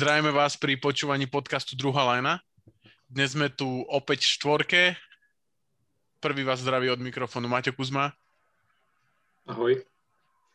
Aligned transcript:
Zdravíme 0.00 0.32
vás 0.32 0.56
pri 0.56 0.80
počúvaní 0.80 1.28
podcastu 1.28 1.76
Druhá 1.76 2.08
lajna. 2.08 2.40
Dnes 3.04 3.36
sme 3.36 3.52
tu 3.52 3.84
opäť 3.84 4.24
v 4.24 4.32
štvorke. 4.32 4.80
Prvý 6.24 6.40
vás 6.40 6.64
zdraví 6.64 6.88
od 6.88 7.04
mikrofónu 7.04 7.52
Maťo 7.52 7.76
Kuzma. 7.76 8.08
Ahoj. 9.44 9.76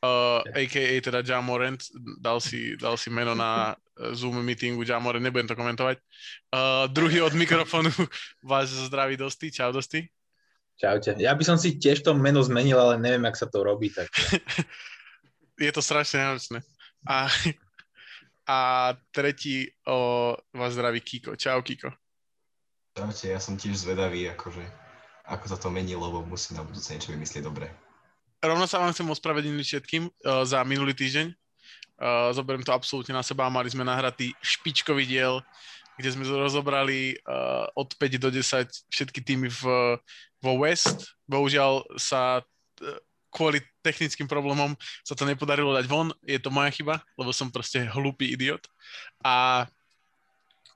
Uh, 0.02 0.42
a.k.a. 0.50 0.98
teda 0.98 1.22
Jamorant, 1.22 1.78
dal 2.18 2.42
si, 2.42 2.74
dal 2.74 2.98
si 2.98 3.14
meno 3.14 3.38
na 3.38 3.78
Zoom 4.18 4.42
meetingu 4.42 4.82
Jamorant, 4.82 5.22
nebudem 5.22 5.46
to 5.46 5.54
komentovať. 5.54 6.02
Uh, 6.50 6.90
druhý 6.90 7.22
od 7.22 7.38
mikrofónu 7.38 7.94
vás 8.50 8.74
zdraví 8.74 9.14
Dosti. 9.14 9.54
Čau 9.54 9.70
Dosti. 9.70 10.10
Čaute. 10.82 11.22
Ja 11.22 11.38
by 11.38 11.46
som 11.46 11.62
si 11.62 11.78
tiež 11.78 12.02
to 12.02 12.18
meno 12.18 12.42
zmenil, 12.42 12.82
ale 12.82 12.98
neviem, 12.98 13.30
jak 13.30 13.38
sa 13.38 13.46
to 13.46 13.62
robí. 13.62 13.94
Tak... 13.94 14.10
Je 15.62 15.70
to 15.70 15.86
strašne 15.86 16.34
náročné. 16.34 16.66
A 17.06 17.30
a 18.48 18.94
tretí 19.10 19.70
o, 19.90 20.34
vás 20.54 20.74
zdraví 20.74 21.02
Kiko. 21.02 21.36
Čau, 21.36 21.62
Kiko. 21.62 21.90
Čaute, 22.96 23.28
ja 23.28 23.42
som 23.42 23.58
tiež 23.58 23.82
zvedavý, 23.82 24.30
akože, 24.32 24.64
ako 25.28 25.46
sa 25.50 25.58
to 25.60 25.74
mení, 25.74 25.98
lebo 25.98 26.24
musí 26.24 26.56
na 26.56 26.64
budúce 26.64 26.94
niečo 26.94 27.12
vymyslieť 27.12 27.44
dobre. 27.44 27.68
Rovno 28.40 28.70
sa 28.70 28.80
vám 28.80 28.94
chcem 28.94 29.10
ospravedlniť 29.10 29.66
všetkým 29.66 30.04
uh, 30.08 30.46
za 30.46 30.62
minulý 30.64 30.94
týždeň. 30.94 31.34
Uh, 31.96 32.30
zoberiem 32.32 32.62
to 32.62 32.76
absolútne 32.76 33.18
na 33.18 33.26
seba. 33.26 33.50
Mali 33.50 33.68
sme 33.74 33.82
nahratý 33.82 34.32
špičkový 34.40 35.10
diel, 35.10 35.42
kde 35.98 36.14
sme 36.14 36.24
rozobrali 36.30 37.18
uh, 37.26 37.66
od 37.74 37.90
5 37.98 38.22
do 38.22 38.30
10 38.30 38.70
všetky 38.94 39.20
týmy 39.26 39.50
v, 39.50 39.62
vo 40.40 40.54
West. 40.62 41.18
Bohužiaľ 41.26 41.88
sa 41.98 42.46
kvôli 43.36 43.60
technickým 43.84 44.32
problémom 44.32 44.72
sa 45.04 45.12
to 45.12 45.28
nepodarilo 45.28 45.76
dať 45.76 45.86
von. 45.92 46.16
Je 46.24 46.40
to 46.40 46.48
moja 46.48 46.72
chyba, 46.72 47.04
lebo 47.20 47.36
som 47.36 47.52
proste 47.52 47.84
hlupý 47.92 48.32
idiot 48.32 48.64
a 49.20 49.68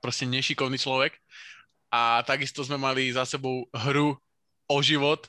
proste 0.03 0.27
nešikovný 0.27 0.75
človek. 0.75 1.15
A 1.87 2.21
takisto 2.27 2.59
sme 2.67 2.75
mali 2.75 3.15
za 3.15 3.23
sebou 3.23 3.65
hru 3.71 4.19
o 4.69 4.77
život, 4.83 5.25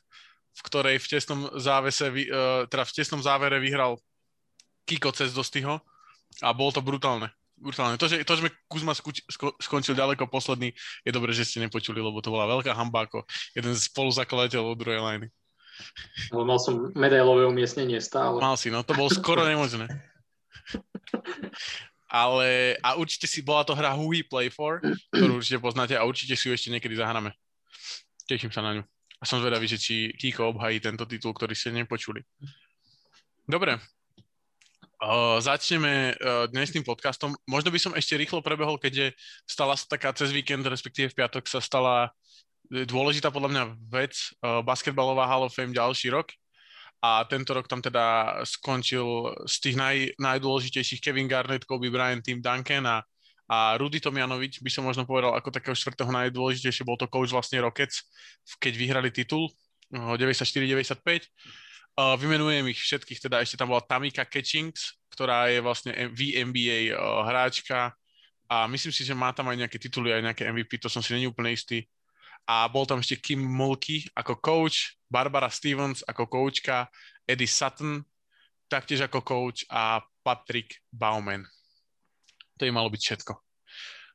v 0.53 0.61
ktorej 0.67 0.97
v 1.01 1.07
tesnom, 1.07 1.41
závese, 1.57 2.11
e, 2.11 2.27
teda 2.69 2.85
v 2.85 2.93
tesnom 2.93 3.23
závere 3.23 3.57
vyhral 3.63 3.97
Kiko 4.85 5.15
cez 5.15 5.33
Dostyho 5.33 5.81
a 6.43 6.49
bolo 6.53 6.75
to 6.75 6.85
brutálne. 6.85 7.33
brutálne. 7.57 7.97
To, 7.97 8.11
že, 8.11 8.27
to, 8.27 8.37
že 8.37 8.53
Kuzma 8.69 8.93
skončil 9.61 9.97
ďaleko 9.97 10.29
posledný, 10.29 10.75
je 11.07 11.13
dobré, 11.15 11.33
že 11.33 11.49
ste 11.49 11.65
nepočuli, 11.65 12.03
lebo 12.03 12.21
to 12.21 12.33
bola 12.35 12.59
veľká 12.59 12.77
hamba 12.77 13.09
ako 13.09 13.25
jeden 13.57 13.73
z 13.73 13.89
spoluzakladateľov 13.89 14.77
druhej 14.77 15.01
lajny. 15.01 15.29
Ale 16.31 16.43
mal 16.45 16.59
som 16.59 16.93
medailové 16.95 17.47
umiestnenie 17.47 17.99
stále. 18.01 18.41
Mal 18.41 18.57
si, 18.57 18.69
no 18.69 18.85
to 18.85 18.97
bolo 18.97 19.11
skoro 19.11 19.45
nemožné. 19.45 19.89
Ale, 22.11 22.75
a 22.83 22.99
určite 22.99 23.31
si, 23.31 23.39
bola 23.39 23.63
to 23.63 23.71
hra 23.71 23.95
Who 23.95 24.11
We 24.11 24.27
Play 24.27 24.51
For, 24.51 24.83
ktorú 25.15 25.39
určite 25.39 25.63
poznáte 25.63 25.95
a 25.95 26.03
určite 26.03 26.35
si 26.35 26.51
ju 26.51 26.53
ešte 26.55 26.75
niekedy 26.75 26.99
zahráme. 26.99 27.31
Teším 28.27 28.51
sa 28.51 28.67
na 28.67 28.79
ňu. 28.79 28.83
A 29.21 29.25
som 29.29 29.39
zvedavý, 29.39 29.71
že 29.71 29.79
či 29.79 30.11
Kiko 30.19 30.51
obhají 30.51 30.83
tento 30.83 31.07
titul, 31.07 31.31
ktorý 31.31 31.55
ste 31.55 31.71
nepočuli. 31.71 32.25
Dobre. 33.47 33.79
Uh, 35.01 35.41
začneme 35.41 36.13
uh, 36.13 36.45
dnešným 36.51 36.85
podcastom. 36.85 37.33
Možno 37.49 37.73
by 37.73 37.79
som 37.81 37.93
ešte 37.97 38.21
rýchlo 38.21 38.45
prebehol, 38.45 38.77
keďže 38.77 39.17
stala 39.49 39.73
sa 39.79 39.89
taká 39.89 40.13
cez 40.13 40.29
víkend, 40.35 40.67
respektíve 40.67 41.09
v 41.15 41.19
piatok 41.25 41.49
sa 41.49 41.63
stala 41.63 42.13
dôležitá 42.71 43.35
podľa 43.35 43.51
mňa 43.51 43.65
vec, 43.91 44.15
uh, 44.41 44.63
basketbalová 44.63 45.27
Hall 45.27 45.51
of 45.51 45.55
Fame 45.55 45.75
ďalší 45.75 46.15
rok. 46.15 46.31
A 47.01 47.25
tento 47.25 47.57
rok 47.57 47.65
tam 47.65 47.81
teda 47.81 48.37
skončil 48.45 49.33
z 49.49 49.57
tých 49.59 49.77
naj, 49.77 49.97
najdôležitejších 50.21 51.01
Kevin 51.01 51.27
Garnett, 51.27 51.65
Kobe 51.65 51.89
Bryant, 51.89 52.21
Tim 52.21 52.45
Duncan 52.45 52.85
a, 52.85 53.01
a 53.49 53.75
Rudy 53.81 54.05
Tomjanovič 54.05 54.61
by 54.61 54.69
som 54.69 54.85
možno 54.85 55.09
povedal 55.09 55.33
ako 55.33 55.49
takého 55.49 55.73
štvrtého 55.73 56.13
najdôležitejšie, 56.13 56.85
bol 56.85 57.01
to 57.01 57.09
coach 57.09 57.33
vlastne 57.33 57.57
Rockets, 57.65 58.05
keď 58.61 58.73
vyhrali 58.77 59.09
titul 59.09 59.49
94-95. 59.89 61.01
Uh, 61.97 62.15
vymenujem 62.21 62.69
ich 62.69 62.79
všetkých, 62.79 63.19
teda 63.19 63.43
ešte 63.43 63.57
tam 63.57 63.73
bola 63.73 63.83
Tamika 63.83 64.23
Catchings, 64.29 65.01
ktorá 65.11 65.49
je 65.49 65.59
vlastne 65.65 65.97
VNBA 66.13 66.95
uh, 66.95 67.25
hráčka. 67.27 67.97
A 68.45 68.69
myslím 68.69 68.93
si, 68.93 69.09
že 69.09 69.17
má 69.17 69.33
tam 69.33 69.49
aj 69.49 69.57
nejaké 69.67 69.81
tituly, 69.81 70.13
aj 70.13 70.23
nejaké 70.31 70.43
MVP, 70.53 70.77
to 70.77 70.93
som 70.93 71.01
si 71.01 71.17
není 71.17 71.25
úplne 71.25 71.57
istý 71.57 71.89
a 72.47 72.67
bol 72.69 72.85
tam 72.89 73.03
ešte 73.03 73.21
Kim 73.21 73.43
Mulkey 73.43 74.09
ako 74.17 74.39
coach, 74.41 74.97
Barbara 75.11 75.49
Stevens 75.51 76.05
ako 76.07 76.29
coachka, 76.29 76.87
Eddie 77.27 77.51
Sutton 77.51 78.03
taktiež 78.71 79.03
ako 79.11 79.21
coach 79.27 79.67
a 79.67 79.99
Patrick 80.23 80.79
Bauman. 80.95 81.43
To 82.59 82.63
je 82.63 82.71
malo 82.71 82.87
byť 82.87 83.03
všetko. 83.03 83.33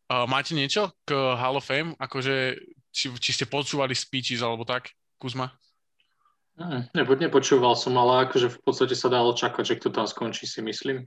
Uh, 0.06 0.24
máte 0.30 0.56
niečo 0.56 0.94
k 1.04 1.12
Hall 1.12 1.60
of 1.60 1.66
Fame? 1.66 1.98
Akože, 1.98 2.56
či, 2.94 3.12
či 3.18 3.32
ste 3.36 3.50
počúvali 3.50 3.92
speeches 3.98 4.40
alebo 4.40 4.64
tak, 4.64 4.94
Kuzma? 5.18 5.52
Hmm, 6.56 6.88
nepočúval 6.96 7.76
som, 7.76 7.92
ale 8.00 8.32
akože 8.32 8.48
v 8.48 8.60
podstate 8.64 8.96
sa 8.96 9.12
dalo 9.12 9.36
čakať, 9.36 9.76
že 9.76 9.76
kto 9.76 9.92
tam 9.92 10.08
skončí, 10.08 10.48
si 10.48 10.64
myslím. 10.64 11.04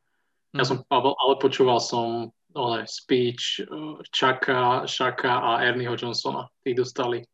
Ja 0.52 0.64
mm. 0.64 0.68
som, 0.68 0.76
ale 0.92 1.34
počúval 1.40 1.80
som 1.80 2.36
ale 2.54 2.86
speech 2.88 3.60
eh, 3.60 4.86
Šaka 4.86 5.34
a 5.38 5.50
Ernieho 5.64 5.96
Johnsona. 5.96 6.48
Tí 6.64 6.72
dostali 6.72 7.24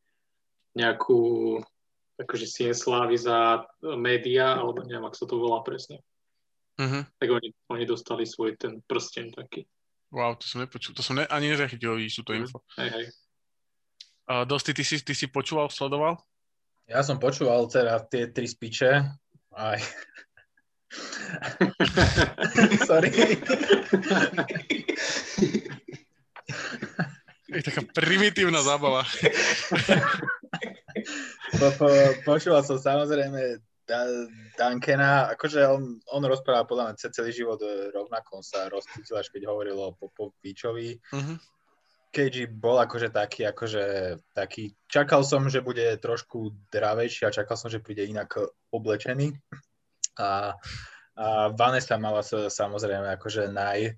nejakú 0.74 1.58
akože 2.14 2.46
sien 2.46 2.74
slávy 2.74 3.18
za 3.18 3.66
média, 3.98 4.54
alebo 4.54 4.86
neviem, 4.86 5.06
ak 5.06 5.18
sa 5.18 5.26
to 5.26 5.34
volá 5.38 5.62
presne. 5.66 5.98
Uh-huh. 6.78 7.06
Tak 7.18 7.28
oni, 7.30 7.54
oni 7.70 7.84
dostali 7.86 8.26
svoj 8.26 8.58
ten 8.58 8.82
prsten 8.86 9.34
taký. 9.34 9.66
Wow, 10.14 10.38
to 10.38 10.46
som 10.46 10.62
nepočul, 10.62 10.94
to 10.94 11.02
som 11.02 11.18
ne, 11.18 11.26
ani 11.26 11.50
nezachytil, 11.50 11.98
vidíš 11.98 12.22
túto 12.22 12.38
info. 12.38 12.62
Hej, 12.78 12.90
hej. 12.90 13.06
Uh, 14.30 14.46
Dosti, 14.46 14.70
ty 14.70 14.86
si, 14.86 15.02
ty 15.02 15.10
si 15.10 15.26
počúval, 15.26 15.74
sledoval? 15.74 16.22
Ja 16.86 17.02
som 17.02 17.18
počúval 17.18 17.66
teda 17.66 17.98
tie 18.06 18.30
tri 18.30 18.46
speeche, 18.46 19.10
aj 19.54 19.78
Sorry. 22.88 23.10
Je 27.54 27.62
taká 27.62 27.82
primitívna 27.94 28.62
zábava. 28.66 29.06
po, 31.58 31.68
po, 31.78 31.86
počúval 32.26 32.66
som 32.66 32.78
samozrejme 32.82 33.62
Duncana, 34.56 35.28
akože 35.36 35.60
on, 35.68 36.00
on 36.08 36.22
rozprával 36.24 36.64
podľa 36.64 36.84
mňa 36.96 37.12
celý 37.12 37.30
život 37.36 37.60
rovnako, 37.92 38.40
on 38.40 38.44
sa 38.44 38.72
rozcítil, 38.72 39.20
až 39.20 39.28
keď 39.28 39.52
hovoril 39.52 39.76
o 39.76 39.92
Popovičovi. 39.92 40.96
Uh-huh. 41.12 41.36
KG 42.14 42.46
bol 42.48 42.78
akože 42.78 43.10
taký, 43.10 43.44
akože 43.44 43.84
taký, 44.32 44.72
čakal 44.86 45.26
som, 45.26 45.50
že 45.50 45.60
bude 45.60 45.82
trošku 45.98 46.54
dravejší 46.70 47.26
a 47.26 47.34
čakal 47.34 47.58
som, 47.58 47.68
že 47.68 47.82
príde 47.82 48.06
inak 48.06 48.38
oblečený. 48.70 49.34
A, 50.18 50.54
a 51.14 51.26
Vanessa 51.54 51.98
mala 51.98 52.22
sa, 52.22 52.50
samozrejme 52.50 53.14
akože 53.18 53.50
naj, 53.50 53.94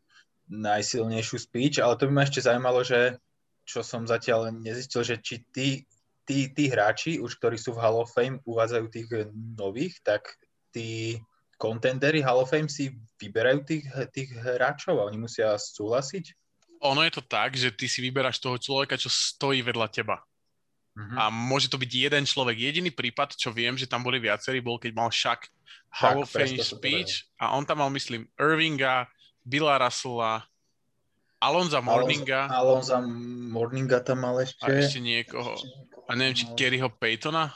najsilnejšiu 0.49 1.37
speech, 1.43 1.77
ale 1.82 1.99
to 1.99 2.06
by 2.06 2.12
ma 2.12 2.22
ešte 2.25 2.44
zaujímalo, 2.44 2.87
že 2.87 3.19
čo 3.66 3.82
som 3.82 4.06
zatiaľ 4.06 4.54
nezistil, 4.54 5.03
že 5.03 5.19
či 5.19 5.43
tí, 5.50 5.69
tí, 6.22 6.54
tí 6.54 6.65
hráči, 6.71 7.19
už 7.19 7.43
ktorí 7.43 7.59
sú 7.59 7.75
v 7.75 7.82
Hall 7.82 7.99
of 7.99 8.15
Fame, 8.15 8.38
uvádzajú 8.47 8.87
tých 8.88 9.09
nových, 9.34 9.99
tak 10.06 10.38
tí 10.71 11.19
kontendery 11.59 12.22
Hall 12.22 12.47
of 12.47 12.53
Fame 12.54 12.71
si 12.71 12.94
vyberajú 13.19 13.66
tých, 13.66 13.84
tých 14.15 14.31
hráčov 14.38 15.03
a 15.03 15.06
oni 15.10 15.19
musia 15.19 15.59
súhlasiť? 15.59 16.31
Ono 16.84 17.00
je 17.03 17.12
to 17.12 17.25
tak, 17.25 17.56
že 17.59 17.72
ty 17.72 17.91
si 17.91 18.04
vyberáš 18.04 18.38
toho 18.38 18.60
človeka, 18.60 19.00
čo 19.00 19.09
stojí 19.10 19.65
vedľa 19.65 19.88
teba. 19.91 20.21
Uh-huh. 20.97 21.17
A 21.21 21.29
môže 21.29 21.69
to 21.69 21.77
byť 21.77 21.93
jeden 21.93 22.25
človek. 22.25 22.57
Jediný 22.57 22.89
prípad, 22.89 23.37
čo 23.37 23.53
viem, 23.53 23.77
že 23.77 23.84
tam 23.84 24.01
boli 24.01 24.17
viacerí, 24.17 24.65
bol 24.65 24.81
keď 24.81 24.97
mal 24.97 25.12
Shaq 25.12 25.45
Hall 25.93 26.25
of 26.25 26.33
Fame 26.33 26.57
speech 26.57 27.29
a 27.37 27.53
on 27.53 27.69
tam 27.69 27.84
mal, 27.84 27.93
myslím, 27.93 28.25
Irvinga, 28.41 29.05
Billa 29.45 29.77
Russella, 29.77 30.49
Alonza 31.37 31.84
Morninga. 31.84 32.49
Alonza 32.49 32.97
Morninga 33.04 34.01
tam 34.01 34.25
mal 34.25 34.41
ešte. 34.41 34.65
A 34.65 34.72
ešte 34.72 35.04
niekoho. 35.04 35.53
A 36.09 36.16
neviem, 36.16 36.33
či 36.33 36.48
Garyho 36.57 36.89
Paytona? 36.89 37.53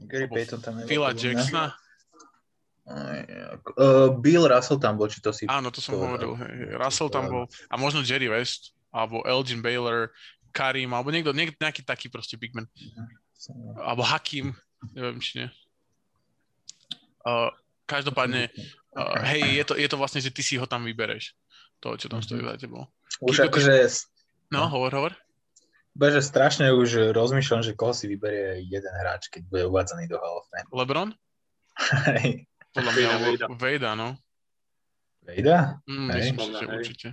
Gary 0.00 0.26
Payton 0.26 0.58
tam 0.58 0.80
nebol. 0.80 0.88
Phila 0.90 1.14
Jacksona? 1.14 1.76
Uh, 2.90 4.10
Bill 4.18 4.48
Russell 4.50 4.82
tam 4.82 4.98
bol, 4.98 5.06
či 5.06 5.22
to 5.22 5.30
si... 5.30 5.46
Áno, 5.46 5.70
to 5.70 5.78
som 5.78 5.94
hovoril. 5.94 6.34
Hej. 6.34 6.74
Russell 6.80 7.12
tam 7.12 7.30
bol. 7.30 7.44
A 7.70 7.78
možno 7.78 8.02
Jerry 8.02 8.26
West, 8.26 8.74
alebo 8.90 9.22
Elgin 9.22 9.62
Baylor, 9.62 10.10
Karim, 10.50 10.92
alebo 10.92 11.14
niekto, 11.14 11.30
niekto 11.32 11.56
nejaký 11.58 11.82
taký 11.86 12.06
proste 12.12 12.36
big 12.36 12.52
man. 12.52 12.66
Alebo 13.80 14.04
Hakim, 14.04 14.52
neviem, 14.92 15.18
či 15.22 15.42
nie. 15.42 15.48
Uh, 17.24 17.48
každopádne, 17.88 18.52
uh, 18.96 19.16
hej, 19.30 19.60
je 19.60 19.64
to, 19.64 19.74
je 19.76 19.88
to 19.88 19.96
vlastne, 19.96 20.20
že 20.20 20.34
ty 20.34 20.42
si 20.44 20.60
ho 20.60 20.66
tam 20.68 20.84
vybereš. 20.84 21.32
To, 21.80 21.96
čo 21.96 22.12
tam 22.12 22.20
stojí 22.20 22.44
za 22.44 22.60
tebou. 22.60 22.84
Už 23.24 23.40
Kiko, 23.40 23.56
akože... 23.56 23.72
No, 24.52 24.68
hovor, 24.68 24.92
hovor. 24.92 25.12
Bože, 25.96 26.20
strašne 26.22 26.70
už 26.76 27.16
rozmýšľam, 27.16 27.64
že 27.64 27.72
koho 27.72 27.96
si 27.96 28.06
vyberie 28.06 28.62
jeden 28.68 28.94
hráč, 29.00 29.32
keď 29.32 29.42
bude 29.48 29.62
uvádzaný 29.66 30.06
do 30.06 30.20
Hall 30.20 30.44
of 30.44 30.46
Fame. 30.52 30.68
LeBron? 30.70 31.08
Hej. 32.14 32.46
Podľa 32.70 32.92
mňa 32.94 33.06
Vejda, 33.58 33.90
no. 33.98 34.14
Vejda? 35.26 35.82
Mm, 35.90 36.08
myslím, 36.14 36.36
že 36.54 36.66
určite. 36.68 37.08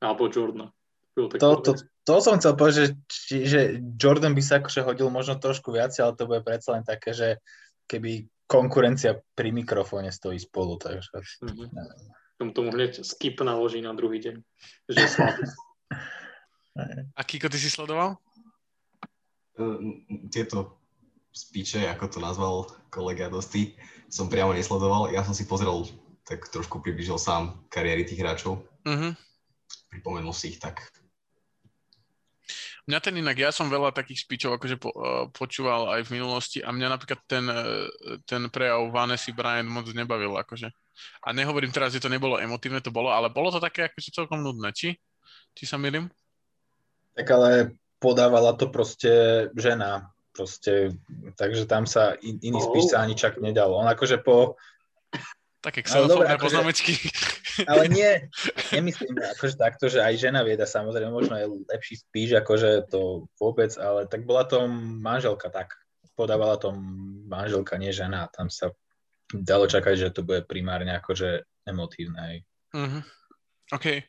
Alebo 0.00 0.30
Jordana. 0.32 0.72
To, 1.16 1.50
to, 1.64 1.72
to 2.04 2.12
som 2.20 2.36
chcel 2.36 2.52
povedať, 2.60 2.92
že, 3.08 3.36
že 3.48 3.60
Jordan 3.96 4.36
by 4.36 4.42
sa 4.44 4.60
akože 4.60 4.84
hodil 4.84 5.08
možno 5.08 5.40
trošku 5.40 5.72
viac, 5.72 5.96
ale 5.96 6.12
to 6.12 6.28
bude 6.28 6.44
predsa 6.44 6.76
len 6.76 6.84
také, 6.84 7.16
že 7.16 7.40
keby 7.88 8.28
konkurencia 8.44 9.24
pri 9.32 9.48
mikrofóne 9.48 10.12
stojí 10.12 10.36
spolu, 10.36 10.76
takže... 10.76 11.08
Mm-hmm. 11.40 11.68
Tom 12.36 12.52
tomu 12.52 12.68
hneď 12.68 13.00
skip 13.00 13.40
naloží 13.40 13.80
na 13.80 13.96
druhý 13.96 14.20
deň. 14.20 14.36
Že 14.92 15.00
A 17.16 17.20
Kiko, 17.24 17.48
ty 17.48 17.56
si 17.56 17.72
sledoval? 17.72 18.20
Uh, 19.56 20.04
tieto 20.28 20.76
speeche, 21.32 21.88
ako 21.88 22.04
to 22.12 22.18
nazval 22.20 22.68
kolega 22.92 23.32
Dosty, 23.32 23.72
som 24.12 24.28
priamo 24.28 24.52
nesledoval. 24.52 25.08
Ja 25.16 25.24
som 25.24 25.32
si 25.32 25.48
pozrel, 25.48 25.88
tak 26.28 26.44
trošku 26.52 26.84
približil 26.84 27.16
sám 27.16 27.64
kariéry 27.72 28.04
tých 28.04 28.20
hráčov. 28.20 28.68
Uh-huh. 28.84 29.16
Pripomenul 29.88 30.36
si 30.36 30.52
ich 30.52 30.60
tak 30.60 30.92
Mňa 32.86 32.98
ten 33.02 33.18
inak, 33.18 33.34
ja 33.34 33.50
som 33.50 33.66
veľa 33.66 33.90
takých 33.90 34.22
speechov 34.22 34.62
akože 34.62 34.76
po, 34.78 34.94
uh, 34.94 35.26
počúval 35.34 35.98
aj 35.98 36.06
v 36.06 36.22
minulosti 36.22 36.62
a 36.62 36.70
mňa 36.70 36.88
napríklad 36.94 37.20
ten, 37.26 37.42
uh, 37.50 37.90
ten 38.22 38.46
prejav 38.46 38.86
Vanessa 38.94 39.34
Bryant 39.34 39.66
moc 39.66 39.90
nebavil 39.90 40.30
akože. 40.38 40.70
A 41.26 41.34
nehovorím 41.34 41.74
teraz, 41.74 41.90
že 41.90 42.00
to 42.00 42.06
nebolo 42.06 42.38
emotívne, 42.38 42.78
to 42.78 42.94
bolo, 42.94 43.10
ale 43.10 43.26
bolo 43.26 43.50
to 43.50 43.58
také 43.58 43.90
akože 43.90 44.14
celkom 44.14 44.38
nudné, 44.38 44.70
či? 44.70 44.94
Či 45.58 45.64
sa 45.66 45.76
milím? 45.82 46.06
Tak 47.18 47.26
ale 47.34 47.74
podávala 47.98 48.54
to 48.54 48.70
proste 48.70 49.10
žena, 49.58 50.14
proste, 50.30 50.94
takže 51.34 51.66
tam 51.66 51.90
sa 51.90 52.14
in, 52.22 52.38
iný 52.38 52.60
oh. 52.60 52.66
spíš 52.70 52.94
sa 52.94 53.02
ani 53.02 53.18
čak 53.18 53.42
nedal. 53.42 53.74
On 53.74 53.88
akože 53.88 54.22
po, 54.22 54.54
Také 55.66 55.82
xenofóbne 55.82 56.30
akože, 56.30 56.42
poznámečky. 56.46 56.94
Ale 57.70 57.90
nie, 57.90 58.30
nemyslím 58.70 59.18
akože 59.18 59.58
takto, 59.58 59.90
že 59.90 59.98
aj 59.98 60.14
žena 60.14 60.46
vieda, 60.46 60.62
samozrejme, 60.62 61.10
možno 61.10 61.34
je 61.34 61.50
lepší 61.66 61.98
spíš, 62.06 62.38
akože 62.38 62.86
to 62.86 63.26
vôbec, 63.34 63.74
ale 63.74 64.06
tak 64.06 64.22
bola 64.22 64.46
to 64.46 64.62
manželka 64.70 65.50
tak. 65.50 65.74
Podávala 66.14 66.54
to 66.54 66.70
manželka, 67.26 67.82
nie 67.82 67.90
žena. 67.90 68.30
Tam 68.30 68.46
sa 68.46 68.70
dalo 69.34 69.66
čakať, 69.66 70.06
že 70.06 70.14
to 70.14 70.22
bude 70.22 70.46
primárne 70.46 70.94
akože 71.02 71.42
emotívne. 71.66 72.46
Uh-huh. 72.70 73.02
OK, 73.74 74.06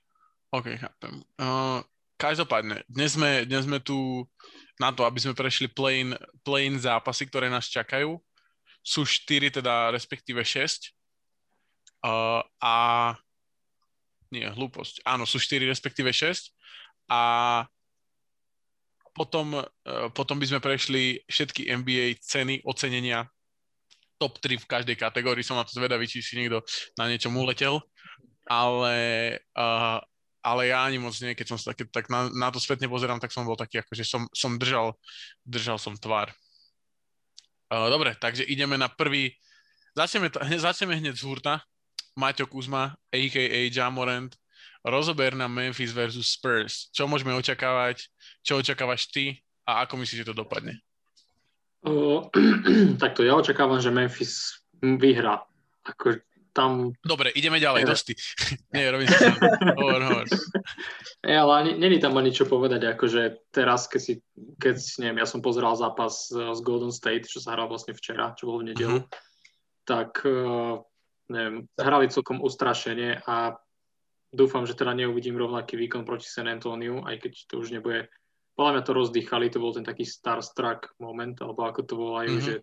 OK, 0.53 0.68
chápem. 0.77 1.25
Uh, 1.42 1.81
každopádne, 2.21 2.86
dnes 2.86 3.18
sme, 3.18 3.50
dnes 3.50 3.65
sme 3.65 3.81
tu 3.81 4.30
na 4.77 4.94
to, 4.94 5.10
aby 5.10 5.18
sme 5.18 5.33
prešli 5.33 5.65
plain, 5.74 6.13
plain 6.45 6.77
zápasy, 6.77 7.25
ktoré 7.25 7.50
nás 7.50 7.65
čakajú. 7.65 8.21
Sú 8.86 9.10
4, 9.10 9.57
teda 9.57 9.89
respektíve 9.89 10.45
6 10.45 10.97
Uh, 12.06 12.46
a 12.62 12.74
nie, 14.30 14.44
hlúposť. 14.44 15.02
Áno, 15.08 15.24
sú 15.24 15.40
4, 15.40 15.66
respektíve 15.66 16.12
6. 16.12 16.52
A 17.08 17.22
potom, 19.16 19.64
uh, 19.64 20.08
potom 20.14 20.38
by 20.38 20.46
sme 20.46 20.60
prešli 20.60 21.24
všetky 21.26 21.72
NBA 21.72 22.22
ceny, 22.22 22.62
ocenenia, 22.68 23.26
top 24.22 24.38
3 24.42 24.62
v 24.62 24.70
každej 24.70 24.98
kategórii. 24.98 25.46
Som 25.46 25.58
na 25.58 25.66
to 25.66 25.74
zvedavý, 25.74 26.06
či 26.10 26.22
si 26.22 26.38
niekto 26.38 26.62
na 26.98 27.08
niečom 27.08 27.34
uletel. 27.34 27.82
Ale, 28.48 28.96
uh, 29.58 30.00
ale 30.44 30.62
ja 30.72 30.88
ani 30.88 31.00
moc 31.02 31.16
nie, 31.20 31.36
keď 31.36 31.48
som 31.56 31.58
sa 31.60 31.76
tak, 31.76 31.92
tak 31.92 32.08
na, 32.08 32.32
na 32.32 32.48
to 32.48 32.60
spätne 32.62 32.88
pozerám, 32.88 33.20
tak 33.20 33.36
som 33.36 33.44
bol 33.44 33.60
taký, 33.60 33.84
akože 33.84 34.04
som, 34.08 34.24
som 34.32 34.56
držal, 34.56 34.96
držal 35.44 35.76
som 35.76 35.96
tvár. 36.00 36.32
Uh, 37.68 37.92
dobre, 37.92 38.16
takže 38.16 38.48
ideme 38.48 38.80
na 38.80 38.88
prvý, 38.88 39.36
začneme, 39.92 40.32
začneme 40.68 40.96
hneď 40.96 41.20
z 41.20 41.28
hurta, 41.28 41.60
Maťo 42.18 42.50
Kuzma, 42.50 42.98
a.k.a. 43.14 43.69
Jamorant, 43.69 44.34
rozober 44.81 45.38
na 45.38 45.46
Memphis 45.46 45.94
versus 45.94 46.34
Spurs. 46.34 46.90
Čo 46.90 47.06
môžeme 47.06 47.38
očakávať? 47.38 48.10
Čo 48.42 48.58
očakávaš 48.58 49.14
ty? 49.14 49.38
A 49.69 49.86
ako 49.86 50.02
myslíš, 50.02 50.25
že 50.25 50.30
to 50.34 50.42
dopadne? 50.42 50.81
Uh, 51.86 52.25
takto 53.04 53.22
ja 53.22 53.38
očakávam, 53.38 53.78
že 53.78 53.94
Memphis 53.94 54.58
vyhrá. 54.81 55.46
Ako 55.86 56.18
tam... 56.58 56.90
Dobre, 57.06 57.30
ideme 57.38 57.62
ďalej, 57.62 57.86
ja. 57.86 57.90
dosti. 57.94 58.14
Nie, 58.74 58.90
robím 58.90 59.06
si 59.06 59.22
hovor, 59.78 60.02
hovor. 60.02 60.25
Ja, 61.22 61.46
ale 61.46 61.78
není 61.78 62.02
tam 62.02 62.18
ani 62.18 62.34
čo 62.34 62.50
povedať, 62.50 62.98
akože 62.98 63.54
teraz, 63.54 63.86
keď 63.86 64.02
si, 64.02 64.13
keď, 64.58 64.81
neviem, 65.06 65.22
ja 65.22 65.30
som 65.30 65.46
pozeral 65.46 65.78
zápas 65.78 66.34
z 66.34 66.60
Golden 66.66 66.90
State, 66.90 67.30
čo 67.30 67.38
sa 67.38 67.54
hral 67.54 67.70
vlastne 67.70 67.94
včera, 67.94 68.34
čo 68.34 68.50
bol 68.50 68.66
v 68.66 68.74
nedelu, 68.74 69.06
uh-huh. 69.06 69.13
tak 69.86 70.25
uh, 70.25 70.81
neviem, 71.27 71.68
hrali 71.75 72.07
celkom 72.12 72.39
ustrašenie 72.39 73.24
a 73.27 73.56
dúfam, 74.31 74.63
že 74.68 74.75
teda 74.75 74.95
neuvidím 74.95 75.39
rovnaký 75.39 75.79
výkon 75.79 76.03
proti 76.03 76.27
San 76.27 76.47
Antoniu, 76.47 77.03
aj 77.03 77.24
keď 77.24 77.33
to 77.47 77.53
už 77.63 77.71
nebude, 77.71 78.07
podľa 78.57 78.71
mňa 78.74 78.83
to 78.83 78.91
rozdýchali, 78.97 79.45
to 79.53 79.62
bol 79.62 79.71
ten 79.71 79.85
taký 79.85 80.03
starstruck 80.03 80.97
moment, 80.97 81.38
alebo 81.39 81.68
ako 81.69 81.81
to 81.85 81.95
volajú, 81.95 82.33
mm-hmm. 82.38 82.47
že 82.47 82.56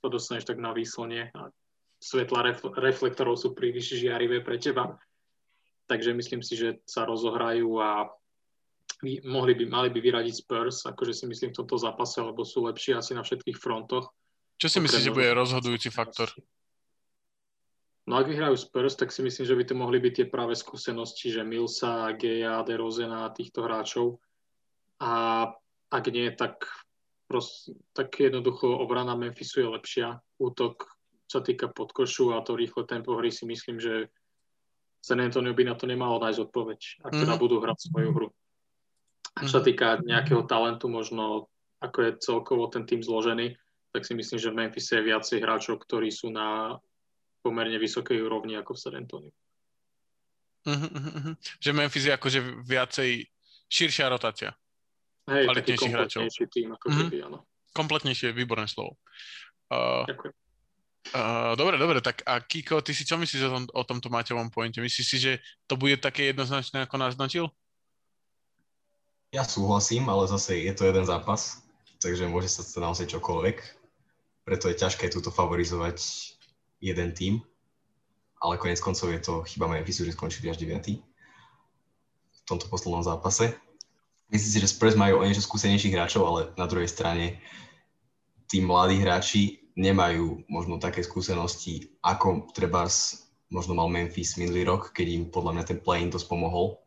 to 0.00 0.06
dostaneš 0.08 0.48
tak 0.48 0.58
na 0.60 0.72
výslnie 0.72 1.28
a 1.32 1.52
svetla 2.00 2.52
refl- 2.52 2.74
reflektorov 2.76 3.40
sú 3.40 3.56
príliš 3.56 3.96
žiarivé 3.96 4.44
pre 4.44 4.60
teba. 4.60 4.96
Takže 5.84 6.16
myslím 6.16 6.40
si, 6.40 6.56
že 6.56 6.80
sa 6.88 7.04
rozohrajú 7.04 7.76
a 7.76 8.08
mohli 9.28 9.52
by, 9.52 9.64
mali 9.68 9.88
by 9.92 10.00
vyradiť 10.00 10.34
Spurs, 10.44 10.88
akože 10.88 11.12
si 11.12 11.24
myslím 11.28 11.52
v 11.52 11.58
tomto 11.60 11.76
zápase, 11.76 12.24
lebo 12.24 12.40
sú 12.44 12.64
lepší 12.64 12.96
asi 12.96 13.12
na 13.12 13.20
všetkých 13.20 13.60
frontoch. 13.60 14.08
Čo 14.56 14.68
si 14.72 14.78
myslíš, 14.80 15.04
že 15.08 15.12
bude 15.12 15.28
rozhodujúci 15.36 15.92
faktor? 15.92 16.32
No 18.04 18.20
ak 18.20 18.28
vyhrajú 18.28 18.56
Spurs, 18.60 19.00
tak 19.00 19.08
si 19.08 19.24
myslím, 19.24 19.48
že 19.48 19.56
by 19.56 19.64
to 19.64 19.74
mohli 19.74 19.96
byť 19.96 20.12
tie 20.12 20.26
práve 20.28 20.52
skúsenosti, 20.52 21.32
že 21.32 21.40
Milsa, 21.40 22.12
Geja, 22.12 22.60
DeRozena 22.60 23.24
a 23.24 23.32
týchto 23.32 23.64
hráčov. 23.64 24.20
A 25.00 25.48
ak 25.88 26.04
nie, 26.12 26.28
tak, 26.36 26.68
prost, 27.24 27.72
tak 27.96 28.12
jednoducho 28.20 28.68
obrana 28.76 29.16
Memphisu 29.16 29.64
je 29.64 29.68
lepšia. 29.72 30.08
Útok 30.36 30.84
sa 31.24 31.40
týka 31.40 31.72
podkošu 31.72 32.36
a 32.36 32.44
to 32.44 32.52
rýchle 32.52 32.84
tempo 32.84 33.16
hry 33.16 33.32
si 33.32 33.48
myslím, 33.48 33.80
že 33.80 34.12
San 35.00 35.20
Antonio 35.24 35.56
by 35.56 35.64
na 35.64 35.74
to 35.76 35.88
nemalo 35.88 36.20
nájsť 36.20 36.40
odpoveď, 36.48 36.80
ak 37.04 37.12
teda 37.12 37.24
mm-hmm. 37.24 37.40
budú 37.40 37.56
hrať 37.60 37.78
svoju 37.88 38.10
hru. 38.12 38.28
A 39.34 39.38
čo 39.44 39.58
sa 39.58 39.60
mhm. 39.60 39.66
týka 39.66 39.88
nejakého 40.04 40.46
talentu, 40.46 40.86
možno 40.86 41.50
ako 41.82 41.98
je 42.00 42.10
celkovo 42.22 42.64
ten 42.70 42.86
tým 42.86 43.02
zložený, 43.02 43.56
tak 43.92 44.06
si 44.06 44.14
myslím, 44.16 44.38
že 44.40 44.50
v 44.50 44.58
Memphis 44.62 44.88
je 44.88 45.02
viacej 45.04 45.38
hráčov, 45.44 45.82
ktorí 45.84 46.08
sú 46.08 46.32
na 46.32 46.78
pomerne 47.44 47.76
vysokej 47.76 48.24
úrovni 48.24 48.56
ako 48.56 48.72
v 48.72 48.80
San 48.80 48.96
Antonio. 48.96 49.32
Uh-huh, 50.64 50.88
uh-huh. 50.88 51.36
Že 51.60 51.70
Memphis 51.76 52.08
je 52.08 52.16
akože 52.16 52.40
viacej 52.64 53.10
širšia 53.68 54.08
rotácia. 54.08 54.56
Hej, 55.28 55.52
taký 55.52 55.76
kompletnejší 55.76 56.44
tým, 56.48 56.72
ako 56.72 56.86
uh-huh. 56.88 57.00
keby, 57.04 57.16
áno. 57.28 57.38
Kompletnejšie, 57.76 58.32
výborné 58.32 58.64
slovo. 58.64 58.96
Uh, 59.68 60.08
Ďakujem. 60.08 60.32
Uh, 61.12 61.52
dobre, 61.60 61.76
dobre, 61.76 62.00
tak 62.00 62.24
a 62.24 62.40
Kiko, 62.40 62.80
ty 62.80 62.96
si 62.96 63.04
čo 63.04 63.20
myslíš 63.20 63.42
o, 63.44 63.50
tom, 63.52 63.64
o 63.76 63.82
tomto 63.84 64.08
Maťovom 64.08 64.48
pointe? 64.48 64.80
Myslíš 64.80 65.04
si, 65.04 65.16
že 65.20 65.32
to 65.68 65.76
bude 65.76 66.00
také 66.00 66.32
jednoznačné, 66.32 66.88
ako 66.88 66.96
naznačil? 66.96 67.44
Ja 69.28 69.44
súhlasím, 69.44 70.08
ale 70.08 70.24
zase 70.32 70.64
je 70.64 70.72
to 70.72 70.88
jeden 70.88 71.04
zápas, 71.04 71.60
takže 72.00 72.24
môže 72.24 72.48
sa 72.48 72.64
stať 72.64 72.80
naozaj 72.80 73.06
čokoľvek. 73.12 73.56
Preto 74.48 74.72
je 74.72 74.80
ťažké 74.80 75.12
túto 75.12 75.28
favorizovať 75.28 76.00
jeden 76.84 77.16
tým, 77.16 77.40
ale 78.44 78.60
konec 78.60 78.76
koncov 78.84 79.08
je 79.08 79.20
to 79.24 79.40
chyba 79.48 79.72
Memphisu, 79.72 80.04
že 80.04 80.12
skončili 80.12 80.52
až 80.52 80.60
9. 80.60 81.00
v 82.28 82.40
tomto 82.44 82.68
poslednom 82.68 83.00
zápase. 83.00 83.56
Myslím 84.28 84.50
si, 84.52 84.60
že 84.60 84.72
Spurs 84.72 84.92
majú 84.92 85.20
o 85.20 85.24
niečo 85.24 85.40
skúsenejších 85.40 85.96
hráčov, 85.96 86.22
ale 86.28 86.40
na 86.60 86.68
druhej 86.68 86.92
strane 86.92 87.40
tí 88.52 88.60
mladí 88.60 89.00
hráči 89.00 89.64
nemajú 89.80 90.44
možno 90.46 90.76
také 90.76 91.00
skúsenosti, 91.00 91.96
ako 92.04 92.52
treba 92.52 92.84
možno 93.48 93.72
mal 93.72 93.88
Memphis 93.88 94.36
minulý 94.36 94.68
rok, 94.68 94.92
keď 94.92 95.06
im 95.08 95.24
podľa 95.32 95.52
mňa 95.56 95.64
ten 95.64 95.78
play-in 95.80 96.12
dosť 96.12 96.26
pomohol, 96.28 96.78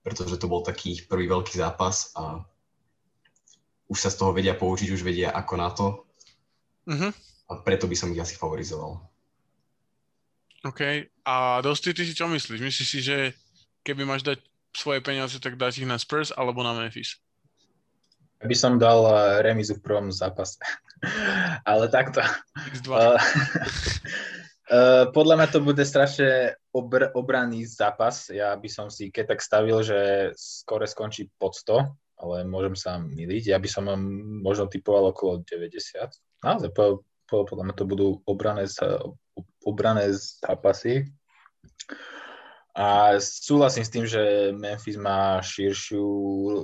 pretože 0.00 0.40
to 0.40 0.50
bol 0.50 0.64
taký 0.64 0.96
ich 0.96 1.02
prvý 1.04 1.28
veľký 1.28 1.60
zápas 1.60 2.16
a 2.16 2.42
už 3.88 3.98
sa 4.00 4.10
z 4.10 4.18
toho 4.18 4.32
vedia 4.32 4.56
poučiť, 4.56 4.88
už 4.88 5.04
vedia 5.04 5.30
ako 5.30 5.54
na 5.60 5.68
to. 5.70 5.86
Uh-huh. 6.88 7.12
A 7.48 7.52
preto 7.60 7.84
by 7.84 7.96
som 7.96 8.12
ich 8.12 8.20
asi 8.20 8.34
favorizoval. 8.36 9.13
OK. 10.64 10.80
A 11.28 11.60
Dosti, 11.60 11.92
ty 11.92 12.08
si 12.08 12.16
čo 12.16 12.24
myslíš? 12.24 12.60
Myslíš 12.60 12.88
si, 12.88 13.00
že 13.04 13.36
keby 13.84 14.08
máš 14.08 14.24
dať 14.24 14.40
svoje 14.72 15.04
peniaze, 15.04 15.36
tak 15.38 15.60
dáš 15.60 15.78
ich 15.78 15.88
na 15.88 16.00
Spurs 16.00 16.32
alebo 16.32 16.64
na 16.64 16.72
Memphis? 16.72 17.20
Ja 18.42 18.50
by 18.50 18.56
som 18.56 18.80
dal 18.80 19.00
uh, 19.04 19.40
remizu 19.40 19.76
v 19.78 19.84
prvom 19.84 20.08
zápase. 20.12 20.60
Ale 21.68 21.88
takto. 21.88 22.20
X2. 22.76 22.88
Uh, 22.88 23.16
uh, 24.72 25.04
podľa 25.12 25.34
mňa 25.40 25.48
to 25.48 25.60
bude 25.64 25.80
strašne 25.84 26.56
obr- 26.72 27.12
obranný 27.12 27.64
zápas. 27.64 28.28
Ja 28.28 28.52
by 28.56 28.68
som 28.68 28.88
si 28.88 29.08
keď 29.08 29.36
tak 29.36 29.40
stavil, 29.40 29.80
že 29.80 30.32
skore 30.36 30.84
skončí 30.84 31.28
pod 31.40 31.56
100, 31.56 31.88
ale 32.20 32.36
môžem 32.44 32.76
sa 32.76 33.00
miliť. 33.00 33.52
Ja 33.52 33.58
by 33.60 33.68
som 33.68 33.88
možno 34.44 34.68
typoval 34.68 35.12
okolo 35.12 35.40
90. 35.44 36.04
Naozaj, 36.44 36.68
po, 36.76 37.00
po, 37.24 37.48
podľa 37.48 37.64
mňa 37.70 37.74
to 37.80 37.84
budú 37.88 38.06
obrané, 38.28 38.68
obrané 39.64 40.12
zápasy. 40.12 41.08
A 42.74 43.14
súhlasím 43.22 43.86
s 43.86 43.92
tým, 43.94 44.02
že 44.02 44.50
Memphis 44.50 44.98
má 44.98 45.38
širšiu 45.38 46.02
uh, 46.02 46.58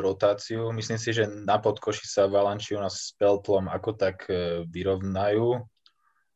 rotáciu. 0.00 0.72
Myslím 0.72 0.96
si, 0.96 1.12
že 1.12 1.28
na 1.28 1.60
podkoši 1.60 2.08
sa 2.08 2.24
Valanciunas 2.24 3.12
s 3.12 3.16
Peltlom 3.20 3.68
ako 3.68 3.92
tak 3.92 4.24
uh, 4.32 4.64
vyrovnajú. 4.64 5.60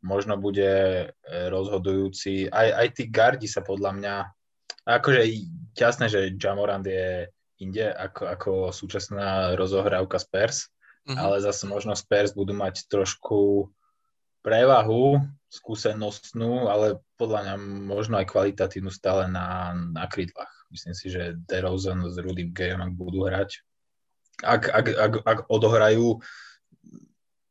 Možno 0.04 0.36
bude 0.36 0.72
uh, 1.08 1.48
rozhodujúci. 1.48 2.52
Aj, 2.52 2.76
aj 2.76 2.88
tí 2.92 3.08
gardi 3.08 3.48
sa 3.48 3.64
podľa 3.64 3.90
mňa... 3.96 4.14
Akože 4.84 5.24
jasné, 5.74 6.12
že 6.12 6.36
Jamorand 6.36 6.84
je 6.84 7.26
inde 7.56 7.88
ako, 7.88 8.22
ako 8.28 8.50
súčasná 8.68 9.56
rozohrávka 9.56 10.20
Spurs, 10.20 10.68
mm-hmm. 11.08 11.16
ale 11.16 11.40
zase 11.40 11.64
možno 11.64 11.96
Spurs 11.96 12.36
budú 12.36 12.52
mať 12.52 12.84
trošku 12.84 13.72
prevahu 14.46 15.18
skúsenostnú, 15.50 16.70
ale 16.70 17.02
podľa 17.18 17.42
mňa 17.42 17.54
možno 17.90 18.14
aj 18.22 18.30
kvalitatívnu 18.30 18.94
stále 18.94 19.26
na, 19.26 19.74
na 19.74 20.06
krídlach. 20.06 20.50
Myslím 20.70 20.94
si, 20.94 21.10
že 21.10 21.34
DeRozan 21.50 22.06
s 22.06 22.14
Rudy 22.22 22.54
Gayom, 22.54 22.78
ak 22.78 22.92
budú 22.94 23.26
hrať, 23.26 23.58
ak, 24.46 24.70
ak, 24.70 24.86
ak, 24.94 25.12
ak 25.26 25.38
odohrajú 25.50 26.22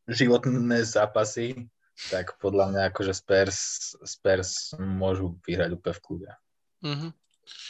životné 0.08 0.88
zápasy, 0.88 1.68
tak 2.12 2.40
podľa 2.40 2.72
mňa 2.72 2.82
akože 2.92 3.14
Spurs, 3.16 3.60
Spurs 4.04 4.76
môžu 4.80 5.36
vyhrať 5.44 5.76
úplne 5.76 5.96
v 5.96 6.04
klube. 6.04 6.30
Mm-hmm. 6.84 7.12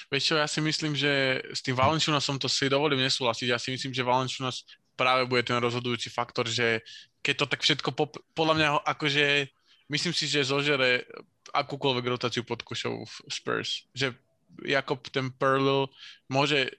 Vieš 0.10 0.24
čo, 0.24 0.36
ja 0.38 0.48
si 0.50 0.60
myslím, 0.62 0.94
že 0.94 1.44
s 1.52 1.62
tým 1.62 1.78
Valenciunasom 1.78 2.42
to 2.42 2.50
si 2.50 2.70
dovolím 2.70 3.06
nesúhlasiť. 3.06 3.48
Ja 3.50 3.60
si 3.62 3.74
myslím, 3.74 3.94
že 3.94 4.08
Valenciunas 4.08 4.66
práve 4.98 5.28
bude 5.28 5.44
ten 5.46 5.60
rozhodujúci 5.60 6.10
faktor, 6.10 6.48
že 6.48 6.82
keď 7.26 7.36
to 7.42 7.46
tak 7.50 7.62
všetko, 7.66 7.90
po, 7.98 8.14
podľa 8.38 8.54
mňa 8.54 8.68
akože, 8.86 9.50
myslím 9.90 10.14
si, 10.14 10.30
že 10.30 10.46
zožere 10.46 11.10
akúkoľvek 11.50 12.06
rotáciu 12.06 12.46
pod 12.46 12.62
košou 12.62 13.02
v 13.02 13.16
Spurs. 13.34 13.90
Že 13.98 14.14
Jakob 14.62 15.02
ten 15.10 15.34
Perl 15.34 15.90
môže 16.30 16.70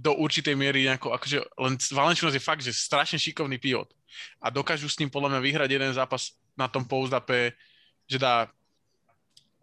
do 0.00 0.16
určitej 0.16 0.56
miery 0.56 0.88
nejako, 0.88 1.12
akože 1.12 1.38
len 1.60 1.76
Valenciunas 1.92 2.34
je 2.34 2.42
fakt, 2.42 2.64
že 2.64 2.72
strašne 2.72 3.20
šikovný 3.20 3.60
pivot 3.60 3.92
a 4.40 4.48
dokážu 4.48 4.88
s 4.88 4.98
ním 4.98 5.12
podľa 5.12 5.36
mňa 5.36 5.40
vyhrať 5.44 5.70
jeden 5.70 5.92
zápas 5.92 6.32
na 6.56 6.66
tom 6.66 6.88
post 6.88 7.12
že 8.08 8.18
dá 8.18 8.48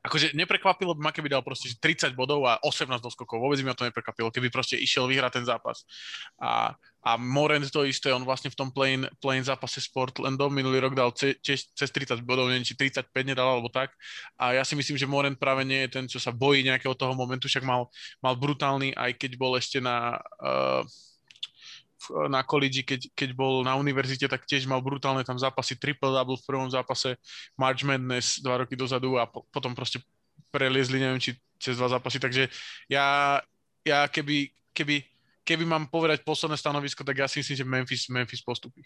akože 0.03 0.35
neprekvapilo 0.35 0.91
by 0.99 1.01
ma, 1.01 1.11
keby 1.15 1.31
dal 1.31 1.39
proste 1.39 1.71
30 1.79 2.11
bodov 2.11 2.43
a 2.43 2.59
18 2.59 2.91
doskokov. 2.99 3.39
Vôbec 3.39 3.55
by 3.63 3.71
ma 3.71 3.77
to 3.77 3.87
neprekvapilo, 3.87 4.35
keby 4.35 4.51
proste 4.51 4.75
išiel 4.75 5.07
vyhrať 5.07 5.39
ten 5.39 5.45
zápas. 5.47 5.87
A, 6.43 6.75
a 7.07 7.11
Morent 7.15 7.63
to 7.71 7.87
isté, 7.87 8.11
on 8.11 8.27
vlastne 8.27 8.51
v 8.51 8.57
tom 8.59 8.67
play-in, 8.67 9.07
play 9.23 9.39
zápase 9.39 9.79
s 9.79 9.87
Portlandom 9.87 10.51
minulý 10.51 10.83
rok 10.83 10.91
dal 10.91 11.15
ce, 11.15 11.39
ce, 11.39 11.55
cez 11.55 11.89
30 11.89 12.19
bodov, 12.27 12.51
neviem, 12.51 12.67
či 12.67 12.75
35 12.75 13.15
nedal 13.23 13.47
alebo 13.47 13.71
tak. 13.71 13.95
A 14.35 14.51
ja 14.51 14.67
si 14.67 14.75
myslím, 14.75 14.99
že 14.99 15.07
Morent 15.07 15.39
práve 15.39 15.63
nie 15.63 15.87
je 15.87 15.95
ten, 15.95 16.05
čo 16.11 16.19
sa 16.19 16.35
bojí 16.35 16.67
nejakého 16.67 16.99
toho 16.99 17.15
momentu, 17.15 17.47
však 17.47 17.63
mal, 17.63 17.87
mal 18.19 18.35
brutálny, 18.35 18.91
aj 18.99 19.15
keď 19.15 19.31
bol 19.39 19.55
ešte 19.55 19.79
na... 19.79 20.19
Uh, 20.43 20.83
na 22.27 22.43
college, 22.43 22.83
keď, 22.83 23.01
keď 23.13 23.29
bol 23.35 23.63
na 23.63 23.77
univerzite, 23.77 24.27
tak 24.27 24.43
tiež 24.43 24.67
mal 24.67 24.83
brutálne 24.83 25.23
tam 25.23 25.39
zápasy, 25.39 25.77
triple-double 25.77 26.39
v 26.39 26.47
prvom 26.47 26.69
zápase, 26.69 27.15
March 27.55 27.85
Madness 27.85 28.41
dva 28.43 28.63
roky 28.63 28.75
dozadu 28.75 29.19
a 29.19 29.27
po, 29.27 29.45
potom 29.53 29.71
proste 29.75 30.01
preliezli, 30.51 31.01
neviem, 31.01 31.21
či 31.21 31.37
cez 31.57 31.79
dva 31.79 31.87
zápasy, 31.87 32.19
takže 32.19 32.51
ja, 32.91 33.39
ja 33.87 34.05
keby, 34.11 34.51
keby, 34.75 35.05
keby 35.47 35.63
mám 35.63 35.87
povedať 35.87 36.21
posledné 36.27 36.59
stanovisko, 36.59 37.07
tak 37.07 37.23
ja 37.23 37.27
si 37.31 37.39
myslím, 37.39 37.57
že 37.57 37.65
Memphis, 37.65 38.03
Memphis 38.11 38.43
postupí. 38.43 38.83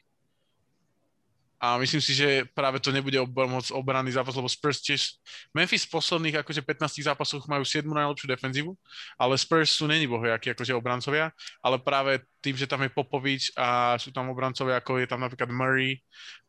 A 1.58 1.82
myslím 1.82 1.98
si, 1.98 2.14
že 2.14 2.46
práve 2.54 2.78
to 2.78 2.94
nebude 2.94 3.18
moc 3.50 3.66
obranný 3.74 4.14
zápas, 4.14 4.38
lebo 4.38 4.46
Spurs 4.46 4.78
tiež... 4.78 5.18
Memphis 5.58 5.90
v 5.90 5.98
posledných 5.98 6.46
akože 6.46 6.62
15 6.62 7.02
zápasoch 7.02 7.50
majú 7.50 7.66
7 7.66 7.82
najlepšiu 7.90 8.30
defenzívu, 8.30 8.72
ale 9.18 9.34
Spurs 9.42 9.74
sú 9.74 9.90
není 9.90 10.06
bohojakí 10.06 10.54
akože 10.54 10.78
obrancovia, 10.78 11.34
ale 11.66 11.82
práve 11.82 12.22
tým, 12.46 12.54
že 12.54 12.70
tam 12.70 12.86
je 12.86 12.94
Popovič 12.94 13.58
a 13.58 13.98
sú 13.98 14.14
tam 14.14 14.30
obrancovia, 14.30 14.78
ako 14.78 15.02
je 15.02 15.10
tam 15.10 15.26
napríklad 15.26 15.50
Murray 15.50 15.98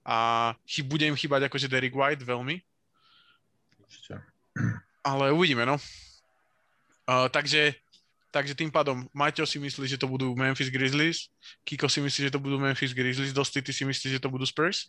a 0.04 0.52
chy- 0.68 0.84
bude 0.84 1.08
im 1.08 1.16
chýbať 1.16 1.48
akože 1.48 1.72
Derek 1.72 1.96
White 1.96 2.28
veľmi. 2.28 2.60
Ale 5.00 5.32
uvidíme, 5.32 5.64
no. 5.64 5.80
Uh, 7.08 7.32
takže 7.32 7.80
Takže 8.28 8.52
tým 8.52 8.68
pádom 8.68 9.08
Maťo 9.16 9.48
si 9.48 9.56
myslí, 9.56 9.88
že 9.88 9.96
to 9.96 10.04
budú 10.04 10.36
Memphis 10.36 10.68
Grizzlies, 10.68 11.32
Kiko 11.64 11.88
si 11.88 12.04
myslí, 12.04 12.28
že 12.28 12.34
to 12.36 12.40
budú 12.40 12.60
Memphis 12.60 12.92
Grizzlies, 12.92 13.32
Dosti, 13.32 13.64
ty 13.64 13.72
si 13.72 13.88
myslíš, 13.88 14.20
že 14.20 14.22
to 14.22 14.28
budú 14.28 14.44
Spurs? 14.44 14.84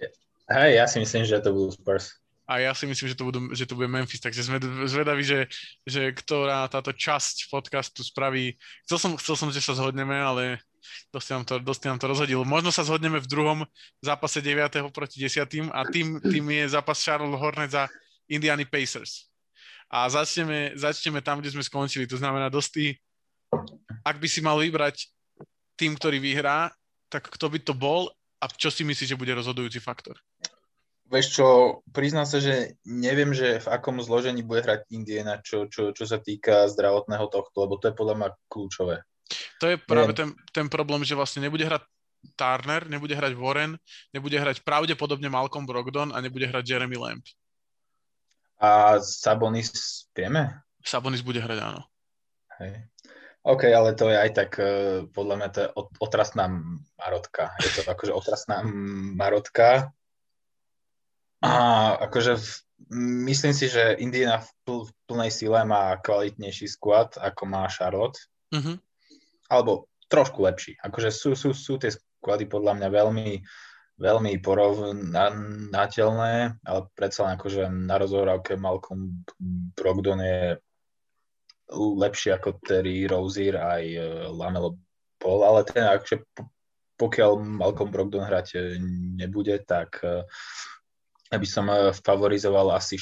Hej, 0.51 0.81
ja 0.81 0.85
si 0.89 0.99
myslím, 0.99 1.23
že 1.23 1.39
to 1.39 1.55
budú 1.55 1.71
Spurs. 1.71 2.19
A 2.49 2.57
ja 2.57 2.73
si 2.73 2.89
myslím, 2.89 3.13
že 3.13 3.15
to, 3.15 3.29
budú, 3.29 3.39
že 3.53 3.69
to 3.69 3.77
bude 3.77 3.85
Memphis, 3.85 4.17
takže 4.17 4.41
sme 4.41 4.57
zvedaví, 4.89 5.21
že, 5.21 5.45
že 5.85 6.09
ktorá 6.09 6.65
táto 6.65 6.89
časť 6.89 7.45
podcastu 7.53 8.01
spraví. 8.01 8.57
Chcel 8.89 8.97
som, 8.97 9.11
chcel 9.21 9.35
som, 9.37 9.53
že 9.53 9.61
sa 9.61 9.77
zhodneme, 9.77 10.17
ale 10.17 10.57
dosť 11.13 11.27
nám 11.29 11.43
to, 11.45 11.53
dosť 11.61 11.81
nám 11.85 11.97
to 12.01 12.09
rozhodil. 12.09 12.41
Možno 12.49 12.73
sa 12.73 12.81
zhodneme 12.81 13.21
v 13.21 13.29
druhom 13.29 13.59
zápase 14.01 14.41
9. 14.41 14.89
proti 14.89 15.21
10. 15.21 15.69
a 15.69 15.85
tým, 15.85 16.17
tým 16.25 16.45
je 16.49 16.73
zápas 16.73 16.97
Charlotte 16.97 17.37
Hornets 17.37 17.77
za 17.77 17.85
Indiana 18.25 18.65
Pacers. 18.65 19.29
A 19.85 20.09
začneme, 20.09 20.73
začneme 20.73 21.21
tam, 21.21 21.45
kde 21.45 21.53
sme 21.53 21.61
skončili. 21.61 22.09
To 22.09 22.17
znamená, 22.17 22.49
Dosti, 22.49 22.97
ak 24.03 24.15
by 24.17 24.27
si 24.27 24.39
mal 24.41 24.57
vybrať 24.59 25.09
tým, 25.79 25.95
ktorý 25.95 26.19
vyhrá, 26.19 26.69
tak 27.09 27.29
kto 27.29 27.49
by 27.49 27.59
to 27.63 27.73
bol 27.73 28.11
a 28.39 28.45
čo 28.47 28.71
si 28.71 28.87
myslíš, 28.87 29.15
že 29.15 29.19
bude 29.19 29.35
rozhodujúci 29.35 29.83
faktor? 29.83 30.15
Vieš 31.09 31.41
čo, 31.41 31.47
priznám 31.89 32.29
sa, 32.29 32.37
že 32.37 32.77
neviem, 32.85 33.33
že 33.33 33.57
v 33.65 33.67
akom 33.73 33.97
zložení 33.97 34.45
bude 34.45 34.61
hrať 34.61 34.85
Indiana, 34.93 35.41
čo, 35.41 35.65
čo, 35.65 35.89
čo 35.89 36.05
sa 36.05 36.21
týka 36.21 36.69
zdravotného 36.69 37.25
tohto, 37.33 37.65
lebo 37.65 37.81
to 37.81 37.89
je 37.89 37.97
podľa 37.97 38.15
mňa 38.15 38.29
kľúčové. 38.45 39.01
To 39.57 39.65
je 39.73 39.77
práve 39.81 40.13
ten, 40.13 40.37
ten 40.53 40.69
problém, 40.69 41.01
že 41.01 41.17
vlastne 41.17 41.41
nebude 41.41 41.65
hrať 41.65 41.81
Turner, 42.37 42.85
nebude 42.85 43.17
hrať 43.17 43.33
Warren, 43.33 43.73
nebude 44.13 44.37
hrať 44.37 44.61
pravdepodobne 44.61 45.31
Malcolm 45.33 45.65
Brogdon 45.65 46.13
a 46.13 46.21
nebude 46.21 46.45
hrať 46.45 46.63
Jeremy 46.67 46.97
Lamb. 46.99 47.25
A 48.59 48.99
Sabonis 49.01 50.05
vieme? 50.13 50.61
Sabonis 50.83 51.25
bude 51.25 51.41
hrať, 51.41 51.57
áno. 51.63 51.81
Hej. 52.59 52.85
OK, 53.39 53.71
ale 53.71 53.95
to 53.95 54.11
je 54.11 54.17
aj 54.19 54.31
tak, 54.35 54.51
uh, 54.59 55.07
podľa 55.15 55.35
mňa 55.39 55.49
to 55.49 55.57
je 55.63 55.69
otrasná 56.03 56.51
marotka. 56.99 57.55
Je 57.63 57.71
to 57.71 57.81
akože 57.87 58.11
otrasná 58.11 58.63
marotka. 59.15 59.95
A 61.39 61.53
akože 62.03 62.35
v, 62.35 62.49
myslím 63.31 63.55
si, 63.55 63.71
že 63.71 63.95
Indiana 63.95 64.43
v, 64.43 64.49
pl, 64.67 64.77
v 64.83 64.91
plnej 65.07 65.31
sile 65.31 65.63
má 65.63 65.95
kvalitnejší 66.03 66.67
squad, 66.67 67.15
ako 67.15 67.47
má 67.47 67.63
Charlotte. 67.71 68.19
Mm-hmm. 68.51 68.75
Alebo 69.47 69.87
trošku 70.11 70.43
lepší. 70.43 70.75
Akože 70.83 71.09
sú, 71.13 71.31
sú, 71.37 71.55
sú 71.55 71.79
tie 71.79 71.95
squady 71.95 72.43
podľa 72.49 72.75
mňa 72.75 72.87
veľmi, 72.91 73.29
veľmi 74.01 74.33
porovnateľné, 74.43 76.33
ale 76.65 76.79
predsa 76.91 77.29
len 77.29 77.39
akože 77.39 77.63
na 77.71 77.95
rozohrávke 77.95 78.59
Malcolm 78.59 79.23
Brogdon 79.77 80.19
je 80.19 80.59
lepšie 81.73 82.35
ako 82.35 82.57
Terry 82.65 83.05
Rozier 83.05 83.57
aj 83.57 83.83
uh, 83.95 84.03
Lamelo 84.33 84.77
Ball, 85.19 85.41
ale 85.45 85.61
ten 85.67 85.85
akže 85.85 86.23
pokiaľ 86.99 87.39
Malcolm 87.39 87.95
Brogdon 87.95 88.27
hrať 88.27 88.59
e, 88.59 88.75
nebude, 89.15 89.55
tak 89.63 90.03
uh, 90.03 90.27
ja 91.31 91.37
by 91.39 91.47
som 91.47 91.71
favorizoval 91.95 92.75
asi, 92.75 92.99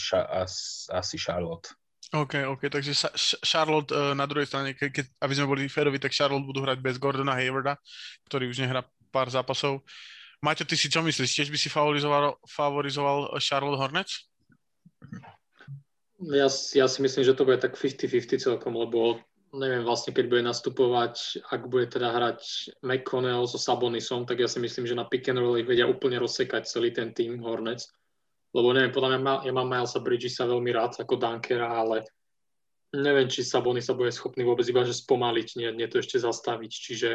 asi 0.93 1.15
Charlotte. 1.17 1.74
OK, 2.13 2.45
OK, 2.45 2.69
takže 2.69 2.93
Charlotte 3.41 3.89
na 4.13 4.29
druhej 4.29 4.45
strane, 4.45 4.77
ke, 4.77 4.93
ke, 4.93 5.01
aby 5.17 5.33
sme 5.33 5.50
boli 5.50 5.65
férovi, 5.65 5.97
tak 5.97 6.13
Charlotte 6.13 6.45
budú 6.45 6.62
hrať 6.62 6.77
bez 6.77 7.01
Gordona 7.01 7.33
Haywarda, 7.36 7.75
ktorý 8.29 8.53
už 8.53 8.62
nehrá 8.63 8.86
pár 9.09 9.33
zápasov. 9.33 9.81
Maťo, 10.45 10.69
ty 10.69 10.77
si 10.77 10.88
čo 10.88 11.01
myslíš? 11.01 11.33
Tiež 11.33 11.50
by 11.50 11.57
si 11.57 11.67
favorizoval, 11.74 12.38
favorizoval 12.45 13.33
Charlotte 13.41 13.81
Hornets? 13.81 14.29
Ja, 16.17 16.50
ja 16.50 16.86
si 16.89 17.00
myslím, 17.01 17.24
že 17.24 17.38
to 17.38 17.45
bude 17.45 17.62
tak 17.62 17.77
50-50 17.77 18.41
celkom, 18.41 18.74
lebo 18.74 19.21
neviem 19.53 19.86
vlastne, 19.86 20.12
keď 20.12 20.25
bude 20.27 20.43
nastupovať, 20.43 21.45
ak 21.53 21.69
bude 21.69 21.88
teda 21.93 22.09
hrať 22.09 22.74
McConnell 22.81 23.45
so 23.45 23.62
Sabonisom, 23.62 24.25
tak 24.25 24.41
ja 24.41 24.50
si 24.50 24.57
myslím, 24.57 24.89
že 24.89 24.97
na 24.97 25.05
pick 25.05 25.29
and 25.29 25.38
roll 25.38 25.62
ich 25.62 25.69
vedia 25.69 25.86
úplne 25.86 26.17
rozsekať 26.17 26.65
celý 26.65 26.89
ten 26.89 27.13
tým 27.13 27.38
Hornets. 27.39 27.93
Lebo 28.51 28.74
neviem, 28.74 28.89
podľa 28.89 29.21
mňa 29.21 29.33
ja 29.45 29.53
mám 29.53 29.69
Milesa 29.69 30.01
Bridgesa 30.01 30.50
veľmi 30.50 30.71
rád 30.74 30.97
ako 30.97 31.21
dunkera, 31.21 31.69
ale 31.69 32.09
neviem, 32.97 33.29
či 33.29 33.45
Sabonis 33.45 33.86
sa 33.86 33.93
bude 33.93 34.09
schopný 34.09 34.41
vôbec 34.41 34.65
iba 34.65 34.81
že 34.81 34.97
spomaliť, 34.97 35.47
nie, 35.62 35.69
nie 35.75 35.88
to 35.91 36.01
ešte 36.01 36.17
zastaviť. 36.17 36.71
Čiže 36.71 37.09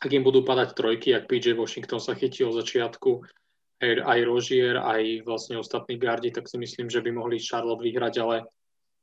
ak 0.00 0.10
im 0.10 0.24
budú 0.24 0.40
padať 0.40 0.72
trojky, 0.72 1.12
ak 1.12 1.28
PJ 1.28 1.58
Washington 1.58 2.00
sa 2.00 2.16
chytil 2.16 2.50
od 2.50 2.60
začiatku, 2.62 3.24
aj, 3.82 4.20
Rožier, 4.24 4.78
aj 4.78 5.26
vlastne 5.26 5.58
ostatní 5.58 5.98
gardi, 5.98 6.30
tak 6.30 6.46
si 6.46 6.56
myslím, 6.58 6.86
že 6.86 7.02
by 7.02 7.10
mohli 7.10 7.42
Charlotte 7.42 7.82
vyhrať, 7.82 8.14
ale 8.22 8.46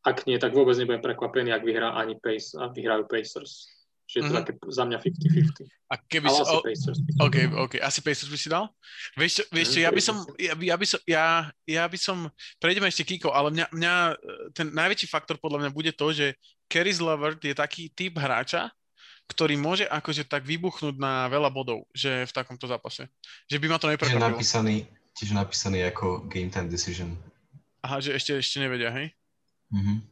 ak 0.01 0.25
nie, 0.25 0.39
tak 0.41 0.55
vôbec 0.57 0.73
nebudem 0.79 1.03
prekvapený, 1.03 1.53
ak 1.53 1.61
vyhrá 1.61 1.93
ani 1.93 2.17
Pace, 2.17 2.57
a 2.57 2.73
vyhrajú 2.73 3.05
Pacers. 3.05 3.69
Čiže 4.11 4.27
mm-hmm. 4.27 4.37
také 4.43 4.51
za 4.67 4.83
mňa 4.83 4.97
50-50. 4.99 5.71
A 5.87 5.95
keby 5.95 6.27
Ale 6.27 6.35
si... 6.35 6.41
asi 6.43 6.51
Oh, 6.51 6.63
Pacers. 6.67 6.99
OK, 7.23 7.37
OK. 7.55 7.73
Asi 7.79 7.99
Pacers 8.03 8.27
by 8.27 8.39
si 8.39 8.49
dal? 8.51 8.67
Vieš 9.15 9.31
čo, 9.39 9.43
vieš 9.55 9.67
čo 9.71 9.79
ja 9.79 9.91
by 9.93 10.01
som... 10.03 10.15
Ja, 10.35 10.51
by- 10.51 10.67
ja 10.67 10.75
by 10.75 10.85
som... 10.89 10.99
Ja, 11.07 11.25
ja 11.63 11.83
by 11.87 11.95
som... 11.95 12.17
Prejdeme 12.59 12.91
ešte 12.91 13.07
Kiko, 13.07 13.31
ale 13.31 13.55
mňa, 13.55 13.71
mňa... 13.71 13.93
Ten 14.51 14.67
najväčší 14.75 15.07
faktor 15.07 15.39
podľa 15.39 15.63
mňa 15.63 15.71
bude 15.71 15.91
to, 15.95 16.11
že 16.11 16.35
Caris 16.67 16.99
Levert 16.99 17.39
je 17.39 17.55
taký 17.55 17.87
typ 17.95 18.19
hráča, 18.19 18.67
ktorý 19.31 19.55
môže 19.55 19.87
akože 19.87 20.27
tak 20.27 20.43
vybuchnúť 20.43 20.99
na 20.99 21.31
veľa 21.31 21.47
bodov, 21.47 21.87
že 21.95 22.27
v 22.27 22.35
takomto 22.35 22.67
zápase. 22.67 23.07
Že 23.47 23.57
by 23.63 23.67
ma 23.71 23.77
to 23.79 23.87
Tiež 23.87 23.95
neprekvapilo. 23.95 24.27
napísaný, 24.27 24.75
tiež 25.15 25.31
napísaný 25.31 25.87
ako 25.87 26.27
game 26.27 26.51
time 26.51 26.67
decision. 26.67 27.15
Aha, 27.81 28.03
že 28.03 28.11
ešte, 28.11 28.35
ešte 28.35 28.59
nevedia, 28.59 28.91
hej? 28.91 29.15
Mhm. 29.71 30.03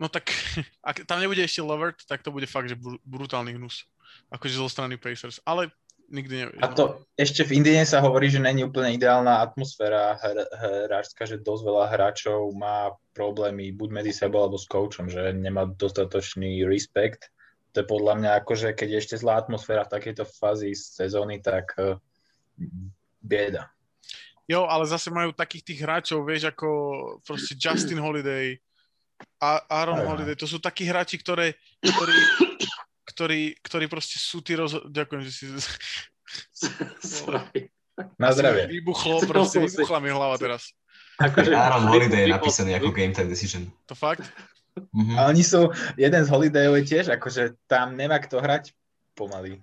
No 0.00 0.08
tak, 0.10 0.32
ak 0.90 1.06
tam 1.06 1.22
nebude 1.22 1.46
ešte 1.46 1.62
Levert, 1.62 2.02
tak 2.10 2.26
to 2.26 2.34
bude 2.34 2.50
fakt, 2.50 2.66
že 2.66 2.76
br- 2.76 2.98
brutálny 3.06 3.54
hnus. 3.54 3.86
Akože 4.34 4.58
zo 4.58 4.66
strany 4.66 4.98
Pacers. 4.98 5.38
Ale 5.46 5.70
nikdy 6.10 6.34
nevieš. 6.42 6.60
A 6.60 6.74
to 6.74 7.06
ešte 7.14 7.46
v 7.46 7.62
Indiene 7.62 7.86
sa 7.86 8.02
hovorí, 8.02 8.26
že 8.26 8.42
není 8.42 8.66
úplne 8.66 8.98
ideálna 8.98 9.46
atmosféra 9.46 10.18
hr- 10.18 10.50
hráčska, 10.90 11.22
že 11.28 11.38
dosť 11.38 11.62
veľa 11.62 11.86
hráčov 11.94 12.50
má 12.58 12.90
problémy 13.14 13.70
buď 13.70 13.88
medzi 14.02 14.12
sebou 14.12 14.42
alebo 14.42 14.58
s 14.58 14.66
coachom, 14.66 15.06
že 15.06 15.30
nemá 15.30 15.70
dostatočný 15.70 16.66
respekt. 16.66 17.30
To 17.70 17.76
je 17.82 17.86
podľa 17.86 18.14
mňa 18.18 18.30
akože, 18.42 18.74
keď 18.74 18.88
je 18.90 18.98
ešte 18.98 19.16
zlá 19.20 19.38
atmosféra 19.38 19.86
v 19.86 19.94
takejto 19.94 20.26
fázi 20.26 20.74
sezóny, 20.74 21.38
tak 21.38 21.74
eh, 21.78 21.94
bieda. 23.22 23.70
Jo, 24.50 24.66
ale 24.66 24.82
zase 24.90 25.14
majú 25.14 25.30
takých 25.30 25.62
tých 25.62 25.80
hráčov, 25.86 26.26
vieš, 26.26 26.50
ako 26.50 26.68
proste 27.22 27.54
Justin 27.54 28.02
Holiday, 28.02 28.58
a 29.40 29.60
Aaron. 29.68 30.00
Holiday, 30.04 30.36
to 30.36 30.48
sú 30.48 30.58
takí 30.58 30.84
hráči, 30.88 31.20
ktoré, 31.20 31.56
ktorí, 31.80 32.16
ktorí, 33.04 33.40
ktorí 33.60 33.84
proste 33.88 34.16
sú 34.16 34.40
tí 34.40 34.56
roz... 34.56 34.76
Ďakujem, 34.88 35.22
že 35.28 35.32
si... 35.32 35.44
Na 38.16 38.32
zdravie. 38.32 38.80
Vybuchlo, 38.80 39.20
proste 39.28 39.60
vybuchla 39.60 39.98
mi 40.00 40.08
hlava 40.08 40.40
teraz. 40.40 40.72
Akože, 41.20 41.52
Aaron 41.52 41.84
Holiday 41.92 42.24
je 42.24 42.32
napísaný 42.32 42.72
ako 42.80 42.96
game 42.96 43.12
time 43.12 43.28
decision. 43.28 43.68
To 43.92 43.94
fakt? 43.94 44.24
Mhm. 44.94 45.14
A 45.18 45.26
oni 45.28 45.42
sú, 45.42 45.70
jeden 45.98 46.22
z 46.24 46.28
Holidayov 46.30 46.78
je 46.82 46.84
tiež, 46.86 47.06
akože 47.14 47.58
tam 47.66 47.98
nemá 47.98 48.18
kto 48.22 48.38
hrať 48.38 48.72
pomaly. 49.14 49.58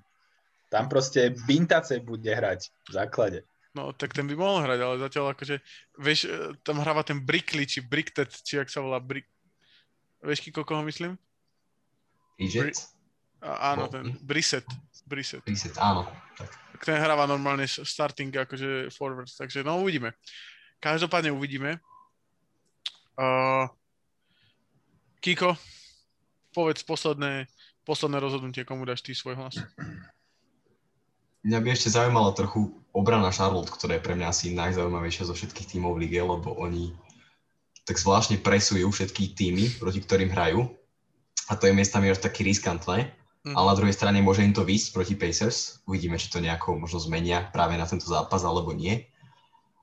Tam 0.67 0.91
proste 0.91 1.31
Bintace 1.47 2.03
bude 2.03 2.27
hrať 2.27 2.67
v 2.87 2.91
základe. 2.91 3.39
No, 3.71 3.93
tak 3.93 4.11
ten 4.11 4.25
by 4.27 4.35
mohol 4.35 4.65
hrať, 4.65 4.79
ale 4.81 4.95
zatiaľ 4.99 5.37
akože, 5.37 5.55
vieš, 6.01 6.25
e, 6.27 6.57
tam 6.65 6.81
hráva 6.81 7.05
ten 7.05 7.21
Brickley, 7.21 7.63
či 7.69 7.79
Bricktet, 7.85 8.33
či 8.41 8.57
jak 8.57 8.67
sa 8.73 8.81
volá 8.81 8.97
Brick... 8.97 9.29
Vieš, 10.25 10.41
Kiko, 10.49 10.65
koho 10.65 10.81
myslím? 10.83 11.13
Bridget? 12.41 12.89
A, 13.41 13.77
áno, 13.77 13.85
No. 13.85 13.93
ten 13.93 14.17
Brissett. 14.25 14.65
Brissett. 15.05 15.45
Reset, 15.45 15.77
áno. 15.77 16.09
Tak. 16.35 16.49
Ten 16.83 16.97
hráva 16.97 17.29
normálne 17.29 17.69
starting 17.69 18.33
akože 18.33 18.89
forward, 18.91 19.29
takže 19.29 19.61
no 19.63 19.81
uvidíme. 19.81 20.13
Každopádne 20.81 21.33
uvidíme. 21.33 21.77
Uh, 23.17 23.65
Kiko, 25.27 25.59
povedz 26.55 26.87
posledné, 26.87 27.51
posledné 27.83 28.15
rozhodnutie, 28.15 28.63
komu 28.63 28.87
dáš 28.87 29.03
ty 29.03 29.11
svoj 29.11 29.35
hlas. 29.35 29.59
Mňa 31.43 31.59
by 31.59 31.67
ešte 31.67 31.91
zaujímala 31.91 32.31
trochu 32.31 32.71
obrana 32.95 33.27
Charlotte, 33.35 33.67
ktorá 33.67 33.99
je 33.99 34.05
pre 34.07 34.15
mňa 34.15 34.31
asi 34.31 34.55
najzaujímavejšia 34.55 35.27
zo 35.27 35.35
všetkých 35.35 35.67
tímov 35.75 35.99
v 35.99 36.07
lige, 36.07 36.23
lebo 36.23 36.55
oni 36.55 36.95
tak 37.83 37.99
zvláštne 37.99 38.39
presujú 38.39 38.87
všetky 38.87 39.35
týmy, 39.35 39.67
proti 39.83 39.99
ktorým 39.99 40.31
hrajú. 40.31 40.63
A 41.51 41.59
to 41.59 41.67
je 41.67 41.75
miestami 41.75 42.07
až 42.07 42.23
taký 42.23 42.47
riskantné. 42.47 43.11
Mhm. 43.43 43.51
Ale 43.51 43.67
na 43.67 43.75
druhej 43.83 43.99
strane 43.99 44.23
môže 44.23 44.47
im 44.47 44.55
to 44.55 44.63
výsť 44.63 44.95
proti 44.95 45.19
Pacers. 45.19 45.83
Uvidíme, 45.91 46.15
či 46.15 46.31
to 46.31 46.39
nejako 46.39 46.79
možno 46.79 47.03
zmenia 47.03 47.51
práve 47.51 47.75
na 47.75 47.83
tento 47.83 48.07
zápas, 48.07 48.47
alebo 48.47 48.71
nie. 48.71 49.03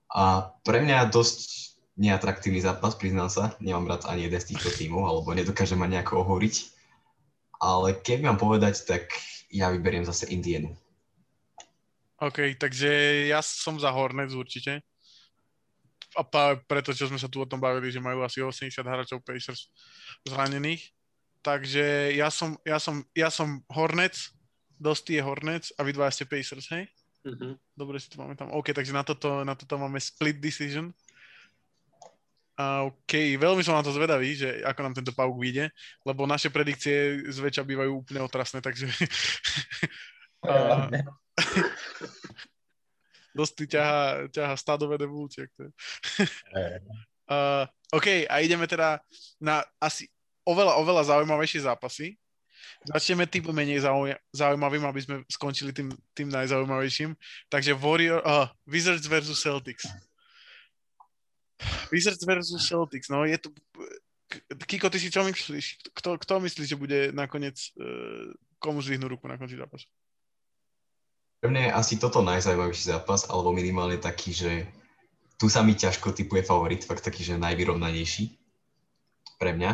A 0.09 0.57
pre 0.65 0.81
mňa 0.81 1.13
dosť 1.13 1.74
neatraktívny 1.95 2.59
zápas, 2.59 2.99
priznám 2.99 3.31
sa. 3.31 3.55
Nemám 3.63 3.87
rád 3.87 4.07
ani 4.11 4.27
jeden 4.27 4.41
z 4.41 4.55
týchto 4.55 4.71
tímov, 4.71 5.07
alebo 5.07 5.35
nedokážem 5.35 5.79
ma 5.79 5.87
nejako 5.87 6.27
ohoriť. 6.27 6.75
Ale 7.63 7.95
keď 7.97 8.19
mám 8.27 8.39
povedať, 8.39 8.83
tak 8.85 9.09
ja 9.49 9.71
vyberiem 9.71 10.03
zase 10.03 10.27
Indienu. 10.31 10.75
OK, 12.19 12.59
takže 12.59 12.89
ja 13.31 13.43
som 13.43 13.79
za 13.79 13.91
Hornets 13.95 14.35
určite. 14.35 14.83
A 16.15 16.23
práve 16.23 16.63
preto, 16.67 16.95
čo 16.95 17.11
sme 17.11 17.19
sa 17.19 17.27
tu 17.27 17.43
o 17.43 17.49
tom 17.49 17.59
bavili, 17.59 17.91
že 17.91 18.03
majú 18.03 18.23
asi 18.23 18.39
80 18.39 18.71
hráčov 18.87 19.19
Pacers 19.27 19.71
zranených. 20.23 20.95
Takže 21.43 22.15
ja 22.15 22.31
som, 22.31 22.57
ja 22.63 22.79
som, 22.79 23.03
ja 23.13 23.29
som 23.29 23.61
Hornets, 23.69 24.33
Dosti 24.75 25.19
je 25.19 25.23
Hornets 25.23 25.71
a 25.79 25.87
vy 25.87 25.95
dva 25.95 26.11
ste 26.11 26.27
Pacers, 26.27 26.67
hej? 26.71 26.87
Mhm. 27.25 27.57
Dobre 27.77 27.97
si 27.99 28.11
to 28.11 28.21
máme 28.21 28.37
tam. 28.37 28.53
OK, 28.53 28.73
takže 28.73 28.93
na 28.93 29.03
toto, 29.03 29.43
na 29.43 29.55
toto 29.57 29.75
máme 29.77 29.99
split 29.99 30.39
decision. 30.39 30.93
A 32.55 32.87
OK, 32.87 33.35
veľmi 33.35 33.67
som 33.67 33.75
na 33.75 33.83
to 33.83 33.91
zvedavý, 33.91 34.39
že 34.39 34.63
ako 34.63 34.81
nám 34.87 34.95
tento 34.95 35.11
pauk 35.11 35.35
vyjde, 35.35 35.75
lebo 36.07 36.23
naše 36.23 36.55
predikcie 36.55 37.27
zväčša 37.27 37.67
bývajú 37.67 38.07
úplne 38.07 38.23
otrasné, 38.23 38.63
takže 38.63 38.87
a, 40.47 40.87
dosť 43.35 43.53
ty 43.59 43.65
ťaha, 43.75 44.31
ťaha 44.31 44.55
stádové 44.55 44.97
devúcie. 44.97 45.51
Eh, 46.55 46.79
Uh, 47.25 47.65
OK, 47.97 48.29
a 48.29 48.45
ideme 48.45 48.69
teda 48.69 49.01
na 49.41 49.65
asi 49.81 50.13
oveľa, 50.45 50.77
oveľa 50.77 51.09
zaujímavejšie 51.09 51.65
zápasy. 51.65 52.21
Začneme 52.85 53.25
tým 53.25 53.49
menej 53.49 53.81
zauj- 53.81 54.21
zaujímavým, 54.29 54.85
aby 54.85 55.01
sme 55.01 55.17
skončili 55.33 55.73
tým, 55.73 55.89
tým 56.13 56.29
najzaujímavejším. 56.29 57.17
Takže 57.49 57.81
Warrior, 57.81 58.21
uh, 58.21 58.45
Wizards 58.69 59.09
versus 59.09 59.41
Celtics. 59.41 59.89
Wizards 61.93 62.25
versus 62.25 62.63
Celtics, 62.65 63.09
no 63.09 63.25
je 63.25 63.39
to... 63.39 63.49
Kiko, 64.67 64.91
ty 64.91 64.99
si 64.99 65.15
čo 65.15 65.23
myslíš? 65.23 65.95
Kto, 65.95 66.19
kto 66.19 66.43
myslíš, 66.43 66.67
že 66.67 66.81
bude 66.81 67.15
nakoniec, 67.15 67.55
uh, 67.79 68.35
komu 68.59 68.83
zvihnú 68.83 69.07
ruku 69.07 69.31
na 69.31 69.39
konci 69.39 69.55
zápasu? 69.55 69.87
Pre 71.39 71.53
mňa 71.53 71.71
je 71.71 71.77
asi 71.77 71.95
toto 72.01 72.25
najzaujímavejší 72.25 72.85
zápas, 72.89 73.29
alebo 73.29 73.53
minimálne 73.53 74.01
taký, 74.01 74.33
že 74.33 74.65
tu 75.37 75.53
sa 75.53 75.61
mi 75.61 75.77
ťažko 75.77 76.17
typuje 76.17 76.41
favorit, 76.41 76.83
fakt 76.83 77.05
taký, 77.05 77.21
že 77.21 77.37
najvyrovnanejší 77.37 78.33
pre 79.37 79.53
mňa. 79.53 79.73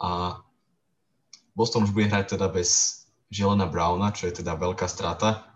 A 0.00 0.38
Boston 1.52 1.84
už 1.84 1.92
bude 1.92 2.06
hrať 2.08 2.38
teda 2.38 2.46
bez 2.46 3.02
Jelena 3.26 3.66
Browna, 3.66 4.14
čo 4.14 4.30
je 4.30 4.40
teda 4.40 4.54
veľká 4.54 4.86
strata. 4.86 5.49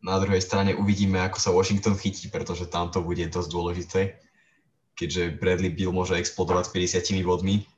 Na 0.00 0.16
druhej 0.16 0.40
strane 0.40 0.72
uvidíme, 0.72 1.20
ako 1.20 1.38
sa 1.38 1.52
Washington 1.52 1.92
chytí, 1.96 2.32
pretože 2.32 2.68
tam 2.72 2.88
to 2.88 3.04
bude 3.04 3.20
dosť 3.28 3.48
dôležité, 3.52 4.00
keďže 4.96 5.36
Bradley 5.36 5.68
Bill 5.68 5.92
môže 5.92 6.16
explodovať 6.16 6.72
s 6.72 6.96
50 6.96 7.20
bodmi 7.24 7.68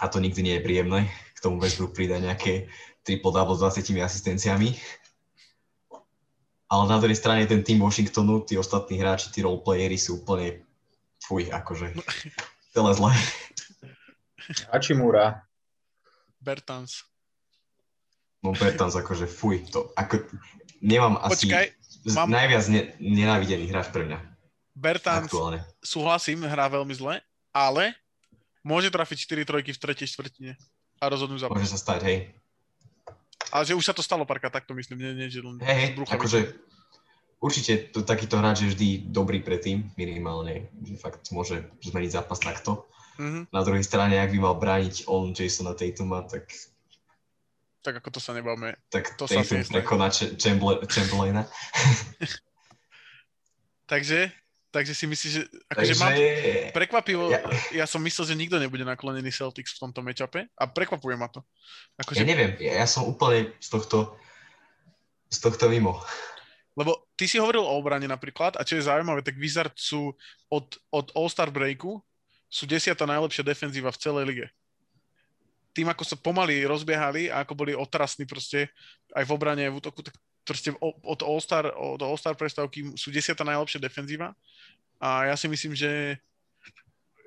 a 0.00 0.08
to 0.08 0.16
nikdy 0.16 0.40
nie 0.40 0.54
je 0.56 0.64
príjemné. 0.64 1.12
K 1.36 1.42
tomu 1.44 1.60
Westbrook 1.60 1.92
pridá 1.92 2.16
nejaké 2.16 2.72
triple-double 3.04 3.56
s 3.56 3.62
20 3.84 4.00
asistenciami. 4.00 4.74
Ale 6.68 6.84
na 6.84 7.00
druhej 7.00 7.16
strane 7.16 7.48
ten 7.48 7.64
tým 7.64 7.80
Washingtonu, 7.80 8.44
tí 8.44 8.60
ostatní 8.60 9.00
hráči, 9.00 9.32
tí 9.32 9.40
roleplayery 9.40 9.96
sú 9.96 10.20
úplne 10.20 10.64
fuj, 11.24 11.48
akože 11.48 11.96
celé 12.76 12.90
zle. 12.92 13.10
Hachimura. 14.72 15.44
Bertans. 16.40 17.04
No 18.44 18.54
Bertans 18.54 18.94
akože 18.94 19.26
fuj, 19.26 19.66
to 19.72 19.90
ako, 19.98 20.22
nemám 20.80 21.18
asi 21.20 21.46
Počkaj, 21.46 21.66
mám- 22.12 22.30
najviac 22.30 22.64
ne, 22.68 22.80
nenávidený 22.98 23.66
hráč 23.68 23.88
pre 23.88 24.04
mňa 24.04 24.18
Bertans, 24.72 25.26
aktuálne. 25.26 25.66
súhlasím, 25.82 26.46
hrá 26.46 26.70
veľmi 26.70 26.94
zle, 26.94 27.18
ale 27.50 27.98
môže 28.62 28.88
trafiť 28.88 29.26
4 29.26 29.42
trojky 29.42 29.74
v 29.74 29.80
tretej 29.80 30.06
štvrtine 30.08 30.54
a 30.98 31.04
rozhodnúť 31.06 31.42
zápas. 31.42 31.58
Môže 31.58 31.74
sa 31.74 31.80
stať, 31.80 32.00
hej. 32.06 32.18
Ale 33.50 33.62
že 33.64 33.74
už 33.74 33.82
sa 33.82 33.94
to 33.94 34.04
stalo 34.04 34.22
párkrát, 34.22 34.52
tak 34.52 34.66
to 34.66 34.76
myslím, 34.76 35.00
nie, 35.00 35.12
nie 35.16 35.28
že 35.28 35.40
len 35.40 35.58
brucha 35.96 36.14
akože 36.14 36.52
určite 37.40 37.90
to, 37.90 38.02
takýto 38.02 38.36
hráč 38.36 38.62
je 38.62 38.70
vždy 38.74 38.88
dobrý 39.08 39.40
pre 39.40 39.58
tým, 39.58 39.88
minimálne, 39.94 40.68
že 40.78 40.94
fakt 40.94 41.26
môže 41.30 41.64
zmeniť 41.80 42.10
zápas 42.12 42.38
takto. 42.38 42.86
Mhm, 43.18 43.50
Na 43.50 43.66
druhej 43.66 43.82
strane, 43.82 44.14
ak 44.14 44.30
by 44.30 44.38
mal 44.38 44.54
brániť 44.54 45.10
on 45.10 45.34
Jasona 45.34 45.74
Tatuma, 45.74 46.22
tak, 46.22 46.46
tak 47.80 48.02
ako 48.02 48.08
to 48.10 48.20
sa 48.20 48.34
nebavme. 48.34 48.74
tak 48.90 49.14
To 49.16 49.24
sa 49.24 49.40
asi 49.40 49.62
prekoná 49.64 50.10
Ch- 50.10 50.34
Chamberla- 50.34 50.82
Chamberlaina. 50.84 51.42
Takže, 53.88 54.28
takže 54.68 54.92
si 54.92 55.04
myslíš, 55.08 55.32
že 55.32 55.42
akože 55.72 55.72
Takže 55.72 55.94
mám 55.96 56.12
prekvapivo, 56.76 57.32
ja. 57.32 57.40
Ja- 57.72 57.88
som 57.88 58.04
myslel, 58.04 58.28
že 58.28 58.36
nikto 58.36 58.60
nebude 58.60 58.84
naklonený 58.84 59.32
Celtics 59.32 59.80
v 59.80 59.88
tomto 59.88 60.04
matchupe 60.04 60.44
a 60.52 60.64
prekvapuje 60.68 61.16
ma 61.16 61.32
to. 61.32 61.40
Akože, 61.96 62.20
ja 62.20 62.28
neviem, 62.28 62.52
ja, 62.60 62.84
ja 62.84 62.86
som 62.86 63.08
úplne 63.08 63.56
z 63.62 63.68
tohto, 63.72 64.12
z 65.32 65.38
tohto 65.40 65.72
mimo. 65.72 66.04
Lebo 66.76 67.10
ty 67.18 67.26
si 67.26 67.40
hovoril 67.40 67.64
o 67.64 67.74
obrane 67.74 68.06
napríklad 68.06 68.54
a 68.54 68.62
čo 68.62 68.78
je 68.78 68.86
zaujímavé, 68.86 69.24
tak 69.24 69.34
Wizards 69.40 69.82
sú 69.82 70.14
od, 70.46 70.66
od 70.94 71.10
All-Star 71.16 71.50
breaku 71.50 71.98
sú 72.48 72.64
desiata 72.64 73.04
najlepšia 73.04 73.42
defenzíva 73.44 73.90
v 73.90 73.98
celej 74.00 74.24
lige. 74.24 74.46
Tým, 75.72 75.88
ako 75.88 76.04
sa 76.04 76.16
pomaly 76.18 76.64
rozbiehali 76.64 77.30
a 77.30 77.44
ako 77.44 77.54
boli 77.54 77.72
otrasní 77.76 78.24
proste 78.24 78.72
aj 79.14 79.24
v 79.24 79.34
obrane, 79.34 79.64
v 79.68 79.78
útoku, 79.78 80.02
tak 80.02 80.14
proste 80.42 80.72
od 80.80 81.20
All-Star, 81.20 81.70
od 81.76 82.00
All-Star 82.00 82.32
prestávky 82.34 82.96
sú 82.96 83.12
desiata 83.12 83.44
najlepšia 83.44 83.84
defenzíva 83.84 84.32
a 84.98 85.28
ja 85.28 85.36
si 85.36 85.46
myslím, 85.46 85.76
že 85.76 86.16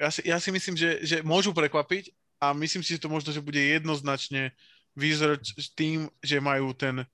ja 0.01 0.10
si, 0.10 0.21
ja 0.25 0.38
si 0.41 0.49
myslím, 0.49 0.73
že, 0.73 0.97
že 1.06 1.17
môžu 1.21 1.54
prekvapiť 1.54 2.10
a 2.41 2.58
myslím 2.58 2.82
si, 2.82 2.97
že 2.97 3.04
to 3.06 3.13
možno, 3.13 3.30
že 3.30 3.45
bude 3.45 3.62
jednoznačne 3.62 4.49
Wizards 4.97 5.54
tým, 5.77 6.10
že 6.25 6.41
majú 6.41 6.73
ten, 6.73 7.06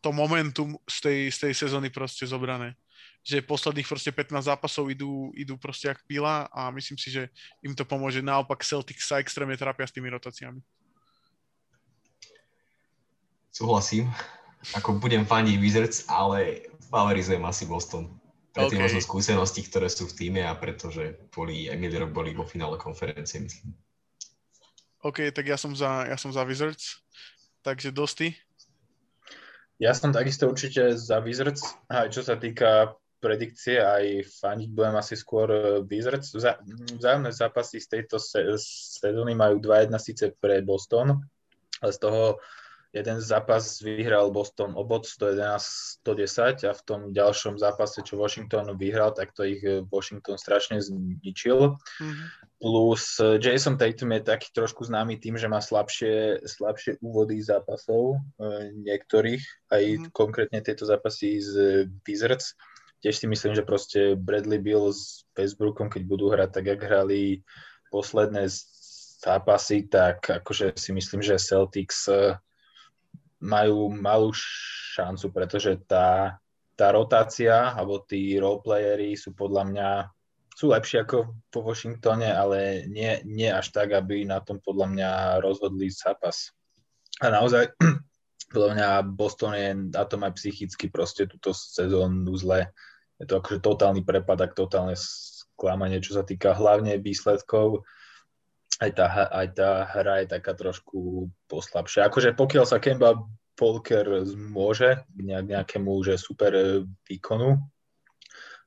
to 0.00 0.10
momentum 0.10 0.74
z 0.88 0.96
tej, 1.04 1.18
z 1.30 1.38
tej 1.38 1.52
sezóny 1.54 1.92
proste 1.92 2.24
zobrané. 2.26 2.74
Že 3.22 3.46
posledných 3.46 3.86
proste 3.86 4.10
15 4.10 4.50
zápasov 4.50 4.90
idú, 4.90 5.30
idú 5.38 5.54
proste 5.54 5.88
jak 5.88 6.02
pila 6.10 6.50
a 6.50 6.74
myslím 6.74 6.98
si, 6.98 7.08
že 7.10 7.30
im 7.62 7.70
to 7.72 7.86
pomôže. 7.86 8.18
Naopak 8.18 8.66
Celtics 8.66 9.06
sa 9.06 9.22
extrémne 9.22 9.54
trápia 9.54 9.86
s 9.86 9.94
tými 9.94 10.10
rotáciami. 10.10 10.58
Súhlasím 13.54 14.10
ako 14.78 15.02
budem 15.02 15.26
faniť 15.26 15.56
Wizards, 15.58 16.06
ale 16.06 16.70
favorizujem 16.86 17.42
asi 17.42 17.66
Boston. 17.66 18.14
Pre 18.52 18.68
tie 18.68 18.76
okay. 18.78 18.84
možno 18.84 19.00
skúsenosti, 19.02 19.64
ktoré 19.64 19.88
sú 19.88 20.06
v 20.06 20.14
týme 20.14 20.42
a 20.44 20.52
pretože 20.54 21.18
boli, 21.32 21.66
aj 21.72 21.76
minulý 21.80 22.06
rok 22.06 22.12
boli 22.12 22.30
vo 22.36 22.46
finále 22.46 22.76
konferencie, 22.78 23.40
myslím. 23.42 23.74
OK, 25.02 25.34
tak 25.34 25.50
ja 25.50 25.58
som 25.58 25.74
za, 25.74 26.06
ja 26.06 26.14
som 26.14 26.30
za 26.30 26.46
Wizards. 26.46 27.02
Takže 27.66 27.90
Dosti? 27.90 28.30
Ja 29.82 29.96
som 29.98 30.14
takisto 30.14 30.46
určite 30.46 30.94
za 30.94 31.18
Wizards. 31.18 31.74
Aj 31.90 32.06
čo 32.06 32.22
sa 32.22 32.38
týka 32.38 32.94
predikcie, 33.22 33.78
aj 33.78 34.26
faniť 34.42 34.68
budem 34.74 34.98
asi 34.98 35.14
skôr 35.14 35.46
eh, 35.46 35.62
Wizards. 35.86 36.34
Vzájomné 36.98 37.30
zápasy 37.30 37.78
z 37.78 37.86
tejto 37.98 38.18
sezóny 38.18 39.38
majú 39.38 39.62
2-1 39.62 39.94
síce 40.02 40.34
pre 40.34 40.58
Boston, 40.66 41.22
ale 41.78 41.92
z 41.94 41.98
toho 42.02 42.42
jeden 42.92 43.24
zápas 43.24 43.80
vyhral 43.80 44.28
Boston 44.28 44.76
o 44.76 44.84
bod 44.84 45.08
111-110 45.08 46.68
a 46.68 46.76
v 46.76 46.82
tom 46.84 47.00
ďalšom 47.08 47.56
zápase, 47.56 48.04
čo 48.04 48.20
Washington 48.20 48.76
vyhral, 48.76 49.14
tak 49.14 49.30
to 49.30 49.46
ich 49.46 49.62
eh, 49.62 49.86
Washington 49.86 50.34
strašne 50.34 50.82
zničil. 50.82 51.78
Mm-hmm. 51.78 52.26
Plus 52.58 53.22
eh, 53.22 53.38
Jason 53.38 53.78
Tatum 53.78 54.18
je 54.18 54.26
taký 54.26 54.50
trošku 54.50 54.82
známy 54.82 55.22
tým, 55.22 55.38
že 55.38 55.46
má 55.46 55.62
slabšie, 55.62 56.42
slabšie 56.42 56.98
úvody 56.98 57.38
zápasov 57.38 58.18
niektorých, 58.82 59.70
aj 59.70 59.82
mm-hmm. 59.86 60.10
konkrétne 60.10 60.58
tieto 60.58 60.82
zápasy 60.82 61.38
z 61.38 61.86
Wizards. 62.02 62.58
Tiež 63.02 63.18
si 63.18 63.26
myslím, 63.26 63.58
že 63.58 63.66
proste 63.66 64.14
Bradley 64.14 64.62
Bill 64.62 64.94
s 64.94 65.26
Westbrookom, 65.34 65.90
keď 65.90 66.02
budú 66.06 66.30
hrať 66.30 66.50
tak, 66.54 66.64
jak 66.70 66.80
hrali 66.86 67.42
posledné 67.90 68.46
zápasy, 69.22 69.90
tak 69.90 70.22
akože 70.22 70.78
si 70.78 70.94
myslím, 70.94 71.18
že 71.18 71.42
Celtics 71.42 72.06
majú 73.42 73.90
malú 73.90 74.30
šancu, 74.94 75.34
pretože 75.34 75.82
tá, 75.82 76.38
tá 76.78 76.94
rotácia 76.94 77.74
alebo 77.74 78.06
tí 78.06 78.38
roleplayery 78.38 79.18
sú 79.18 79.34
podľa 79.34 79.62
mňa 79.66 79.88
sú 80.52 80.68
lepšie 80.68 81.08
ako 81.08 81.32
po 81.48 81.64
Washingtone, 81.64 82.28
ale 82.28 82.84
nie, 82.86 83.24
nie 83.24 83.48
až 83.48 83.72
tak, 83.72 83.96
aby 83.96 84.28
na 84.28 84.44
tom 84.44 84.60
podľa 84.60 84.86
mňa 84.92 85.10
rozhodli 85.40 85.88
zápas. 85.88 86.52
A 87.24 87.32
naozaj, 87.32 87.72
podľa 88.52 88.70
mňa 88.76 88.88
Boston 89.16 89.52
je 89.56 89.70
na 89.96 90.04
tom 90.04 90.28
aj 90.28 90.36
psychicky 90.36 90.92
proste 90.92 91.24
túto 91.24 91.56
sezónu 91.56 92.36
zle. 92.36 92.68
Je 93.22 93.26
to 93.30 93.38
akože 93.38 93.62
totálny 93.62 94.02
prepad, 94.02 94.50
ak 94.50 94.58
totálne 94.58 94.98
sklamanie, 94.98 96.02
čo 96.02 96.18
sa 96.18 96.26
týka 96.26 96.58
hlavne 96.58 96.98
výsledkov 96.98 97.86
aj 98.82 98.90
tá, 98.98 99.06
aj 99.30 99.48
tá 99.54 99.70
hra 99.94 100.26
je 100.26 100.26
taká 100.34 100.52
trošku 100.58 101.30
poslabšia. 101.46 102.10
Akože 102.10 102.34
pokiaľ 102.34 102.64
sa 102.66 102.82
Kemba 102.82 103.14
Polker 103.54 104.26
môže 104.34 105.06
k 105.06 105.18
nejakému 105.22 106.02
že 106.02 106.18
super 106.18 106.82
výkonu 107.06 107.62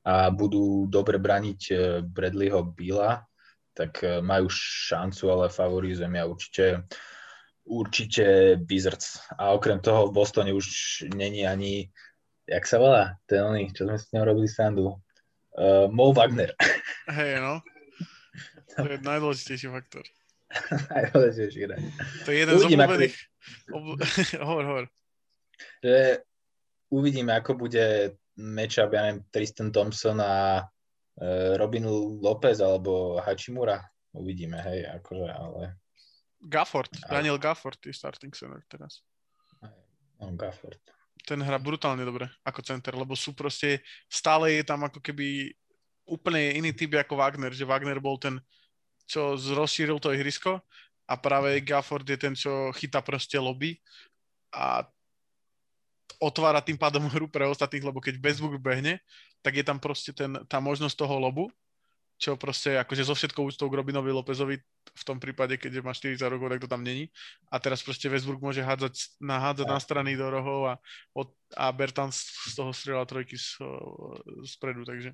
a 0.06 0.30
budú 0.30 0.86
dobre 0.86 1.18
braniť 1.18 1.60
e, 1.68 1.74
Bradleyho 2.06 2.62
Billa, 2.62 3.26
tak 3.74 4.00
e, 4.06 4.22
majú 4.22 4.46
šancu, 4.48 5.24
ale 5.26 5.46
favorizujem 5.50 6.14
ja 6.14 6.24
určite 6.24 6.86
určite 7.66 8.56
Wizards. 8.62 9.18
A 9.34 9.50
okrem 9.50 9.82
toho 9.82 10.06
v 10.06 10.14
Bostone 10.14 10.54
už 10.54 10.66
není 11.18 11.42
ani, 11.42 11.90
jak 12.46 12.64
sa 12.64 12.78
volá, 12.78 13.18
ten 13.26 13.42
oný, 13.42 13.74
čo 13.74 13.84
sme 13.84 13.98
s 13.98 14.08
ním 14.14 14.22
robili 14.22 14.46
sandu, 14.46 14.94
uh, 15.58 15.90
Mo 15.90 16.14
Wagner. 16.14 16.54
Hej, 17.18 17.42
no. 17.42 17.60
To 18.78 18.86
je 18.86 18.98
najdôležitejší 19.02 19.66
faktor. 19.74 20.06
najdôležitejší 20.94 21.60
hráč. 21.66 21.82
To 22.22 22.28
je 22.30 22.38
jeden 22.38 22.54
uvidím, 22.54 22.78
z 22.78 22.82
obľúbených... 22.86 23.16
Ako... 23.66 23.76
hovor, 24.48 24.64
hovor. 24.64 24.84
Že 25.82 26.22
uvidíme, 26.94 27.32
ako 27.34 27.50
bude 27.58 28.14
matchup, 28.38 28.94
ja 28.94 29.00
neviem, 29.10 29.20
Tristan 29.34 29.74
Thompson 29.74 30.22
a 30.22 30.62
uh, 30.62 31.52
Robin 31.58 31.84
Lopez 32.22 32.62
alebo 32.62 33.18
Hachimura. 33.18 33.82
Uvidíme, 34.14 34.62
hej, 34.62 34.86
akože, 35.02 35.28
ale... 35.28 35.76
Gafford. 36.46 36.92
Daniel 37.10 37.42
Gafford 37.42 37.80
je 37.82 37.96
starting 37.96 38.30
center 38.30 38.62
teraz. 38.70 39.02
No, 40.20 40.32
Gafford. 40.36 40.80
Ten 41.24 41.40
hrá 41.40 41.56
brutálne 41.56 42.04
dobre 42.04 42.28
ako 42.44 42.60
center, 42.60 42.92
lebo 42.98 43.16
sú 43.16 43.32
proste, 43.32 43.80
stále 44.10 44.60
je 44.60 44.64
tam 44.66 44.84
ako 44.84 45.00
keby 45.00 45.54
úplne 46.06 46.54
iný 46.54 46.70
typ 46.70 46.94
ako 46.94 47.18
Wagner, 47.18 47.50
že 47.50 47.66
Wagner 47.66 47.98
bol 47.98 48.20
ten, 48.20 48.38
čo 49.08 49.34
rozšíril 49.34 49.98
to 49.98 50.14
ihrisko 50.14 50.62
a 51.06 51.14
práve 51.18 51.62
Gafford 51.62 52.06
je 52.06 52.18
ten, 52.18 52.34
čo 52.34 52.70
chytá 52.74 53.02
proste 53.02 53.38
lobby 53.38 53.78
a 54.54 54.86
otvára 56.22 56.62
tým 56.62 56.78
pádom 56.78 57.06
hru 57.14 57.26
pre 57.26 57.46
ostatných, 57.46 57.86
lebo 57.86 57.98
keď 57.98 58.18
Westbrook 58.22 58.62
behne, 58.62 59.02
tak 59.42 59.58
je 59.58 59.64
tam 59.66 59.78
proste 59.78 60.10
ten, 60.10 60.34
tá 60.50 60.58
možnosť 60.58 60.96
toho 60.98 61.16
lobu, 61.18 61.46
čo 62.16 62.40
proste 62.40 62.80
akože 62.80 63.04
so 63.04 63.12
všetkou 63.12 63.44
úctou 63.44 63.68
k 63.68 63.76
Robinovi 63.76 64.08
Lopezovi 64.08 64.56
v 64.96 65.04
tom 65.04 65.20
prípade, 65.20 65.60
keď 65.60 65.84
má 65.84 65.92
40 65.92 66.16
rokov, 66.32 66.48
tak 66.48 66.60
to 66.64 66.68
tam 66.72 66.80
není. 66.80 67.12
A 67.52 67.60
teraz 67.60 67.84
proste 67.84 68.08
Westbrook 68.08 68.40
môže 68.40 68.64
hádzať, 68.64 69.20
nahádzať 69.20 69.66
na 69.68 69.80
strany 69.80 70.16
do 70.16 70.24
rohov 70.32 70.72
a, 70.72 70.74
od, 71.12 71.28
a 71.52 71.68
Bertan 71.76 72.08
z 72.08 72.52
toho 72.56 72.72
strieľa 72.72 73.04
trojky 73.04 73.36
z, 73.36 73.60
spredu, 74.48 74.88
takže 74.88 75.12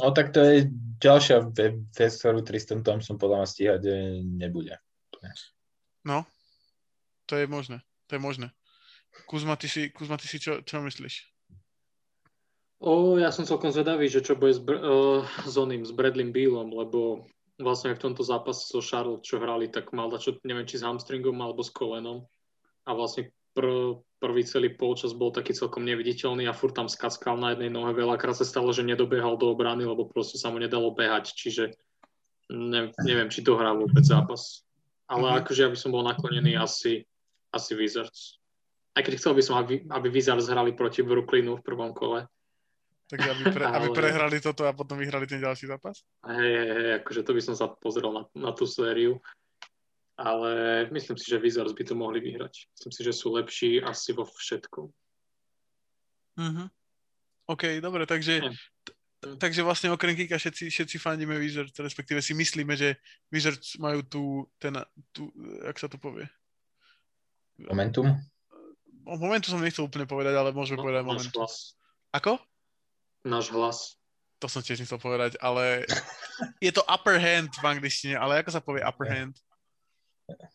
No 0.00 0.16
tak 0.16 0.32
to 0.32 0.40
je 0.40 0.70
ďalšia 1.02 1.50
vec, 1.52 2.12
ktorú 2.14 2.40
Tristan 2.40 2.80
Thompson 2.80 3.20
podľa 3.20 3.44
mňa 3.44 3.48
stíhať 3.52 3.82
eh, 3.84 4.22
nebude. 4.24 4.74
No, 6.06 6.24
to 7.28 7.36
je 7.36 7.44
možné, 7.44 7.84
to 8.08 8.16
je 8.16 8.22
možné. 8.22 8.48
Kuzma, 9.26 9.58
ty 9.60 9.68
si, 9.68 9.90
Kuzma, 9.92 10.16
ty 10.16 10.30
si 10.30 10.40
čo, 10.40 10.62
čo 10.64 10.80
myslíš? 10.80 11.28
O, 12.80 13.20
ja 13.20 13.28
som 13.28 13.44
celkom 13.44 13.68
zvedavý, 13.68 14.08
že 14.08 14.24
čo 14.24 14.40
bude 14.40 14.56
s, 14.56 14.60
uh, 14.64 15.20
s 15.44 15.54
oným, 15.60 15.84
s 15.84 15.92
Bradley 15.92 16.32
Bealom, 16.32 16.72
lebo 16.72 17.28
vlastne 17.60 17.92
v 17.92 18.00
tomto 18.00 18.24
zápase 18.24 18.64
so 18.64 18.80
Charlotte, 18.80 19.20
čo 19.20 19.36
hrali, 19.36 19.68
tak 19.68 19.92
mal 19.92 20.08
čo, 20.16 20.40
neviem, 20.48 20.64
či 20.64 20.80
s 20.80 20.86
hamstringom 20.88 21.36
alebo 21.44 21.60
s 21.60 21.68
kolenom. 21.68 22.24
A 22.88 22.96
vlastne 22.96 23.28
pr- 23.52 24.00
prvý 24.16 24.48
celý 24.48 24.72
polčas 24.72 25.12
bol 25.12 25.28
taký 25.28 25.52
celkom 25.52 25.84
neviditeľný 25.84 26.48
a 26.48 26.56
furt 26.56 26.72
tam 26.72 26.88
skackal 26.88 27.36
na 27.36 27.52
jednej 27.52 27.68
nohe. 27.68 27.92
Veľakrát 27.92 28.36
sa 28.36 28.48
stalo, 28.48 28.72
že 28.72 28.80
nedobiehal 28.80 29.36
do 29.36 29.52
obrany, 29.52 29.84
lebo 29.84 30.08
proste 30.08 30.40
sa 30.40 30.48
mu 30.48 30.56
nedalo 30.56 30.92
behať, 30.96 31.36
čiže 31.36 31.76
ne, 32.48 32.96
neviem, 33.04 33.28
či 33.28 33.44
to 33.44 33.60
hrá 33.60 33.76
vôbec 33.76 34.04
zápas. 34.08 34.64
Ale 35.04 35.28
mm-hmm. 35.28 35.40
akože 35.44 35.60
ja 35.60 35.68
by 35.68 35.78
som 35.78 35.90
bol 35.92 36.00
naklonený 36.00 36.56
asi, 36.56 37.04
asi 37.52 37.72
Wizards. 37.76 38.40
Aj 38.96 39.04
keď 39.04 39.20
chcel 39.20 39.32
by 39.36 39.42
som, 39.44 39.60
aby, 39.60 39.84
aby 39.84 40.08
Wizards 40.08 40.48
hrali 40.48 40.72
proti 40.72 41.04
Brooklynu 41.04 41.60
v 41.60 41.66
prvom 41.66 41.92
kole. 41.92 42.24
Takže 43.10 43.26
aby, 43.26 43.42
pre, 43.50 43.64
aby 43.66 43.88
prehrali 43.90 44.38
toto 44.38 44.62
a 44.64 44.72
potom 44.72 44.94
vyhrali 44.94 45.26
ten 45.26 45.42
ďalší 45.42 45.66
zápas? 45.66 46.06
Hej, 46.30 46.38
hej, 46.38 46.70
hej, 46.70 46.90
akože 47.02 47.26
to 47.26 47.32
by 47.34 47.42
som 47.42 47.54
sa 47.58 47.66
pozrel 47.66 48.14
na, 48.14 48.22
na 48.38 48.54
tú 48.54 48.70
sériu 48.70 49.18
ale 50.20 50.52
myslím 50.92 51.16
si, 51.16 51.32
že 51.32 51.40
Wizards 51.40 51.72
by 51.72 51.84
to 51.84 51.96
mohli 51.96 52.20
vyhrať. 52.20 52.68
Myslím 52.76 52.92
si, 52.92 53.00
že 53.00 53.16
sú 53.16 53.32
lepší 53.32 53.80
asi 53.80 54.12
vo 54.12 54.28
všetkom. 54.28 54.92
Mm-hmm. 56.36 56.66
OK, 57.48 57.80
dobre, 57.80 58.04
takže, 58.04 58.52
t- 58.84 58.94
takže 59.40 59.64
vlastne 59.64 59.88
okrem 59.90 60.12
Kika 60.12 60.36
všetci, 60.36 60.68
všetci 60.68 60.96
fandíme 61.00 61.40
Wizards, 61.40 61.74
respektíve 61.80 62.20
si 62.20 62.36
myslíme, 62.36 62.76
že 62.76 63.00
Wizards 63.32 63.80
majú 63.80 64.04
tu, 64.04 64.22
ten, 64.60 64.76
tu, 65.10 65.32
jak 65.64 65.76
sa 65.80 65.88
to 65.88 65.96
povie? 65.96 66.28
Momentum? 67.56 68.12
O 69.08 69.16
momentu 69.16 69.48
som 69.48 69.58
nechcel 69.64 69.88
úplne 69.88 70.04
povedať, 70.04 70.36
ale 70.36 70.52
môžeme 70.52 70.78
no, 70.78 70.84
povedať 70.84 71.02
momentum. 71.02 71.48
Ako? 72.12 72.36
Náš 73.24 73.52
hlas. 73.52 73.78
To 74.40 74.48
som 74.48 74.64
tiež 74.64 74.80
nechcel 74.80 74.96
povedať, 74.96 75.36
ale 75.44 75.84
je 76.64 76.72
to 76.72 76.80
upper 76.88 77.20
hand 77.20 77.52
v 77.60 77.64
angličtine, 77.68 78.16
ale 78.16 78.40
ako 78.40 78.50
sa 78.56 78.64
povie 78.64 78.80
upper 78.80 79.04
hand? 79.04 79.36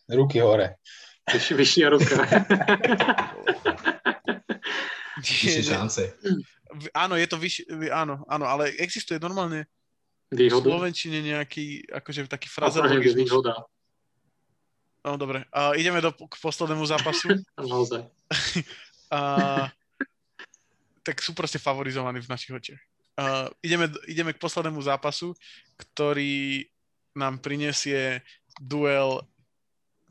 Ruky 0.10 0.42
hore. 0.42 0.82
Vyš, 1.30 1.54
vyššia 1.54 1.88
ruka. 1.94 2.18
Vyššie 5.22 5.62
šance. 5.66 6.04
Áno, 6.98 7.14
je 7.16 7.28
to 7.30 7.38
vyššie, 7.38 7.66
áno, 7.94 8.26
áno, 8.26 8.46
ale 8.50 8.74
existuje 8.82 9.22
normálne 9.22 9.70
výhoda. 10.34 10.66
v 10.66 10.66
Slovenčine 10.66 11.22
nejaký, 11.22 11.86
akože 11.88 12.28
taký 12.28 12.50
frazerologizmus. 12.50 13.22
výhoda. 13.22 13.64
No 15.06 15.22
dobre, 15.22 15.46
uh, 15.54 15.78
ideme 15.78 16.02
do, 16.02 16.10
k 16.10 16.36
poslednému 16.42 16.82
zápasu. 16.90 17.30
Naozaj. 17.62 18.02
uh, 19.14 19.70
tak 21.06 21.22
sú 21.22 21.38
proste 21.38 21.62
favorizovaní 21.62 22.20
v 22.20 22.32
našich 22.34 22.52
očiach. 22.52 22.82
Uh, 23.16 23.48
ideme, 23.64 23.88
ideme 24.12 24.36
k 24.36 24.42
poslednému 24.42 24.82
zápasu, 24.84 25.32
ktorý 25.80 26.68
nám 27.16 27.40
prinesie 27.40 28.20
duel, 28.60 29.24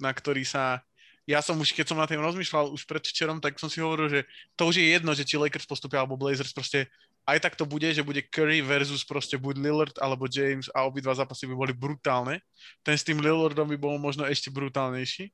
na 0.01 0.15
ktorý 0.15 0.47
sa 0.47 0.81
ja 1.25 1.41
som 1.41 1.57
už, 1.57 1.73
keď 1.73 1.89
som 1.89 1.97
na 1.97 2.05
tým 2.05 2.21
rozmýšľal 2.21 2.69
už 2.77 2.85
predvčerom, 2.85 3.41
tak 3.41 3.57
som 3.57 3.73
si 3.73 3.81
hovoril, 3.81 4.13
že 4.13 4.21
to 4.61 4.69
už 4.69 4.77
je 4.77 4.93
jedno, 4.93 5.17
že 5.17 5.25
či 5.25 5.41
Lakers 5.41 5.65
postupia 5.65 6.05
alebo 6.05 6.21
Blazers, 6.21 6.53
proste 6.53 6.85
aj 7.25 7.41
tak 7.41 7.57
to 7.57 7.65
bude, 7.65 7.89
že 7.89 8.05
bude 8.05 8.21
Curry 8.29 8.61
versus 8.61 9.01
proste 9.01 9.41
buď 9.41 9.57
Lillard 9.57 9.97
alebo 9.97 10.29
James 10.29 10.69
a 10.77 10.85
obidva 10.85 11.17
zápasy 11.17 11.49
by 11.49 11.57
boli 11.57 11.73
brutálne. 11.73 12.45
Ten 12.85 12.93
s 12.93 13.05
tým 13.05 13.25
Lillardom 13.25 13.65
by 13.73 13.77
bol 13.81 13.97
možno 13.97 14.29
ešte 14.29 14.53
brutálnejší, 14.53 15.33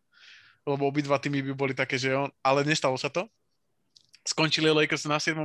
lebo 0.62 0.86
obidva 0.86 1.18
týmy 1.18 1.42
by 1.50 1.52
boli 1.58 1.74
také, 1.74 1.98
že 1.98 2.14
on, 2.14 2.30
ale 2.46 2.62
nestalo 2.62 2.94
sa 2.94 3.10
to. 3.10 3.26
Skončili 4.26 4.68
Lakers 4.70 5.08
na 5.08 5.18
7. 5.18 5.36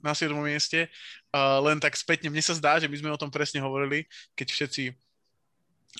Na 0.00 0.16
7. 0.16 0.32
mieste, 0.40 0.88
uh, 1.36 1.60
len 1.60 1.76
tak 1.76 1.92
spätne, 1.92 2.32
mne 2.32 2.40
sa 2.40 2.56
zdá, 2.56 2.80
že 2.80 2.88
my 2.88 2.96
sme 2.96 3.12
o 3.12 3.20
tom 3.20 3.28
presne 3.28 3.60
hovorili, 3.60 4.08
keď 4.32 4.48
všetci 4.48 4.82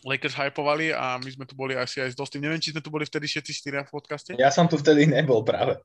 Lakers 0.08 0.32
hypovali 0.32 0.94
a 0.94 1.20
my 1.20 1.28
sme 1.28 1.44
tu 1.44 1.52
boli 1.52 1.76
asi 1.76 2.00
aj 2.00 2.14
s 2.14 2.16
Dostým. 2.16 2.40
Neviem, 2.40 2.62
či 2.62 2.72
sme 2.72 2.80
tu 2.80 2.88
boli 2.88 3.04
vtedy 3.04 3.28
všetci 3.28 3.52
štyria 3.52 3.84
v 3.84 3.92
podcaste. 3.92 4.32
Ja 4.40 4.48
som 4.48 4.64
tu 4.70 4.80
vtedy 4.80 5.04
nebol 5.04 5.44
práve. 5.44 5.76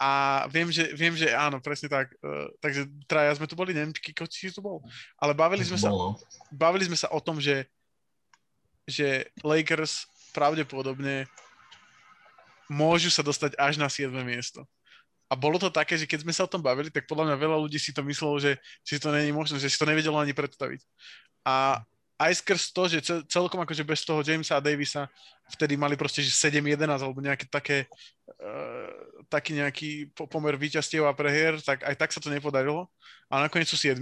A 0.00 0.42
viem, 0.48 0.72
že, 0.72 0.96
viem, 0.96 1.12
že 1.12 1.28
áno, 1.30 1.60
presne 1.60 1.92
tak. 1.92 2.08
Uh, 2.24 2.48
takže 2.64 2.88
traja 3.04 3.36
sme 3.36 3.44
tu 3.44 3.52
boli, 3.52 3.76
neviem, 3.76 3.92
či, 3.92 4.16
či 4.16 4.48
tu 4.48 4.64
bol. 4.64 4.80
Ale 5.20 5.36
bavili 5.36 5.60
sme, 5.60 5.76
sa, 5.76 5.92
bavili 6.48 6.88
sme 6.88 6.96
sa 6.96 7.12
o 7.12 7.20
tom, 7.20 7.36
že, 7.36 7.68
že 8.88 9.28
Lakers 9.44 10.08
pravdepodobne 10.32 11.28
môžu 12.72 13.12
sa 13.12 13.20
dostať 13.20 13.60
až 13.60 13.76
na 13.76 13.92
7. 13.92 14.08
miesto. 14.24 14.64
A 15.30 15.38
bolo 15.38 15.62
to 15.62 15.70
také, 15.70 15.94
že 15.94 16.10
keď 16.10 16.26
sme 16.26 16.34
sa 16.34 16.42
o 16.42 16.50
tom 16.50 16.58
bavili, 16.58 16.90
tak 16.90 17.06
podľa 17.06 17.30
mňa 17.30 17.36
veľa 17.38 17.58
ľudí 17.62 17.78
si 17.78 17.94
to 17.94 18.02
myslelo, 18.02 18.42
že, 18.42 18.58
že 18.82 18.98
to 18.98 19.14
není 19.14 19.30
možné, 19.30 19.62
že 19.62 19.70
si 19.70 19.78
to 19.78 19.86
nevedelo 19.86 20.18
ani 20.18 20.34
predstaviť. 20.34 20.82
A 21.46 21.78
aj 22.20 22.44
skrz 22.44 22.62
to, 22.76 22.82
že 22.84 22.98
celkom 23.32 23.64
akože 23.64 23.80
bez 23.80 24.04
toho 24.04 24.20
Jamesa 24.20 24.60
a 24.60 24.64
Davisa 24.64 25.08
vtedy 25.56 25.78
mali 25.80 25.96
proste, 25.96 26.20
že 26.20 26.28
7-11 26.36 26.84
alebo 27.00 27.16
nejaké 27.22 27.48
také 27.48 27.88
uh, 28.28 28.92
taký 29.32 29.56
nejaký 29.56 29.90
pomer 30.28 30.52
výťastiev 30.60 31.08
a 31.08 31.16
prehier, 31.16 31.56
tak 31.64 31.80
aj 31.80 31.96
tak 31.96 32.12
sa 32.12 32.20
to 32.20 32.28
nepodarilo. 32.28 32.92
A 33.32 33.48
nakoniec 33.48 33.70
sú 33.72 33.80
7. 33.80 33.96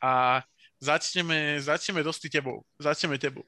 A 0.00 0.40
začneme, 0.80 1.60
začneme 1.60 2.00
dosti 2.00 2.32
tebou. 2.32 2.64
Začneme 2.80 3.20
tebou. 3.20 3.44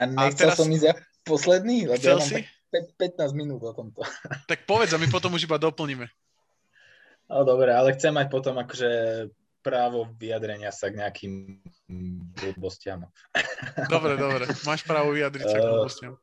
A 0.00 0.08
nechcel 0.08 0.48
a 0.48 0.56
teraz... 0.56 0.56
som 0.56 0.72
ísť 0.72 0.86
ja 0.88 0.94
posledný? 1.28 1.92
Lebo 1.92 2.00
ja 2.00 2.16
si? 2.24 2.40
15 2.84 3.32
minút 3.32 3.62
o 3.64 3.72
tomto. 3.72 4.02
Tak 4.50 4.68
povedz 4.68 4.92
a 4.92 5.00
my 5.00 5.08
potom 5.08 5.32
už 5.34 5.48
iba 5.48 5.56
doplníme. 5.56 6.06
No 7.26 7.42
dobre, 7.42 7.74
ale 7.74 7.94
chcem 7.98 8.14
mať 8.14 8.30
potom 8.30 8.54
akože 8.54 8.90
právo 9.66 10.06
vyjadrenia 10.14 10.70
sa 10.70 10.94
k 10.94 11.02
nejakým 11.02 11.58
blbostiam. 12.38 13.10
Dobre, 13.90 14.14
dobre. 14.14 14.46
Máš 14.62 14.86
právo 14.86 15.10
vyjadriť 15.10 15.42
sa 15.42 15.58
k 15.58 15.66
eh, 15.66 15.70
blbostiam. 15.74 16.14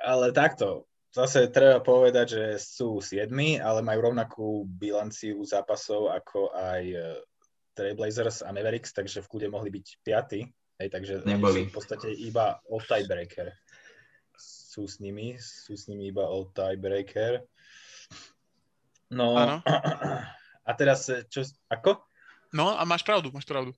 Ale 0.00 0.32
takto. 0.32 0.88
Zase 1.12 1.52
treba 1.52 1.84
povedať, 1.84 2.26
že 2.32 2.44
sú 2.58 2.98
siedmi, 3.04 3.60
ale 3.60 3.84
majú 3.84 4.10
rovnakú 4.10 4.48
bilanciu 4.66 5.44
zápasov 5.44 6.16
ako 6.16 6.56
aj 6.56 6.82
eh, 6.96 7.20
Trailblazers 7.76 8.40
a 8.40 8.48
Mavericks, 8.54 8.96
takže 8.96 9.20
v 9.20 9.28
kľude 9.28 9.48
mohli 9.52 9.68
byť 9.68 9.86
piaty. 10.00 10.48
Hej, 10.80 10.88
takže 10.90 11.14
Neboli. 11.22 11.70
v 11.70 11.74
podstate 11.74 12.10
iba 12.10 12.58
o 12.66 12.82
tiebreaker. 12.82 13.52
Sú 14.74 14.90
s 14.90 14.98
nimi, 14.98 15.38
sú 15.38 15.78
s 15.78 15.86
nimi 15.86 16.10
iba 16.10 16.26
o 16.26 16.50
tiebreaker. 16.50 17.46
No, 19.14 19.38
ano. 19.38 19.62
A 20.66 20.72
teraz, 20.74 21.06
e, 21.06 21.22
čo, 21.30 21.46
ako? 21.70 22.02
No 22.50 22.74
a 22.74 22.82
máš 22.82 23.06
pravdu, 23.06 23.30
máš 23.30 23.46
pravdu. 23.46 23.70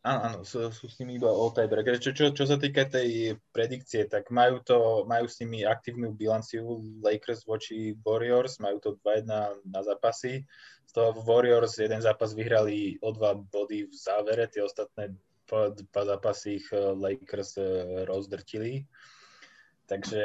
Áno, 0.00 0.20
áno, 0.24 0.38
sú, 0.40 0.72
sú 0.72 0.88
s 0.88 0.96
nimi 0.96 1.20
iba 1.20 1.28
all 1.28 1.52
tiebreaker. 1.52 2.00
Čo, 2.00 2.16
čo, 2.16 2.32
čo 2.32 2.48
sa 2.48 2.56
týka 2.56 2.88
tej 2.88 3.36
predikcie, 3.52 4.08
tak 4.08 4.32
majú, 4.32 4.58
to, 4.64 5.04
majú 5.04 5.28
s 5.28 5.38
nimi 5.44 5.62
aktívnu 5.62 6.16
bilanciu 6.16 6.80
Lakers 7.04 7.44
voči 7.44 7.92
Warriors, 8.00 8.58
majú 8.58 8.80
to 8.80 8.90
2-1 9.04 9.28
na 9.68 9.80
zápasy. 9.84 10.48
Z 10.88 10.96
toho 10.96 11.12
Warriors 11.28 11.76
jeden 11.76 12.00
zápas 12.00 12.32
vyhrali 12.32 12.96
o 13.04 13.12
dva 13.12 13.36
body 13.36 13.86
v 13.86 13.94
závere, 13.94 14.48
tie 14.48 14.64
ostatné 14.64 15.14
dva 15.46 16.02
zápasy 16.08 16.58
ich 16.58 16.66
e, 16.72 16.80
Lakers 16.96 17.60
e, 17.60 17.66
rozdrtili. 18.08 18.88
Takže 19.90 20.22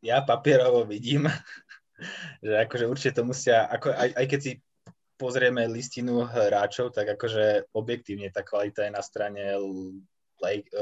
ja 0.00 0.24
papierovo 0.24 0.88
vidím, 0.88 1.28
že 2.44 2.54
akože 2.64 2.84
určite 2.88 3.20
to 3.20 3.28
musia, 3.28 3.68
ako, 3.68 3.92
aj, 3.92 4.10
aj 4.16 4.26
keď 4.32 4.40
si 4.40 4.52
pozrieme 5.20 5.68
listinu 5.68 6.24
hráčov, 6.24 6.96
tak 6.96 7.12
akože 7.12 7.68
objektívne 7.76 8.32
tá 8.32 8.40
kvalita 8.40 8.88
je 8.88 8.92
na 8.96 9.02
strane 9.04 9.44
Lake, 10.40 10.72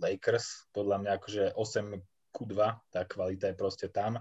Lakers, 0.00 0.72
podľa 0.72 0.96
mňa 1.04 1.10
akože 1.20 1.44
8 1.54 2.32
ku 2.32 2.42
2, 2.48 2.92
tá 2.92 3.04
kvalita 3.04 3.52
je 3.52 3.56
proste 3.56 3.86
tam. 3.92 4.18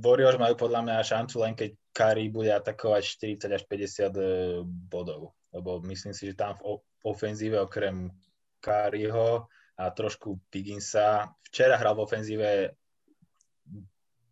Warriors 0.00 0.36
majú 0.36 0.60
podľa 0.60 0.80
mňa 0.84 1.08
šancu 1.08 1.36
len 1.40 1.54
keď 1.56 1.70
Curry 1.96 2.28
bude 2.28 2.52
atakovať 2.52 3.02
40 3.48 3.56
až 3.56 3.62
50 3.64 4.12
uh, 4.12 4.60
bodov, 4.66 5.32
lebo 5.56 5.80
myslím 5.88 6.12
si, 6.12 6.28
že 6.28 6.36
tam 6.36 6.52
v 6.60 6.84
ofenzíve 7.00 7.56
okrem 7.56 8.12
Curryho 8.60 9.48
a 9.74 9.90
trošku 9.90 10.38
Pigginsa, 10.50 11.34
včera 11.50 11.78
hral 11.78 11.98
v 11.98 12.04
ofenzíve 12.06 12.50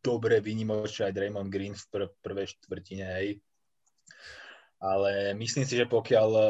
dobre 0.03 0.43
vynimočne 0.43 1.11
aj 1.11 1.15
Draymond 1.15 1.51
Green 1.51 1.75
v 1.75 1.85
pr- 1.91 2.15
prvej 2.23 2.47
štvrtine, 2.59 3.07
hej, 3.07 3.29
ale 4.83 5.35
myslím 5.39 5.63
si, 5.63 5.79
že 5.79 5.87
pokiaľ 5.87 6.31
e, 6.35 6.45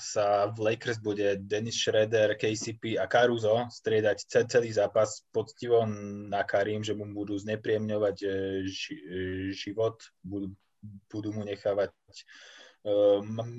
sa 0.00 0.48
v 0.48 0.72
Lakers 0.72 0.96
bude 1.04 1.36
Dennis 1.44 1.76
Schroeder, 1.76 2.32
KCP 2.40 2.96
a 2.96 3.04
Caruso 3.04 3.68
striedať 3.68 4.48
celý 4.48 4.72
zápas 4.72 5.28
poctivo 5.28 5.84
na 6.30 6.40
Karim, 6.48 6.80
že 6.80 6.96
mu 6.96 7.04
budú 7.12 7.36
znepríjemňovať 7.36 8.16
e, 8.24 8.26
e, 8.26 8.34
život, 9.52 10.00
budú, 10.24 10.56
budú 11.12 11.36
mu 11.36 11.44
nechávať 11.44 11.92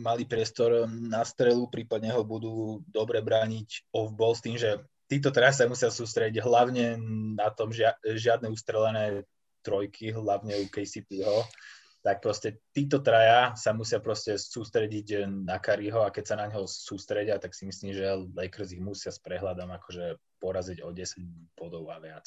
malý 0.01 0.25
priestor 0.25 0.89
na 0.89 1.21
strelu, 1.21 1.69
prípadne 1.69 2.09
ho 2.09 2.25
budú 2.25 2.81
dobre 2.89 3.21
brániť 3.21 3.93
off-ball 3.93 4.33
s 4.33 4.41
tým, 4.41 4.57
že 4.57 4.81
títo 5.05 5.29
teraz 5.29 5.61
sa 5.61 5.69
musia 5.69 5.93
sústrediť 5.93 6.41
hlavne 6.41 6.97
na 7.37 7.53
tom, 7.53 7.69
že 7.69 7.85
žiadne 8.01 8.49
ustrelené 8.49 9.27
trojky, 9.61 10.09
hlavne 10.09 10.57
u 10.57 10.65
KCPho 10.65 11.45
tak 12.01 12.17
proste 12.17 12.57
títo 12.73 12.97
traja 13.05 13.53
sa 13.53 13.77
musia 13.77 14.01
proste 14.01 14.33
sústrediť 14.33 15.29
na 15.29 15.61
Kariho 15.61 16.01
a 16.01 16.09
keď 16.09 16.33
sa 16.33 16.35
na 16.41 16.49
neho 16.49 16.65
sústredia, 16.65 17.37
tak 17.37 17.53
si 17.53 17.69
myslím, 17.69 17.93
že 17.93 18.25
Lakers 18.33 18.73
ich 18.73 18.81
musia 18.81 19.13
s 19.13 19.21
prehľadom 19.21 19.69
akože 19.69 20.17
poraziť 20.41 20.81
o 20.81 20.89
10 20.89 21.53
bodov 21.53 21.85
a 21.93 22.01
viac. 22.01 22.25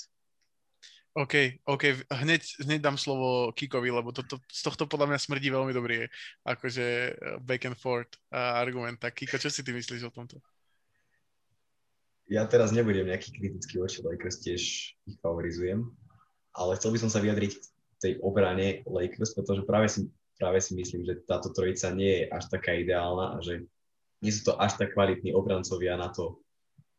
OK, 1.14 1.62
OK, 1.70 2.11
hneď, 2.11 2.42
hneď 2.66 2.81
dám 2.83 2.98
slovo 2.98 3.55
Kikovi, 3.55 3.87
lebo 3.87 4.11
to, 4.11 4.27
to, 4.27 4.42
z 4.50 4.66
tohto 4.66 4.90
podľa 4.90 5.14
mňa 5.14 5.18
smrdí 5.22 5.46
veľmi 5.46 5.70
dobrý, 5.70 6.11
akože 6.42 6.87
eh, 6.87 7.14
back 7.38 7.70
and 7.70 7.79
forth 7.79 8.18
uh, 8.35 8.59
argument. 8.59 8.98
Tak 8.98 9.14
Kiko, 9.14 9.38
čo 9.38 9.46
si 9.46 9.62
ty 9.62 9.70
myslíš 9.70 10.11
o 10.11 10.14
tomto? 10.14 10.42
Ja 12.27 12.42
teraz 12.50 12.74
nebudem 12.74 13.07
nejaký 13.07 13.31
kritický 13.31 13.79
voči 13.79 14.03
Lakers, 14.03 14.42
tiež 14.42 14.62
ich 15.07 15.16
favorizujem, 15.22 15.87
ale 16.59 16.74
chcel 16.83 16.90
by 16.90 16.98
som 17.07 17.11
sa 17.12 17.22
vyjadriť 17.22 17.53
tej 18.03 18.18
obrane 18.18 18.83
Lakers, 18.83 19.38
pretože 19.38 19.62
práve 19.62 19.87
si, 19.87 20.11
práve 20.35 20.59
si 20.59 20.74
myslím, 20.74 21.07
že 21.07 21.22
táto 21.31 21.55
trojica 21.55 21.94
nie 21.94 22.11
je 22.11 22.24
až 22.35 22.50
taká 22.50 22.74
ideálna 22.74 23.37
a 23.37 23.38
že 23.38 23.62
nie 24.18 24.33
sú 24.35 24.50
to 24.50 24.53
až 24.59 24.83
tak 24.83 24.98
kvalitní 24.98 25.31
obrancovia 25.31 25.94
na 25.94 26.11
to, 26.11 26.42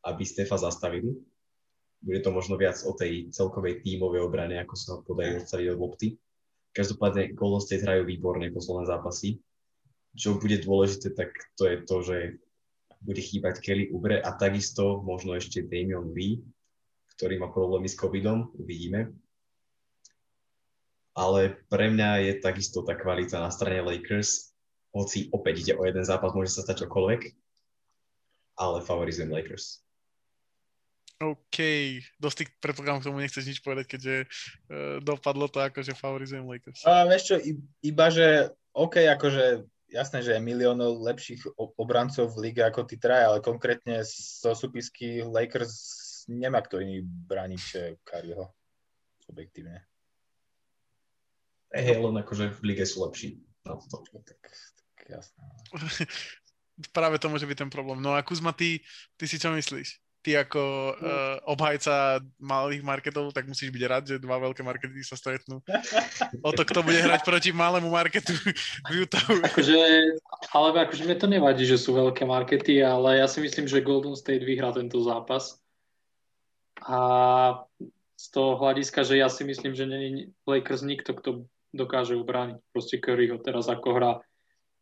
aby 0.07 0.23
Stefa 0.23 0.55
zastavili. 0.55 1.11
Bude 2.01 2.19
to 2.21 2.29
možno 2.33 2.59
viac 2.59 2.79
o 2.83 2.91
tej 2.93 3.29
celkovej 3.31 3.81
tímovej 3.81 4.25
obrane, 4.25 4.57
ako 4.61 4.75
sa 4.75 4.91
podajú 5.03 5.41
odstaviť 5.41 5.67
od 5.73 5.79
lopty. 5.79 6.07
Každopádne 6.75 7.33
Golden 7.33 7.63
State 7.63 7.83
hrajú 7.87 8.03
výborne 8.03 8.51
posledné 8.51 8.89
zápasy. 8.89 9.39
Čo 10.15 10.39
bude 10.39 10.59
dôležité, 10.59 11.15
tak 11.15 11.31
to 11.55 11.67
je 11.67 11.75
to, 11.83 11.97
že 12.03 12.17
bude 13.03 13.21
chýbať 13.21 13.59
Kelly 13.63 13.91
Ubre 13.91 14.19
a 14.19 14.33
takisto 14.35 15.03
možno 15.03 15.35
ešte 15.35 15.63
Damian 15.63 16.11
Lee, 16.11 16.43
ktorý 17.15 17.39
má 17.39 17.47
problémy 17.51 17.87
s 17.87 17.95
covidom, 17.95 18.51
uvidíme 18.55 19.15
ale 21.15 21.63
pre 21.71 21.87
mňa 21.87 22.27
je 22.27 22.33
takisto 22.43 22.83
tá 22.83 22.93
kvalita 22.93 23.39
na 23.39 23.47
strane 23.47 23.79
Lakers, 23.79 24.51
hoci 24.91 25.31
opäť 25.31 25.63
ide 25.63 25.73
o 25.79 25.87
jeden 25.87 26.03
zápas, 26.03 26.35
môže 26.35 26.51
sa 26.51 26.67
stať 26.67 26.85
čokoľvek, 26.85 27.31
ale 28.59 28.83
favorizujem 28.83 29.31
Lakers. 29.31 29.79
OK, 31.15 31.57
dosť 32.19 32.59
predpokladám 32.59 32.99
k 32.99 33.07
tomu 33.07 33.23
nechceš 33.23 33.47
nič 33.47 33.59
povedať, 33.63 33.95
keďže 33.95 34.15
uh, 34.27 34.99
dopadlo 34.99 35.47
to 35.47 35.63
ako, 35.63 35.79
že 35.79 35.95
favorizujem 35.95 36.43
Lakers. 36.43 36.83
A 36.83 37.07
vieš 37.07 37.31
čo, 37.31 37.35
iba 37.79 38.11
že 38.11 38.51
OK, 38.75 38.99
akože 39.07 39.63
jasné, 39.95 40.19
že 40.19 40.35
je 40.35 40.43
miliónov 40.43 40.99
lepších 40.99 41.55
obrancov 41.79 42.35
v 42.35 42.51
lige 42.51 42.59
ako 42.59 42.83
tí 42.83 42.99
traja, 42.99 43.31
ale 43.31 43.39
konkrétne 43.39 44.03
zo 44.03 44.51
súpisky 44.51 45.23
Lakers 45.23 45.71
nemá 46.27 46.59
kto 46.59 46.83
iný 46.83 46.99
brániť 47.05 47.95
Kariho. 48.03 48.51
Objektívne. 49.31 49.87
Hej, 51.71 51.97
len 51.97 52.15
akože 52.19 52.51
v 52.59 52.61
lige 52.67 52.83
sú 52.83 53.07
lepší 53.07 53.39
na 53.63 53.79
to. 53.79 54.03
Tak, 54.03 54.41
tak 54.99 55.05
jasné. 55.07 55.43
Práve 56.95 57.15
to 57.23 57.31
môže 57.31 57.47
byť 57.47 57.57
ten 57.65 57.71
problém. 57.71 58.03
No 58.03 58.13
a 58.13 58.21
Kuzma, 58.21 58.51
ty, 58.51 58.83
ty 59.15 59.25
si 59.25 59.39
čo 59.39 59.55
myslíš? 59.55 60.04
Ty 60.25 60.33
ako 60.33 60.57
uh, 60.57 61.37
obhajca 61.45 62.17
malých 62.41 62.81
marketov, 62.81 63.29
tak 63.29 63.45
musíš 63.45 63.69
byť 63.69 63.83
rád, 63.85 64.03
že 64.09 64.17
dva 64.17 64.41
veľké 64.41 64.65
markety 64.65 65.05
sa 65.05 65.13
stretnú. 65.13 65.61
O 66.41 66.49
to, 66.49 66.65
kto 66.65 66.81
bude 66.81 66.97
hrať 66.97 67.21
proti 67.21 67.53
malému 67.53 67.93
marketu 67.93 68.33
v 68.89 69.05
Utah. 69.05 69.21
Akože, 69.21 69.77
ale 70.49 70.67
akože 70.73 71.05
mne 71.05 71.17
to 71.21 71.27
nevadí, 71.29 71.69
že 71.69 71.77
sú 71.77 71.93
veľké 71.93 72.25
markety, 72.25 72.81
ale 72.81 73.21
ja 73.21 73.29
si 73.29 73.37
myslím, 73.45 73.69
že 73.69 73.85
Golden 73.85 74.17
State 74.17 74.41
vyhrá 74.41 74.73
tento 74.73 74.97
zápas. 75.05 75.61
A 76.81 76.97
z 78.17 78.25
toho 78.33 78.57
hľadiska, 78.57 79.05
že 79.05 79.21
ja 79.21 79.29
si 79.29 79.45
myslím, 79.45 79.77
že 79.77 79.85
není 79.85 80.33
Lakers 80.49 80.81
nikto, 80.81 81.13
kto 81.13 81.29
dokáže 81.69 82.17
ubrániť 82.17 82.57
proste 82.73 82.97
Curryho 82.97 83.37
teraz 83.37 83.69
ako 83.69 83.89
hra 83.93 84.13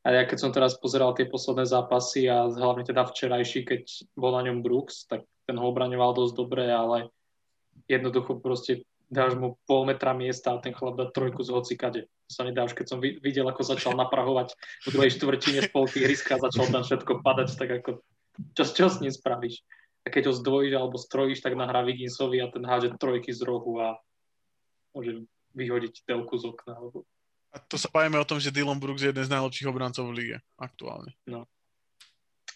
a 0.04 0.08
ja 0.12 0.24
keď 0.28 0.38
som 0.38 0.52
teraz 0.52 0.76
pozeral 0.76 1.16
tie 1.16 1.24
posledné 1.24 1.64
zápasy 1.64 2.28
a 2.28 2.52
hlavne 2.52 2.84
teda 2.84 3.08
včerajší, 3.08 3.64
keď 3.64 3.84
bol 4.20 4.36
na 4.36 4.44
ňom 4.52 4.60
Brooks, 4.60 5.08
tak 5.08 5.24
ten 5.46 5.56
ho 5.60 5.66
obraňoval 5.68 6.16
dosť 6.16 6.34
dobre, 6.36 6.66
ale 6.70 7.12
jednoducho 7.90 8.40
proste 8.40 8.88
dáš 9.12 9.38
mu 9.38 9.60
pol 9.70 9.86
metra 9.86 10.16
miesta 10.16 10.56
a 10.56 10.62
ten 10.64 10.74
chlap 10.74 10.98
dá 10.98 11.06
trojku 11.10 11.46
z 11.46 11.54
hocikade. 11.54 12.00
To 12.10 12.32
sa 12.32 12.44
nedá 12.48 12.66
už, 12.66 12.74
keď 12.74 12.86
som 12.90 13.00
videl, 13.00 13.46
ako 13.46 13.62
začal 13.62 13.94
naprahovať 13.94 14.58
v 14.88 14.88
druhej 14.90 15.12
štvrtine 15.20 15.60
spolky 15.70 16.02
hryska, 16.02 16.42
začal 16.42 16.72
tam 16.74 16.82
všetko 16.82 17.22
padať, 17.22 17.50
tak 17.54 17.70
ako 17.84 17.90
čo, 18.58 18.64
čo 18.66 18.86
s 18.90 18.98
ním 18.98 19.14
spravíš? 19.14 19.62
A 20.04 20.12
keď 20.12 20.32
ho 20.32 20.34
zdvojíš 20.34 20.74
alebo 20.76 20.98
strojíš, 20.98 21.46
tak 21.46 21.56
nahrá 21.56 21.86
Viginsovi 21.86 22.42
a 22.42 22.50
ten 22.50 22.66
háže 22.66 22.92
trojky 22.98 23.32
z 23.32 23.46
rohu 23.46 23.80
a 23.80 24.02
môže 24.92 25.24
vyhodiť 25.54 26.04
telku 26.04 26.36
z 26.36 26.50
okna. 26.50 26.76
Alebo 26.76 27.06
a 27.54 27.62
to 27.62 27.78
sa 27.78 27.86
bavíme 27.94 28.18
o 28.18 28.26
tom, 28.26 28.42
že 28.42 28.50
Dylan 28.50 28.82
Brooks 28.82 29.06
je 29.06 29.14
jeden 29.14 29.22
z 29.22 29.30
najlepších 29.30 29.70
obrancov 29.70 30.10
v 30.10 30.18
lige 30.18 30.38
aktuálne. 30.58 31.14
No. 31.30 31.46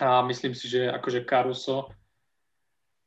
A 0.02 0.26
myslím 0.26 0.58
si, 0.58 0.66
že 0.66 0.90
akože 0.90 1.22
Caruso, 1.22 1.94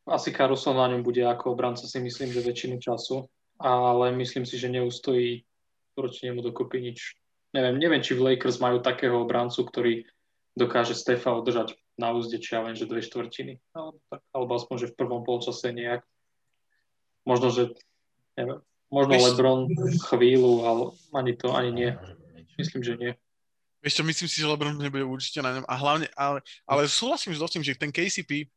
asi 0.08 0.32
Caruso 0.32 0.72
na 0.72 0.88
ňom 0.88 1.04
bude 1.04 1.20
ako 1.24 1.52
obranca 1.52 1.84
si 1.84 1.98
myslím, 2.00 2.32
že 2.32 2.44
väčšinu 2.44 2.76
času, 2.80 3.28
ale 3.60 4.12
myslím 4.16 4.48
si, 4.48 4.56
že 4.56 4.72
neustojí 4.72 5.44
proti 5.92 6.30
nemu 6.30 6.40
dokopy 6.40 6.78
nič. 6.80 7.20
Neviem, 7.50 7.76
neviem, 7.82 8.00
či 8.00 8.14
v 8.14 8.32
Lakers 8.32 8.62
majú 8.62 8.78
takého 8.80 9.18
obrancu, 9.20 9.66
ktorý 9.66 10.06
dokáže 10.54 10.94
Stefa 10.94 11.34
udržať 11.34 11.74
na 11.98 12.14
úzde, 12.14 12.38
či 12.38 12.54
ja 12.56 12.62
viem, 12.62 12.78
že 12.78 12.88
dve 12.88 13.02
štvrtiny. 13.02 13.58
Alebo, 13.74 13.98
tak, 14.08 14.20
alebo 14.32 14.50
aspoň, 14.56 14.76
že 14.78 14.90
v 14.94 14.98
prvom 14.98 15.22
polčase 15.26 15.74
nejak. 15.74 16.06
Možno, 17.26 17.52
že 17.52 17.74
neviem, 18.38 18.62
Možno 18.90 19.14
Víš, 19.14 19.22
Lebron 19.22 19.70
chvíľu, 20.10 20.52
ale 20.66 20.82
ani 21.14 21.32
to, 21.38 21.54
ani 21.54 21.70
nie. 21.70 21.90
Myslím, 22.58 22.82
že 22.82 22.98
nie. 22.98 23.12
Vieš 23.80 24.02
čo, 24.02 24.04
myslím 24.04 24.28
si, 24.28 24.36
že 24.42 24.50
Lebron 24.50 24.76
nebude 24.76 25.06
určite 25.06 25.40
na 25.40 25.56
ňom. 25.56 25.64
A 25.64 25.74
hlavne, 25.78 26.10
ale, 26.18 26.42
ale 26.66 26.90
súhlasím 26.90 27.32
s 27.32 27.40
tým, 27.54 27.62
že 27.62 27.78
ten 27.78 27.94
KCP, 27.94 28.50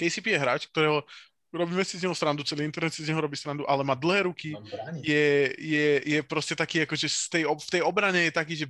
KCP 0.00 0.32
je 0.32 0.40
hráč, 0.40 0.62
ktorého 0.72 1.04
robíme 1.52 1.84
si 1.84 1.98
z 1.98 2.06
neho 2.06 2.16
srandu, 2.16 2.46
celý 2.46 2.64
internet 2.64 2.94
si 2.94 3.04
z 3.04 3.10
neho 3.12 3.20
robí 3.20 3.36
srandu, 3.36 3.66
ale 3.66 3.84
má 3.84 3.98
dlhé 3.98 4.30
ruky, 4.30 4.54
je, 5.02 5.52
je, 5.58 5.88
je 6.06 6.18
proste 6.22 6.54
taký, 6.54 6.86
akože 6.86 7.10
z 7.10 7.26
tej, 7.28 7.42
v 7.44 7.70
tej 7.78 7.82
obrane 7.82 8.30
je 8.30 8.32
taký, 8.32 8.54
že 8.64 8.66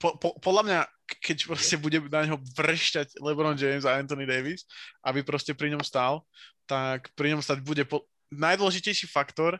po, 0.00 0.16
po, 0.16 0.38
podľa 0.40 0.62
mňa, 0.64 0.80
keď 1.20 1.36
proste 1.50 1.76
bude 1.76 1.98
na 2.08 2.24
neho 2.24 2.38
vrešťať 2.56 3.20
LeBron 3.20 3.58
James 3.58 3.84
a 3.84 3.98
Anthony 3.98 4.24
Davis, 4.24 4.64
aby 5.04 5.20
proste 5.20 5.52
pri 5.52 5.74
ňom 5.74 5.84
stál, 5.84 6.24
tak 6.64 7.10
pri 7.18 7.36
ňom 7.36 7.42
stať 7.42 7.60
bude 7.60 7.84
po, 7.84 8.06
najdôležitejší 8.30 9.10
faktor 9.10 9.58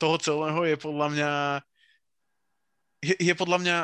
toho 0.00 0.16
celého 0.18 0.64
je 0.66 0.76
podľa 0.80 1.08
mňa 1.12 1.32
je, 3.04 3.14
je 3.20 3.34
podľa 3.36 3.58
mňa 3.60 3.76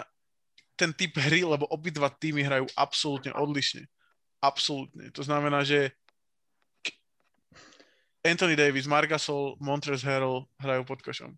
ten 0.78 0.90
typ 0.94 1.14
hry, 1.18 1.42
lebo 1.42 1.66
obidva 1.70 2.08
týmy 2.08 2.42
hrajú 2.46 2.66
absolútne 2.78 3.34
odlišne. 3.34 3.84
Absolútne. 4.38 5.10
To 5.14 5.22
znamená, 5.22 5.66
že 5.66 5.90
Anthony 8.22 8.54
Davis, 8.58 8.86
Margasol, 8.86 9.56
Montrezl 9.62 10.06
Harrell 10.06 10.46
hrajú 10.58 10.82
pod 10.84 11.00
košom. 11.02 11.32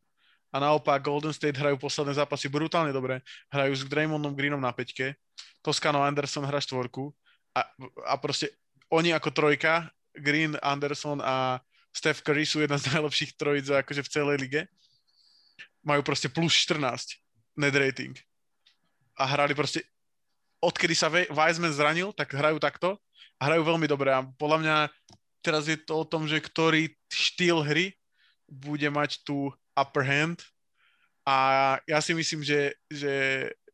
A 0.51 0.57
naopak 0.59 1.07
Golden 1.07 1.31
State 1.31 1.57
hrajú 1.57 1.79
posledné 1.79 2.19
zápasy 2.19 2.51
brutálne 2.51 2.91
dobre. 2.91 3.23
Hrajú 3.53 3.73
s 3.79 3.83
Draymondom 3.87 4.35
Greenom 4.35 4.59
na 4.59 4.75
peťke, 4.75 5.15
Toscano 5.63 6.03
Anderson 6.03 6.43
hra 6.43 6.59
štvorku 6.59 7.13
a, 7.55 7.61
a 8.09 8.15
proste 8.17 8.51
oni 8.91 9.15
ako 9.15 9.31
trojka, 9.31 9.87
Green, 10.11 10.59
Anderson 10.59 11.23
a 11.23 11.63
Steph 11.95 12.23
Curry 12.27 12.43
sú 12.43 12.63
jedna 12.63 12.79
z 12.79 12.91
najlepších 12.91 13.39
trojic 13.39 13.71
akože 13.71 14.03
v 14.03 14.11
celej 14.11 14.37
lige. 14.43 14.61
Majú 15.87 16.03
proste 16.03 16.27
plus 16.27 16.55
14 16.67 17.19
net 17.59 17.75
rating. 17.75 18.15
A 19.15 19.27
hrali 19.31 19.55
proste, 19.55 19.87
odkedy 20.61 20.95
sa 20.95 21.09
Wiseman 21.09 21.73
zranil, 21.73 22.13
tak 22.13 22.37
hrajú 22.37 22.61
takto 22.61 23.01
a 23.41 23.49
hrajú 23.49 23.65
veľmi 23.65 23.89
dobre. 23.89 24.13
A 24.13 24.25
podľa 24.37 24.59
mňa 24.61 24.77
teraz 25.41 25.67
je 25.67 25.81
to 25.81 26.05
o 26.05 26.09
tom, 26.09 26.29
že 26.29 26.41
ktorý 26.41 26.93
štýl 27.09 27.65
hry 27.65 27.97
bude 28.45 28.87
mať 28.93 29.25
tú 29.25 29.49
upper 29.73 30.05
hand 30.05 30.45
a 31.25 31.37
ja 31.85 31.99
si 32.01 32.13
myslím, 32.17 32.43
že, 32.45 32.75
že, 32.91 33.15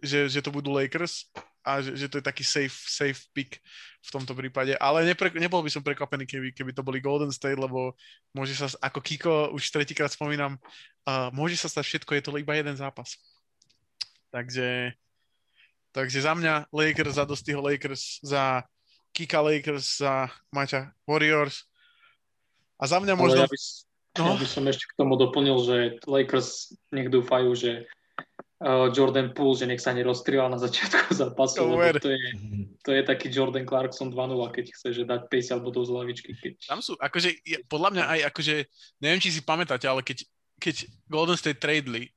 že, 0.02 0.28
že 0.28 0.40
to 0.42 0.50
budú 0.54 0.74
Lakers 0.74 1.30
a 1.66 1.82
že, 1.82 1.98
že 1.98 2.06
to 2.06 2.18
je 2.20 2.24
taký 2.24 2.44
safe, 2.46 2.74
safe 2.86 3.26
pick 3.34 3.58
v 4.06 4.10
tomto 4.14 4.38
prípade. 4.38 4.78
Ale 4.78 5.02
nepre, 5.02 5.34
nebol 5.34 5.64
by 5.64 5.70
som 5.72 5.82
prekvapený, 5.82 6.30
keby, 6.30 6.48
keby 6.54 6.70
to 6.70 6.86
boli 6.86 7.02
Golden 7.02 7.34
State, 7.34 7.58
lebo 7.58 7.96
môže 8.30 8.54
sa, 8.54 8.70
ako 8.78 9.02
Kiko 9.02 9.34
už 9.50 9.66
tretíkrát 9.74 10.12
spomínam, 10.12 10.60
uh, 11.10 11.32
môže 11.34 11.58
sa 11.58 11.66
stať 11.66 11.84
všetko, 11.90 12.10
je 12.14 12.22
to 12.22 12.38
iba 12.38 12.54
jeden 12.54 12.78
zápas. 12.78 13.18
Takže, 14.30 14.94
takže 15.96 16.20
za 16.20 16.36
mňa 16.36 16.68
Lakers, 16.68 17.16
za 17.16 17.24
Dostyho 17.24 17.64
Lakers, 17.64 18.20
za 18.20 18.68
Kika 19.16 19.40
Lakers, 19.40 20.04
za 20.04 20.28
Maťa 20.52 20.92
Warriors. 21.08 21.64
A 22.76 22.84
za 22.84 23.00
mňa 23.00 23.16
možno... 23.16 23.40
ja 23.40 23.48
by, 23.48 23.58
no? 24.20 24.36
ja 24.36 24.36
by 24.36 24.44
som 24.44 24.68
ešte 24.68 24.92
k 24.92 24.96
tomu 25.00 25.16
doplnil, 25.16 25.56
že 25.64 25.76
Lakers 26.04 26.76
nech 26.92 27.08
dúfajú, 27.08 27.56
že 27.56 27.88
uh, 28.60 28.92
Jordan 28.92 29.32
Poole, 29.32 29.56
že 29.56 29.64
nech 29.64 29.80
sa 29.80 29.96
nerozstrieľa 29.96 30.52
na 30.52 30.58
začiatku 30.60 31.16
zápasu, 31.24 31.64
lebo 31.64 31.96
to 31.96 32.12
je, 32.12 32.20
to 32.84 32.90
je 32.92 33.02
taký 33.04 33.32
Jordan 33.32 33.64
Clarkson 33.64 34.12
2-0, 34.12 34.36
keď 34.52 34.64
chce 34.76 34.88
že 34.92 35.02
dať 35.08 35.32
50 35.32 35.64
bodov 35.64 35.88
z 35.88 35.96
lavičky. 35.96 36.30
Keď... 36.36 36.52
Tam 36.68 36.80
sú, 36.80 36.96
akože, 37.00 37.40
podľa 37.72 37.90
mňa 37.96 38.04
aj, 38.04 38.20
akože, 38.36 38.54
neviem, 39.00 39.20
či 39.24 39.32
si 39.32 39.40
pamätáte, 39.40 39.88
ale 39.88 40.04
keď, 40.04 40.28
keď 40.60 40.92
Golden 41.08 41.40
State 41.40 41.60
tradeli 41.60 42.08
eh, 42.08 42.15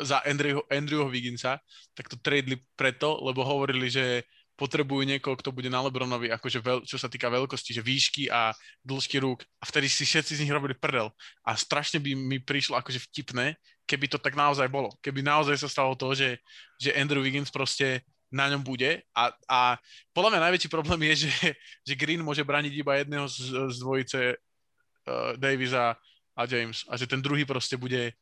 za 0.00 0.20
Andrew, 0.24 0.60
Andrewho 0.68 1.08
Wigginsa, 1.08 1.58
tak 1.96 2.08
to 2.08 2.16
tradeli 2.20 2.60
preto, 2.76 3.20
lebo 3.24 3.44
hovorili, 3.44 3.88
že 3.90 4.24
potrebujú 4.56 5.02
niekoho, 5.08 5.34
kto 5.34 5.50
bude 5.50 5.66
na 5.72 5.80
Lebronovi, 5.82 6.28
akože 6.30 6.58
veľ, 6.60 6.78
čo 6.84 7.00
sa 7.00 7.08
týka 7.08 7.32
veľkosti, 7.32 7.72
že 7.74 7.82
výšky 7.82 8.30
a 8.30 8.52
dĺžky 8.84 9.18
rúk. 9.18 9.42
A 9.58 9.66
vtedy 9.66 9.88
si 9.88 10.04
všetci 10.04 10.38
z 10.38 10.42
nich 10.44 10.52
robili 10.52 10.76
prdel. 10.76 11.10
A 11.42 11.56
strašne 11.56 11.98
by 11.98 12.12
mi 12.14 12.38
prišlo 12.38 12.78
akože 12.78 13.00
vtipné, 13.10 13.56
keby 13.88 14.06
to 14.12 14.20
tak 14.20 14.36
naozaj 14.36 14.68
bolo. 14.68 14.92
Keby 15.00 15.24
naozaj 15.24 15.56
sa 15.58 15.68
stalo 15.72 15.96
to, 15.96 16.14
že, 16.14 16.38
že 16.78 16.94
Andrew 16.94 17.24
Wiggins 17.24 17.50
proste 17.50 18.04
na 18.32 18.48
ňom 18.48 18.64
bude 18.64 19.04
a, 19.12 19.28
a 19.44 19.76
podľa 20.16 20.32
mňa 20.32 20.44
najväčší 20.48 20.72
problém 20.72 21.12
je, 21.12 21.28
že, 21.28 21.52
že 21.84 21.98
Green 22.00 22.24
môže 22.24 22.40
braniť 22.40 22.72
iba 22.72 22.96
jedného 22.96 23.28
z, 23.28 23.36
z 23.68 23.76
dvojice 23.76 24.20
uh, 24.32 25.36
Davisa 25.36 26.00
a 26.32 26.42
James 26.48 26.80
a 26.88 26.96
že 26.96 27.04
ten 27.04 27.20
druhý 27.20 27.44
proste 27.44 27.76
bude 27.76 28.16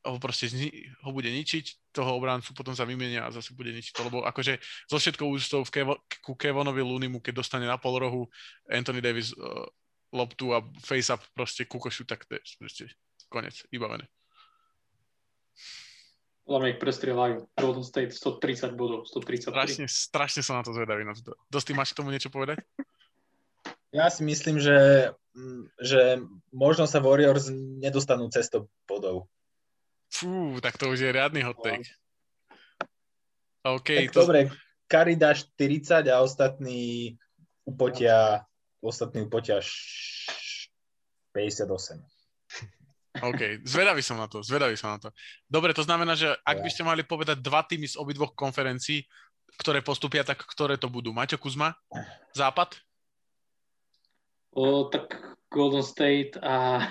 ho 0.00 0.16
proste 0.16 0.48
zni- 0.48 0.88
ho 1.04 1.10
bude 1.12 1.28
ničiť, 1.28 1.92
toho 1.92 2.16
obráncu 2.16 2.56
potom 2.56 2.72
sa 2.72 2.88
vymenia 2.88 3.28
a 3.28 3.34
zase 3.34 3.52
bude 3.52 3.68
ničiť 3.74 3.92
to, 3.92 4.06
lebo 4.08 4.24
akože 4.24 4.56
zo 4.88 4.96
všetkou 4.96 5.28
ústou 5.28 5.60
v 5.66 5.70
Kevo- 5.70 6.00
ku 6.24 6.32
Kevonovi 6.32 6.80
Lunimu, 6.80 7.20
keď 7.20 7.44
dostane 7.44 7.68
na 7.68 7.76
pol 7.76 8.00
rohu 8.00 8.22
Anthony 8.70 9.04
Davis 9.04 9.36
uh, 9.36 9.68
loptu 10.14 10.56
a 10.56 10.64
face-up 10.80 11.20
proste 11.36 11.68
ku 11.68 11.76
košu, 11.76 12.08
tak 12.08 12.24
to 12.24 12.38
je 12.38 12.42
proste 12.56 12.84
konec, 13.28 13.54
vybavené. 13.68 14.08
Podľa 16.50 16.60
mňa 16.66 16.70
ich 16.74 16.82
prestrieľajú. 16.82 17.36
Golden 17.54 17.86
State 17.86 18.10
130 18.10 18.74
bodov, 18.74 19.06
130. 19.06 19.54
Strašne, 19.54 19.86
strašne 19.86 20.42
som 20.42 20.58
na 20.58 20.66
to 20.66 20.74
zvedavý. 20.74 21.06
Na 21.06 21.14
to. 21.14 21.38
Dosti, 21.46 21.70
máš 21.78 21.94
k 21.94 22.02
tomu 22.02 22.10
niečo 22.10 22.26
povedať? 22.26 22.58
Ja 23.94 24.10
si 24.10 24.26
myslím, 24.26 24.58
že, 24.58 25.10
že 25.78 26.18
možno 26.50 26.90
sa 26.90 26.98
Warriors 26.98 27.50
nedostanú 27.54 28.26
cez 28.34 28.50
bodov. 28.86 29.30
Fú, 30.10 30.58
tak 30.58 30.74
to 30.76 30.90
už 30.90 30.98
je 31.00 31.14
riadny 31.14 31.40
hot 31.46 31.62
take. 31.62 31.86
OK. 33.62 34.10
Tak 34.10 34.12
to... 34.12 34.20
Dobre, 34.26 34.50
Kari 34.90 35.14
dá 35.14 35.30
40 35.34 36.10
a 36.10 36.20
ostatní 36.20 37.14
upotia, 37.64 38.42
ostatní 38.82 39.22
upotia 39.22 39.62
58. 41.32 42.02
OK, 43.22 43.66
zvedavý 43.66 44.02
som 44.02 44.18
na 44.18 44.26
to, 44.30 44.42
zvedavý 44.42 44.78
som 44.78 44.94
na 44.94 44.98
to. 44.98 45.08
Dobre, 45.50 45.74
to 45.74 45.82
znamená, 45.82 46.14
že 46.14 46.30
ak 46.46 46.62
by 46.62 46.70
ste 46.70 46.86
mali 46.86 47.02
povedať 47.02 47.42
dva 47.42 47.62
týmy 47.66 47.86
z 47.90 47.98
obidvoch 47.98 48.34
konferencií, 48.34 49.02
ktoré 49.58 49.82
postupia, 49.82 50.22
tak 50.22 50.46
ktoré 50.46 50.78
to 50.78 50.86
budú? 50.86 51.10
Maťo 51.10 51.38
Kuzma? 51.38 51.74
Západ? 52.32 52.78
O, 54.54 54.86
tak 54.90 55.14
Golden 55.50 55.82
State 55.82 56.38
a, 56.38 56.86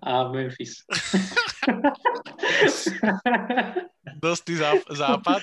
a 0.00 0.12
Memphis. 0.32 0.84
Dostý 4.22 4.56
zá, 4.56 4.72
západ? 4.90 5.42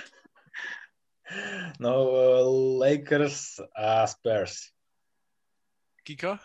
No, 1.80 2.10
Lakers 2.80 3.62
a 3.76 4.08
Spurs. 4.08 4.74
Kiko? 6.04 6.38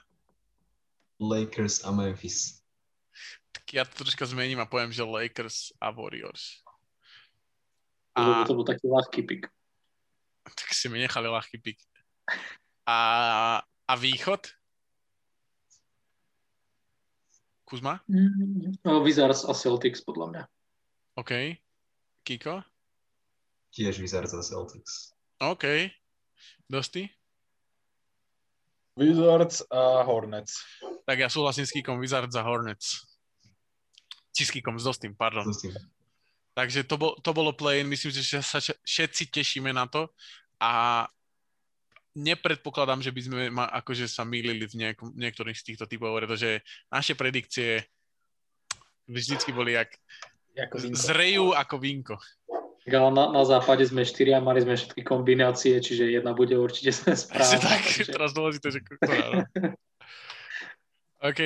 Lakers 1.21 1.85
a 1.85 1.91
Memphis. 1.91 2.61
Tak 3.55 3.65
ja 3.73 3.83
to 3.89 4.05
troška 4.05 4.27
zmením 4.29 4.61
a 4.61 4.69
poviem, 4.69 4.93
že 4.93 5.07
Lakers 5.07 5.73
a 5.81 5.89
Warriors. 5.89 6.61
A... 8.15 8.45
To 8.45 8.55
bol 8.55 8.67
taký 8.67 8.87
ľahký 8.87 9.21
pik. 9.25 9.43
Tak 10.45 10.69
si 10.77 10.93
mi 10.93 11.01
nechali 11.01 11.27
ľahký 11.27 11.59
pik. 11.65 11.79
A, 12.85 12.99
a 13.65 13.93
východ? 13.97 14.45
Kuzma? 17.75 17.99
No, 18.87 19.03
Wizards 19.03 19.43
a 19.43 19.51
Celtics, 19.51 19.99
podľa 19.99 20.27
mňa. 20.31 20.43
OK. 21.19 21.59
Kiko? 22.23 22.63
Tiež 23.75 23.99
Wizards 23.99 24.31
a 24.31 24.47
Celtics. 24.47 25.11
OK. 25.43 25.91
Dosty? 26.71 27.11
Wizards 28.95 29.67
a 29.75 30.07
Hornets. 30.07 30.63
Tak 31.03 31.19
ja 31.19 31.27
súhlasím 31.27 31.67
s 31.67 31.75
Kikom 31.75 31.99
Wizards 31.99 32.39
a 32.39 32.47
Hornets. 32.47 33.03
Či 34.31 34.47
s 34.47 34.51
Kikom, 34.55 34.79
s 34.79 34.87
Dostým, 34.87 35.19
pardon. 35.19 35.43
Dostým. 35.43 35.75
Takže 36.55 36.87
to, 36.87 36.95
bol, 36.95 37.19
to 37.19 37.35
bolo 37.35 37.51
play-in, 37.51 37.91
myslím, 37.91 38.15
že 38.15 38.39
sa 38.39 38.63
všetci 38.63 39.35
tešíme 39.35 39.75
na 39.75 39.91
to 39.91 40.07
a 40.63 41.03
nepredpokladám, 42.15 43.03
že 43.03 43.11
by 43.11 43.21
sme 43.21 43.41
ma, 43.51 43.67
akože 43.83 44.07
sa 44.07 44.23
mýlili 44.23 44.71
v 44.71 44.87
nejakom, 44.87 45.13
niektorých 45.19 45.59
z 45.59 45.67
týchto 45.75 45.85
typov, 45.91 46.15
pretože 46.15 46.63
naše 46.89 47.19
predikcie 47.19 47.83
vždycky 49.11 49.51
boli 49.51 49.75
jak 49.75 49.91
ako 50.55 50.77
vinko. 50.79 50.97
zrejú 50.97 51.47
ako 51.53 51.77
vinko. 51.83 52.17
Ale 52.85 53.11
na, 53.17 53.33
na 53.33 53.43
západe 53.49 53.81
sme 53.89 54.05
štyria, 54.05 54.45
mali 54.45 54.61
sme 54.61 54.77
všetky 54.77 55.01
kombinácie, 55.03 55.81
čiže 55.81 56.05
jedna 56.05 56.37
bude 56.37 56.55
určite 56.55 56.93
správna. 57.19 57.59
tak, 57.59 57.83
takže... 57.83 58.13
teraz 58.13 58.31
dôležité, 58.33 58.67
že 58.71 58.81
ktorá, 58.85 59.27
no? 59.35 59.43
OK, 61.29 61.41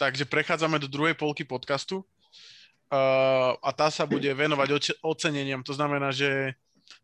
takže 0.00 0.24
prechádzame 0.24 0.80
do 0.80 0.88
druhej 0.88 1.12
polky 1.12 1.44
podcastu 1.44 2.00
uh, 2.00 3.52
a 3.60 3.70
tá 3.76 3.92
sa 3.92 4.08
bude 4.08 4.32
venovať 4.32 4.68
oce- 4.72 4.98
oceneniam. 5.04 5.60
To 5.60 5.76
znamená, 5.76 6.08
že 6.08 6.56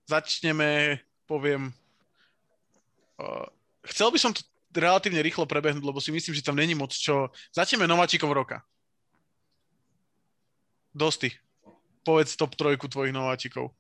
začneme, 0.09 0.97
poviem, 1.29 1.77
uh, 3.21 3.45
chcel 3.85 4.09
by 4.09 4.19
som 4.19 4.33
to 4.33 4.41
relatívne 4.73 5.21
rýchlo 5.21 5.45
prebehnúť, 5.45 5.85
lebo 5.85 6.01
si 6.01 6.09
myslím, 6.15 6.33
že 6.33 6.47
tam 6.47 6.57
není 6.57 6.73
moc 6.73 6.95
čo. 6.95 7.29
Začneme 7.53 7.85
nováčikom 7.85 8.31
roka. 8.33 8.65
Dosty. 10.91 11.31
Povedz 12.03 12.35
top 12.35 12.57
trojku 12.57 12.89
tvojich 12.89 13.13
nováčikov. 13.13 13.77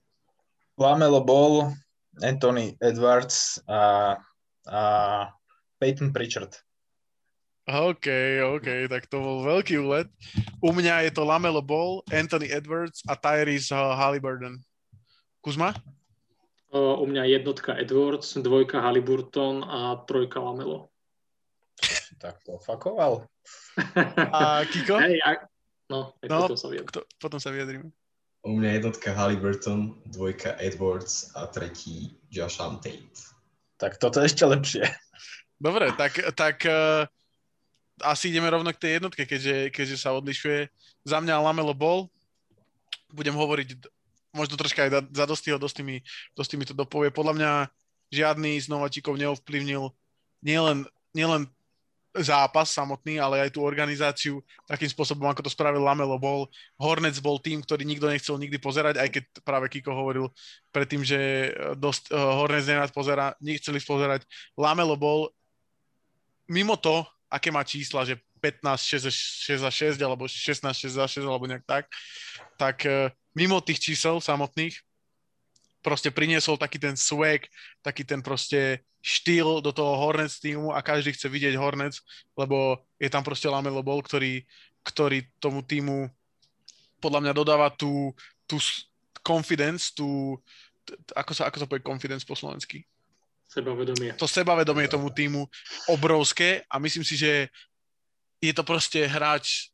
Lamelo 0.76 1.24
Ball, 1.24 1.72
Anthony 2.20 2.76
Edwards 2.80 3.58
a, 3.68 4.16
a 4.68 4.82
Peyton 5.80 6.12
Pritchard. 6.12 6.52
OK, 7.70 8.08
OK, 8.56 8.90
tak 8.90 9.06
to 9.06 9.22
bol 9.22 9.46
veľký 9.46 9.78
úlet. 9.78 10.10
U 10.58 10.74
mňa 10.74 11.06
je 11.06 11.10
to 11.14 11.22
Lamelo 11.22 11.62
Ball, 11.62 12.02
Anthony 12.10 12.50
Edwards 12.50 13.04
a 13.06 13.14
Tyrese 13.14 13.70
Halliburton. 13.76 14.58
Kuzma? 15.38 15.76
U 16.74 17.04
mňa 17.06 17.24
jednotka 17.24 17.74
Edwards, 17.74 18.38
dvojka 18.38 18.78
Halliburton 18.78 19.66
a 19.66 19.98
trojka 20.06 20.38
Lamelo. 20.38 20.86
Tak 22.20 22.44
to 22.46 22.60
fakoval. 22.62 23.26
A 24.36 24.62
Kiko? 24.68 25.00
Hej, 25.00 25.18
a... 25.24 25.48
no, 25.90 26.12
No, 26.28 26.46
potom 26.46 26.60
sa 26.60 26.68
vyjadrím. 26.68 26.90
Kto, 26.92 27.00
potom 27.18 27.38
sa 27.40 27.50
vyjadríme. 27.50 27.88
U 28.40 28.50
mňa 28.56 28.70
jednotka 28.80 29.12
Halliburton, 29.12 30.00
dvojka 30.08 30.56
Edwards 30.62 31.32
a 31.36 31.50
tretí 31.50 32.16
Josh 32.30 32.56
Tate. 32.56 33.04
Tak 33.76 34.00
toto 34.00 34.20
je 34.20 34.28
ešte 34.30 34.44
lepšie. 34.46 34.84
Dobre, 35.60 35.92
tak, 35.96 36.16
tak 36.32 36.64
uh, 36.64 37.04
asi 38.00 38.32
ideme 38.32 38.48
rovno 38.48 38.72
k 38.72 38.80
tej 38.80 38.92
jednotke, 38.96 39.28
keďže, 39.28 39.68
keďže 39.72 39.96
sa 40.00 40.16
odlišuje. 40.16 40.72
Za 41.04 41.20
mňa 41.20 41.40
Lamelo 41.40 41.76
Ball. 41.76 42.08
Budem 43.12 43.36
hovoriť 43.36 43.76
možno 44.30 44.54
troška 44.54 44.86
aj 44.86 45.10
za 45.10 45.24
Dostyho, 45.26 45.58
Dosty 45.58 45.82
mi, 45.82 45.96
Dosty 46.34 46.54
mi 46.54 46.66
to 46.66 46.74
dopovie. 46.74 47.10
Podľa 47.10 47.34
mňa 47.36 47.52
žiadny 48.10 48.58
z 48.58 48.66
nováčikov 48.70 49.18
neovplyvnil 49.18 49.90
nielen, 50.42 50.86
nielen 51.14 51.46
zápas 52.10 52.74
samotný, 52.74 53.22
ale 53.22 53.38
aj 53.46 53.54
tú 53.54 53.62
organizáciu 53.62 54.42
takým 54.66 54.90
spôsobom, 54.90 55.30
ako 55.30 55.46
to 55.46 55.54
spravil 55.54 55.78
Lamelo 55.86 56.18
Ball. 56.18 56.50
Hornets 56.74 57.22
bol 57.22 57.38
tým, 57.38 57.62
ktorý 57.62 57.86
nikto 57.86 58.10
nechcel 58.10 58.34
nikdy 58.34 58.58
pozerať, 58.58 58.98
aj 58.98 59.08
keď 59.14 59.24
práve 59.46 59.70
Kiko 59.70 59.94
hovoril 59.94 60.26
predtým, 60.74 61.06
že 61.06 61.50
dosť, 61.78 62.10
uh, 62.10 62.42
Hornets 62.42 62.66
nerád 62.66 62.90
pozera, 62.90 63.38
nechceli 63.38 63.78
pozerať. 63.78 64.26
Lamelo 64.58 64.98
Ball 64.98 65.30
mimo 66.50 66.74
to, 66.74 67.06
aké 67.30 67.54
má 67.54 67.62
čísla, 67.62 68.02
že 68.02 68.18
15, 68.42 69.06
6, 69.06 69.62
6 69.62 69.62
za 69.62 69.70
6, 69.70 70.02
alebo 70.02 70.26
16, 70.26 70.66
6 70.66 70.98
za 70.98 71.06
6, 71.06 71.22
alebo 71.22 71.46
nejak 71.46 71.62
tak, 71.62 71.86
tak 72.58 72.82
uh, 72.90 73.06
mimo 73.36 73.62
tých 73.62 73.78
čísel 73.92 74.18
samotných 74.18 74.74
proste 75.80 76.12
priniesol 76.12 76.60
taký 76.60 76.76
ten 76.76 76.96
swag, 76.96 77.48
taký 77.80 78.04
ten 78.04 78.20
proste 78.20 78.84
štýl 79.00 79.64
do 79.64 79.72
toho 79.72 79.96
Hornets 79.96 80.36
týmu 80.36 80.76
a 80.76 80.84
každý 80.84 81.16
chce 81.16 81.32
vidieť 81.32 81.56
Hornets, 81.56 82.04
lebo 82.36 82.84
je 83.00 83.08
tam 83.08 83.24
proste 83.24 83.48
Lamelo 83.48 83.80
Ball, 83.80 84.04
ktorý, 84.04 84.44
ktorý 84.84 85.24
tomu 85.40 85.64
týmu 85.64 86.08
podľa 87.00 87.20
mňa 87.24 87.32
dodáva 87.32 87.72
tú, 87.72 88.12
tú 88.44 88.60
confidence, 89.24 89.88
tú, 89.96 90.36
ako 91.16 91.32
sa, 91.32 91.48
ako 91.48 91.56
sa 91.64 91.66
povie 91.66 91.80
confidence 91.80 92.28
po 92.28 92.36
slovensky? 92.36 92.84
Sebavedomie. 93.48 94.14
To 94.20 94.28
sebavedomie 94.28 94.86
tomu 94.86 95.08
týmu 95.10 95.48
obrovské 95.88 96.62
a 96.68 96.76
myslím 96.76 97.02
si, 97.02 97.16
že 97.16 97.48
je 98.38 98.52
to 98.52 98.62
proste 98.62 99.00
hráč, 99.08 99.69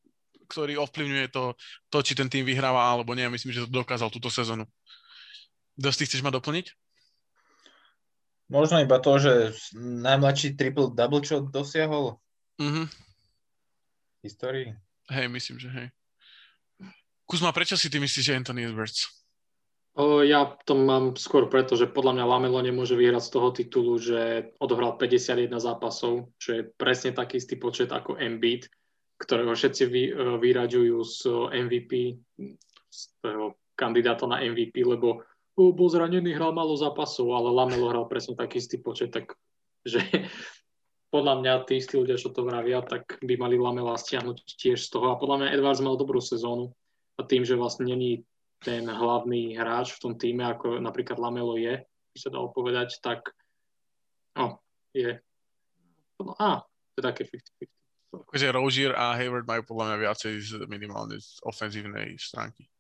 ktorý 0.47 0.79
ovplyvňuje 0.81 1.27
to, 1.29 1.53
to, 1.91 1.99
či 2.01 2.15
ten 2.15 2.31
tým 2.31 2.47
vyhráva 2.47 2.89
alebo 2.89 3.13
nie. 3.13 3.27
Myslím, 3.27 3.53
že 3.53 3.67
to 3.67 3.71
dokázal 3.71 4.09
túto 4.09 4.31
sezónu. 4.31 4.65
Dosť 5.77 6.09
chceš 6.09 6.25
ma 6.25 6.33
doplniť? 6.33 6.73
Možno 8.47 8.79
iba 8.79 9.03
to, 9.03 9.19
že 9.19 9.33
najmladší 9.77 10.55
triple-double, 10.55 11.21
čo 11.21 11.43
dosiahol 11.43 12.23
Mhm. 12.57 12.87
v 12.89 14.23
histórii. 14.23 14.73
Hej, 15.11 15.27
myslím, 15.29 15.59
že 15.61 15.69
hej. 15.69 15.89
Kuzma, 17.27 17.51
prečo 17.51 17.75
si 17.75 17.91
ty 17.91 17.99
myslíš, 17.99 18.25
že 18.25 18.39
Anthony 18.39 18.71
Edwards? 18.71 19.11
O, 19.97 20.21
ja 20.23 20.45
to 20.69 20.77
mám 20.77 21.17
skôr 21.17 21.49
preto, 21.49 21.73
že 21.75 21.89
podľa 21.89 22.21
mňa 22.21 22.25
Lamelo 22.29 22.61
nemôže 22.61 22.93
vyhrať 22.95 23.23
z 23.27 23.33
toho 23.33 23.49
titulu, 23.51 23.93
že 23.97 24.53
odohral 24.61 24.95
51 25.01 25.57
zápasov, 25.57 26.31
čo 26.37 26.49
je 26.53 26.63
presne 26.69 27.17
taký 27.17 27.41
istý 27.41 27.57
počet 27.57 27.89
ako 27.91 28.21
Embiid, 28.21 28.69
ktorého 29.17 29.53
všetci 29.57 29.83
vy, 29.89 30.03
e, 30.09 30.13
vyraďujú 30.41 30.97
z 31.05 31.19
MVP, 31.53 32.21
z 32.91 33.01
toho 33.21 33.57
kandidáta 33.77 34.25
na 34.29 34.41
MVP, 34.41 34.85
lebo 34.85 35.25
o, 35.57 35.63
bol 35.73 35.89
zranený, 35.89 36.37
hral 36.37 36.53
málo 36.53 36.77
zápasov, 36.77 37.33
ale 37.33 37.53
Lamelo 37.53 37.93
hral 37.93 38.09
presne 38.09 38.37
taký 38.37 38.61
istý 38.61 38.81
počet, 38.81 39.13
tak 39.13 39.37
že 39.85 40.01
podľa 41.15 41.41
mňa 41.41 41.53
tí 41.65 41.81
istí 41.81 41.97
ľudia, 41.97 42.21
čo 42.21 42.33
to 42.33 42.45
vravia, 42.45 42.85
tak 42.85 43.21
by 43.25 43.35
mali 43.41 43.57
Lamela 43.57 43.97
stiahnuť 43.97 44.37
tiež 44.59 44.79
z 44.81 44.89
toho. 44.93 45.13
A 45.13 45.21
podľa 45.21 45.45
mňa 45.45 45.53
Edwards 45.57 45.85
mal 45.85 45.97
dobrú 45.97 46.21
sezónu 46.21 46.73
a 47.17 47.25
tým, 47.25 47.47
že 47.47 47.57
vlastne 47.57 47.89
není 47.89 48.25
ten 48.61 48.89
hlavný 48.89 49.57
hráč 49.57 49.97
v 49.97 50.03
tom 50.03 50.13
týme, 50.17 50.45
ako 50.45 50.81
napríklad 50.81 51.21
Lamelo 51.21 51.57
je, 51.61 51.85
by 51.85 52.19
sa 52.19 52.33
dalo 52.33 52.53
povedať, 52.53 53.01
tak 53.05 53.33
no, 54.37 54.61
je 54.97 55.21
no, 56.21 56.33
a, 56.41 56.65
to 56.97 56.97
je 57.01 57.05
také 57.05 57.23
50-50. 57.29 57.86
Akože 58.25 58.55
Rozier 58.55 58.93
a 58.97 59.13
Hayward 59.19 59.45
majú 59.45 59.63
podľa 59.67 59.85
mňa 59.93 59.97
viacej 60.09 60.33
z 60.41 60.51
minimálne 60.71 61.21
z 61.21 61.43
ofenzívnej 61.45 62.17
stránky. 62.17 62.71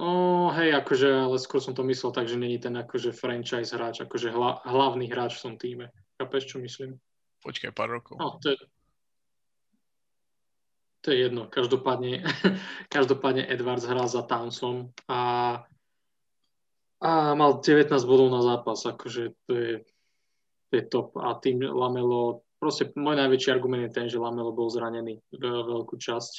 No, 0.00 0.48
hej, 0.56 0.72
akože, 0.80 1.12
ale 1.12 1.36
skôr 1.36 1.60
som 1.60 1.76
to 1.76 1.84
myslel 1.84 2.08
tak, 2.16 2.24
že 2.24 2.40
není 2.40 2.56
ten 2.56 2.72
akože 2.72 3.12
franchise 3.12 3.76
hráč, 3.76 4.00
akože 4.00 4.32
hla, 4.32 4.64
hlavný 4.64 5.04
hráč 5.12 5.36
v 5.36 5.44
tom 5.44 5.54
týme. 5.60 5.92
Chápeš, 6.16 6.48
čo 6.48 6.56
myslím? 6.64 6.96
Počkaj 7.44 7.76
pár 7.76 7.92
rokov. 7.92 8.16
No, 8.16 8.40
to 8.40 8.56
je, 8.56 8.58
to 11.04 11.12
je 11.12 11.16
jedno. 11.28 11.52
Každopádne, 11.52 12.24
každopádne 12.96 13.44
Edwards 13.44 13.84
hral 13.84 14.08
za 14.08 14.24
Townsom 14.24 14.88
a, 15.04 15.20
a 17.04 17.10
mal 17.36 17.60
19 17.60 17.92
bodov 18.08 18.32
na 18.32 18.40
zápas. 18.40 18.84
Akože 18.88 19.36
to 19.44 19.52
je, 19.52 19.72
to 20.68 20.72
je 20.80 20.82
top. 20.88 21.12
A 21.20 21.36
tým 21.36 21.60
Lamelo, 21.60 22.44
proste 22.60 22.92
môj 22.92 23.16
najväčší 23.16 23.48
argument 23.48 23.88
je 23.88 23.96
ten, 23.96 24.06
že 24.06 24.20
Lamelo 24.20 24.52
bol 24.52 24.68
zranený 24.68 25.18
veľkú 25.32 25.96
časť 25.96 26.34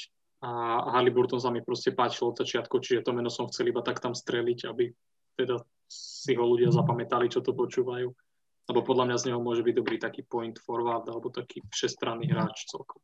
a 0.45 0.49
Halliburton 0.97 1.41
sa 1.41 1.49
mi 1.49 1.65
proste 1.65 1.93
páčil 1.93 2.29
od 2.29 2.37
začiatku, 2.37 2.77
čiže 2.81 3.05
to 3.05 3.13
meno 3.13 3.29
som 3.29 3.49
chcel 3.49 3.73
iba 3.73 3.81
tak 3.81 3.97
tam 3.97 4.13
streliť, 4.13 4.69
aby 4.69 4.89
teda 5.37 5.61
si 5.89 6.37
ho 6.37 6.45
ľudia 6.45 6.69
zapamätali, 6.69 7.29
čo 7.29 7.41
to 7.41 7.57
počúvajú. 7.57 8.09
Lebo 8.69 8.79
podľa 8.85 9.05
mňa 9.09 9.17
z 9.17 9.25
neho 9.29 9.41
môže 9.41 9.65
byť 9.65 9.75
dobrý 9.75 9.97
taký 9.97 10.21
point 10.23 10.55
forward 10.61 11.03
alebo 11.09 11.33
taký 11.33 11.65
všestranný 11.73 12.29
hráč 12.29 12.69
celkom. 12.69 13.01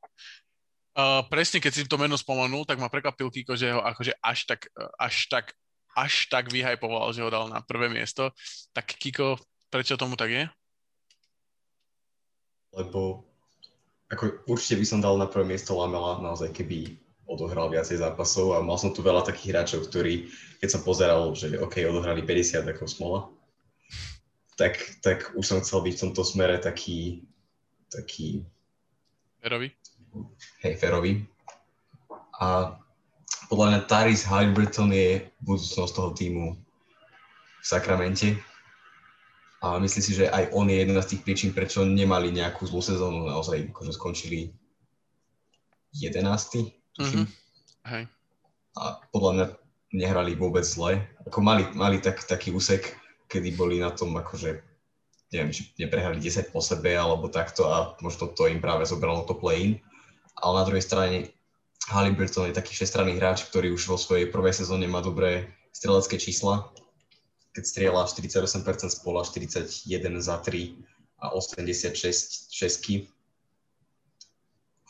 Uh, 0.97 1.21
presne, 1.29 1.61
keď 1.61 1.71
si 1.73 1.85
to 1.85 2.01
meno 2.01 2.17
spomenul, 2.17 2.65
tak 2.65 2.81
ma 2.81 2.89
prekvapil 2.89 3.29
Kiko, 3.29 3.53
že 3.53 3.69
ho 3.69 3.85
akože 3.85 4.17
až 4.17 4.49
tak, 4.49 4.69
až 4.97 5.29
tak, 5.29 5.45
až 5.93 6.13
tak 6.29 6.49
vyhajpoval, 6.49 7.13
že 7.13 7.21
ho 7.21 7.29
dal 7.29 7.49
na 7.53 7.61
prvé 7.61 7.89
miesto. 7.89 8.33
Tak 8.73 8.97
Kiko, 8.97 9.37
prečo 9.69 9.93
tomu 9.93 10.17
tak 10.17 10.33
je? 10.33 10.43
Lebo 12.77 13.25
ako 14.07 14.47
určite 14.47 14.79
by 14.79 14.85
som 14.87 14.99
dal 15.03 15.19
na 15.19 15.27
prvé 15.27 15.43
miesto 15.43 15.75
Lamela, 15.75 16.23
naozaj 16.23 16.55
keby 16.55 16.95
odohral 17.27 17.67
viacej 17.67 17.99
zápasov 17.99 18.55
a 18.55 18.63
mal 18.63 18.79
som 18.79 18.95
tu 18.95 19.03
veľa 19.03 19.27
takých 19.27 19.51
hráčov, 19.51 19.91
ktorí, 19.91 20.31
keď 20.63 20.69
som 20.71 20.81
pozeral, 20.87 21.35
že 21.35 21.59
OK, 21.59 21.83
odohrali 21.83 22.23
50 22.23 22.71
ako 22.71 22.87
smola, 22.87 23.19
tak, 24.55 24.79
tak 25.03 25.35
už 25.35 25.43
som 25.43 25.59
chcel 25.59 25.83
byť 25.83 25.93
v 25.93 26.01
tomto 26.07 26.23
smere 26.23 26.55
taký, 26.57 27.27
taký... 27.91 28.47
Ferový? 29.43 29.75
Hej, 30.63 30.73
ferový. 30.79 31.27
A 32.39 32.79
podľa 33.51 33.67
mňa 33.69 33.79
Taris 33.91 34.23
Halliburton 34.23 34.95
je 34.95 35.27
budúcnosť 35.43 35.93
toho 35.93 36.09
týmu 36.15 36.55
v 36.55 37.65
Sakramente. 37.65 38.39
A 39.57 39.81
myslím 39.81 40.03
si, 40.05 40.13
že 40.13 40.29
aj 40.29 40.53
on 40.53 40.69
je 40.69 40.77
jedna 40.85 41.01
z 41.01 41.09
tých 41.17 41.21
príčin, 41.25 41.49
prečo 41.49 41.81
nemali 41.81 42.29
nejakú 42.29 42.69
zlú 42.69 42.81
sezónu. 42.81 43.25
Naozaj 43.25 43.73
akože 43.73 43.91
skončili 43.97 44.53
11. 45.97 46.21
Mm-hmm. 47.01 47.25
Hej. 47.89 48.03
A 48.77 48.81
podľa 49.09 49.31
mňa 49.33 49.45
nehrali 49.97 50.37
vôbec 50.37 50.61
zle. 50.61 51.01
Ako 51.25 51.41
mali, 51.41 51.65
mali 51.73 51.97
tak, 51.97 52.21
taký 52.21 52.53
úsek, 52.53 52.93
kedy 53.25 53.57
boli 53.57 53.81
na 53.81 53.89
tom 53.89 54.13
akože 54.13 54.61
neviem, 55.33 55.51
či 55.51 55.67
neprehrali 55.75 56.23
10 56.23 56.55
po 56.55 56.63
sebe 56.63 56.95
alebo 56.95 57.27
takto 57.27 57.67
a 57.67 57.99
možno 57.99 58.31
to 58.31 58.47
im 58.47 58.63
práve 58.63 58.87
zobralo 58.87 59.27
to 59.27 59.35
play-in. 59.35 59.79
Ale 60.39 60.63
na 60.63 60.67
druhej 60.69 60.85
strane 60.85 61.17
Halliburton 61.91 62.51
je 62.51 62.55
taký 62.55 62.75
všestranný 62.75 63.19
hráč, 63.19 63.47
ktorý 63.47 63.75
už 63.75 63.89
vo 63.91 63.97
svojej 63.99 64.29
prvej 64.31 64.55
sezóne 64.55 64.87
má 64.87 65.03
dobré 65.03 65.51
strelecké 65.75 66.15
čísla. 66.19 66.71
Keď 67.53 67.63
strieľa 67.63 68.09
48% 68.09 68.91
z 68.91 68.97
pola, 69.01 69.21
41 69.21 69.87
za 70.19 70.35
3 70.41 71.23
a 71.23 71.33
86 71.33 72.53
šesky. 72.53 73.09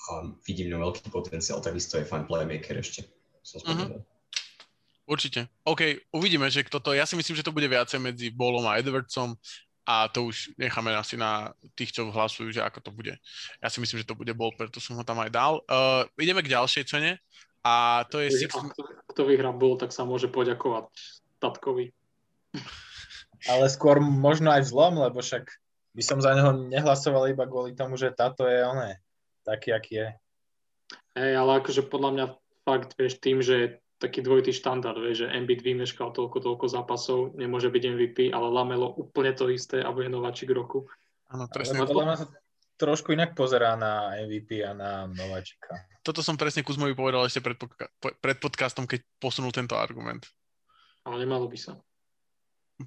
A 0.08 0.32
vidím 0.48 0.72
ňom 0.76 0.88
veľký 0.88 1.12
potenciál, 1.12 1.60
takisto 1.60 2.00
je 2.00 2.08
fajn 2.08 2.28
playmaker 2.28 2.80
ešte. 2.80 3.08
Som 3.44 3.64
uh-huh. 3.64 4.04
Určite. 5.08 5.48
OK, 5.64 6.12
uvidíme, 6.12 6.52
že 6.52 6.68
kto 6.68 6.84
to... 6.84 6.92
Ja 6.92 7.08
si 7.08 7.16
myslím, 7.16 7.40
že 7.40 7.44
to 7.48 7.56
bude 7.56 7.68
viacej 7.68 8.00
medzi 8.04 8.28
Bolom 8.28 8.68
a 8.68 8.76
Edwardsom 8.76 9.40
a 9.88 10.12
to 10.12 10.28
už 10.28 10.52
necháme 10.60 10.92
asi 10.92 11.16
na 11.16 11.56
tých, 11.80 11.96
čo 11.96 12.12
hlasujú, 12.12 12.52
že 12.52 12.60
ako 12.60 12.80
to 12.84 12.92
bude. 12.92 13.16
Ja 13.64 13.72
si 13.72 13.80
myslím, 13.80 14.04
že 14.04 14.08
to 14.08 14.20
bude 14.20 14.36
Bol, 14.36 14.52
preto 14.52 14.84
som 14.84 15.00
ho 15.00 15.04
tam 15.08 15.24
aj 15.24 15.32
dal. 15.32 15.64
Uh, 15.64 16.04
ideme 16.20 16.44
k 16.44 16.52
ďalšej 16.52 16.84
cene 16.92 17.24
a 17.64 18.04
to 18.12 18.20
je... 18.20 18.28
Six... 18.36 18.52
Kto, 18.52 18.84
kto 18.84 19.22
vyhrá 19.24 19.56
Bol, 19.56 19.80
tak 19.80 19.96
sa 19.96 20.04
môže 20.04 20.28
poďakovať 20.28 20.92
tatkovi. 21.40 21.96
Ale 23.46 23.70
skôr 23.70 24.02
možno 24.02 24.50
aj 24.50 24.68
vzlom, 24.68 25.00
lebo 25.02 25.22
však 25.22 25.48
by 25.98 26.04
som 26.06 26.22
za 26.22 26.34
neho 26.38 26.54
nehlasoval 26.70 27.30
iba 27.30 27.46
kvôli 27.50 27.74
tomu, 27.74 27.98
že 27.98 28.14
táto 28.14 28.46
je 28.46 28.62
oné, 28.62 29.02
taký, 29.42 29.74
aký 29.74 29.94
je. 29.98 30.08
Hej, 31.18 31.34
ale 31.34 31.52
akože 31.62 31.82
podľa 31.90 32.12
mňa 32.14 32.26
fakt, 32.62 32.94
vieš, 32.94 33.18
tým, 33.18 33.42
že 33.42 33.82
taký 33.98 34.22
dvojitý 34.22 34.54
štandard, 34.54 34.98
vie, 35.02 35.18
že 35.18 35.26
Embiid 35.26 35.66
vymeškal 35.66 36.14
toľko, 36.14 36.38
toľko 36.38 36.66
zápasov, 36.70 37.20
nemôže 37.34 37.74
byť 37.74 37.84
MVP, 37.98 38.18
ale 38.30 38.54
Lamelo 38.54 38.94
úplne 38.94 39.34
to 39.34 39.50
isté 39.50 39.82
a 39.82 39.90
bude 39.90 40.10
nováčik 40.14 40.54
roku. 40.54 40.86
Áno, 41.34 41.50
presne. 41.50 41.82
Ale 41.82 41.90
podľa 41.90 42.06
mňa 42.06 42.18
sa 42.22 42.28
trošku 42.78 43.18
inak 43.18 43.34
pozerá 43.34 43.74
na 43.74 44.14
MVP 44.22 44.62
a 44.62 44.78
na 44.78 45.10
nováčika. 45.10 45.90
Toto 46.06 46.22
som 46.22 46.38
presne 46.38 46.62
Kuzmovi 46.62 46.94
povedal 46.94 47.26
ešte 47.26 47.42
pred, 47.42 47.58
podca- 47.58 47.90
pred 47.98 48.38
podcastom, 48.38 48.86
keď 48.86 49.02
posunul 49.18 49.50
tento 49.50 49.74
argument. 49.74 50.30
Ale 51.02 51.26
nemalo 51.26 51.50
by 51.50 51.58
sa. 51.58 51.74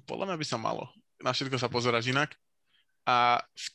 Podľa 0.07 0.31
mňa 0.31 0.37
by 0.39 0.45
sa 0.47 0.57
malo. 0.61 0.87
Na 1.21 1.35
všetko 1.35 1.59
sa 1.59 1.67
pozerať 1.67 2.11
inak. 2.11 2.33
A 3.05 3.41
v 3.41 3.65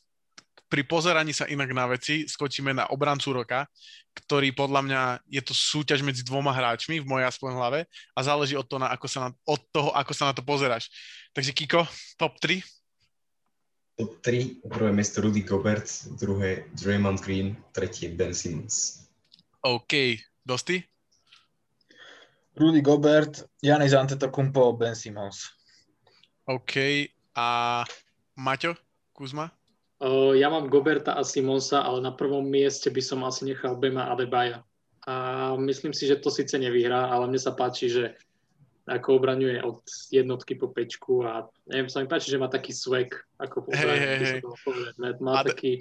pri 0.66 0.82
pozeraní 0.82 1.30
sa 1.30 1.46
inak 1.46 1.70
na 1.70 1.86
veci 1.86 2.26
skočíme 2.26 2.74
na 2.74 2.90
obrancu 2.90 3.30
roka, 3.30 3.70
ktorý 4.18 4.50
podľa 4.50 4.80
mňa 4.82 5.02
je 5.30 5.42
to 5.42 5.54
súťaž 5.54 6.02
medzi 6.02 6.26
dvoma 6.26 6.50
hráčmi 6.50 6.98
v 6.98 7.06
mojej 7.06 7.26
aspoň 7.30 7.50
hlave 7.54 7.80
a 8.16 8.20
záleží 8.26 8.58
od 8.58 8.66
toho, 8.66 8.82
na, 8.82 8.90
ako 8.90 9.06
sa 9.06 9.18
na, 9.22 9.30
od 9.46 9.60
toho, 9.70 9.90
ako 9.94 10.12
sa 10.12 10.24
na 10.30 10.32
to 10.34 10.42
pozeráš. 10.42 10.90
Takže 11.30 11.54
Kiko, 11.54 11.86
top 12.18 12.34
3? 12.42 12.58
Top 13.96 14.12
3, 14.20 14.66
prvé 14.66 14.90
miesto 14.90 15.22
Rudy 15.22 15.46
Gobert, 15.46 15.86
druhé 16.18 16.66
Draymond 16.74 17.22
Green, 17.22 17.54
tretie 17.70 18.10
Ben 18.10 18.34
Simmons. 18.34 19.06
OK, 19.62 20.18
Dosti? 20.42 20.82
Rudy 22.56 22.80
Gobert, 22.82 23.46
Janis 23.62 23.94
Antetokounmpo, 23.94 24.74
Ben 24.74 24.96
Simmons. 24.96 25.55
OK, 26.46 26.74
a 27.34 27.46
Maťo, 28.38 28.78
Kuzma? 29.10 29.50
ja 30.36 30.46
mám 30.46 30.70
Goberta 30.70 31.18
a 31.18 31.26
Simonsa, 31.26 31.82
ale 31.82 32.04
na 32.04 32.14
prvom 32.14 32.46
mieste 32.46 32.86
by 32.86 33.02
som 33.02 33.26
asi 33.26 33.50
nechal 33.50 33.74
Bema 33.74 34.06
Adebaja. 34.14 34.62
A 35.06 35.54
myslím 35.58 35.90
si, 35.90 36.06
že 36.06 36.22
to 36.22 36.30
síce 36.30 36.54
nevyhrá, 36.54 37.10
ale 37.10 37.26
mne 37.26 37.40
sa 37.42 37.50
páči, 37.50 37.90
že 37.90 38.14
ako 38.86 39.18
obraňuje 39.18 39.58
od 39.66 39.82
jednotky 40.14 40.54
po 40.54 40.70
pečku 40.70 41.26
a 41.26 41.50
neviem, 41.66 41.90
sa 41.90 41.98
mi 41.98 42.06
páči, 42.06 42.30
že 42.30 42.38
má 42.38 42.46
taký 42.46 42.70
swag, 42.70 43.10
ako 43.42 43.66
hey, 43.74 43.98
hey, 43.98 44.18
hey. 44.38 45.14
Má 45.18 45.42
Ade... 45.42 45.50
taký, 45.50 45.72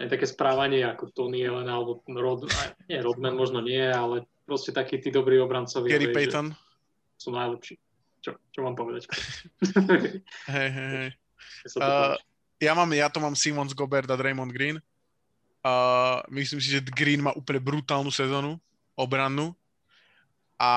ne, 0.00 0.08
také 0.08 0.24
správanie 0.24 0.80
ako 0.88 1.12
Tony 1.12 1.44
Allen 1.44 1.68
alebo 1.68 2.00
Rod, 2.08 2.48
nie, 2.88 2.96
Rodman 3.04 3.36
možno 3.36 3.60
nie, 3.60 3.84
ale 3.84 4.24
proste 4.48 4.72
taký 4.72 5.04
tí 5.04 5.12
dobrí 5.12 5.36
obrancovia. 5.36 5.92
Gary 5.92 6.16
Payton. 6.16 6.56
Sú 7.20 7.28
najlepší. 7.36 7.76
Čo, 8.22 8.38
čo 8.54 8.58
mám 8.62 8.78
povedať? 8.78 9.10
hej, 10.54 10.68
hej, 10.70 10.90
hej. 10.94 11.10
Uh, 11.74 12.14
ja, 12.62 12.72
mám, 12.78 12.86
ja 12.94 13.10
to 13.10 13.18
mám 13.18 13.34
Simons, 13.34 13.74
Gobert 13.74 14.06
a 14.06 14.14
Draymond 14.14 14.54
Green. 14.54 14.78
Uh, 15.62 16.22
myslím 16.30 16.62
si, 16.62 16.70
že 16.74 16.82
Green 16.82 17.22
má 17.22 17.34
úplne 17.34 17.58
brutálnu 17.58 18.10
sezónu, 18.14 18.58
obrannú. 18.94 19.54
A, 20.62 20.70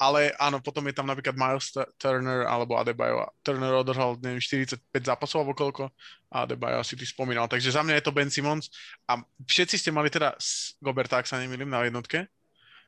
ale 0.00 0.32
áno, 0.40 0.64
potom 0.64 0.80
je 0.88 0.96
tam 0.96 1.04
napríklad 1.04 1.36
Miles 1.36 1.68
Turner 2.00 2.48
alebo 2.48 2.80
Adebayo. 2.80 3.28
Turner 3.44 3.68
održal, 3.76 4.16
neviem, 4.24 4.40
45 4.40 4.80
zápasov 4.96 5.44
alebo 5.44 5.52
koľko 5.52 5.92
a 6.32 6.48
Adebayo 6.48 6.80
si 6.80 6.96
ty 6.96 7.04
spomínal. 7.04 7.44
Takže 7.44 7.68
za 7.68 7.84
mňa 7.84 8.00
je 8.00 8.04
to 8.08 8.16
Ben 8.16 8.32
Simons 8.32 8.72
a 9.04 9.20
všetci 9.44 9.76
ste 9.76 9.92
mali 9.92 10.08
teda 10.08 10.32
Goberta, 10.80 11.20
ak 11.20 11.28
sa 11.28 11.36
nemýlim, 11.36 11.68
na 11.68 11.84
jednotke. 11.84 12.24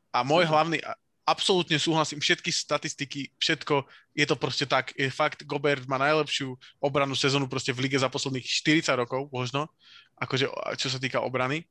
A 0.09 0.25
môj 0.25 0.49
hlavný, 0.49 0.81
absolútne 1.29 1.77
súhlasím, 1.77 2.25
všetky 2.25 2.49
statistiky, 2.49 3.29
všetko, 3.37 3.85
je 4.17 4.25
to 4.25 4.37
proste 4.41 4.65
tak. 4.65 4.97
Je 4.97 5.13
fakt, 5.13 5.45
Gobert 5.45 5.85
má 5.85 6.01
najlepšiu 6.01 6.57
obranu 6.81 7.13
sezónu 7.13 7.45
proste 7.45 7.77
v 7.77 7.85
lige 7.85 8.01
za 8.01 8.09
posledných 8.09 8.49
40 8.49 8.97
rokov, 8.97 9.29
možno, 9.29 9.69
akože 10.17 10.49
čo 10.81 10.89
sa 10.89 10.97
týka 10.97 11.21
obrany. 11.21 11.69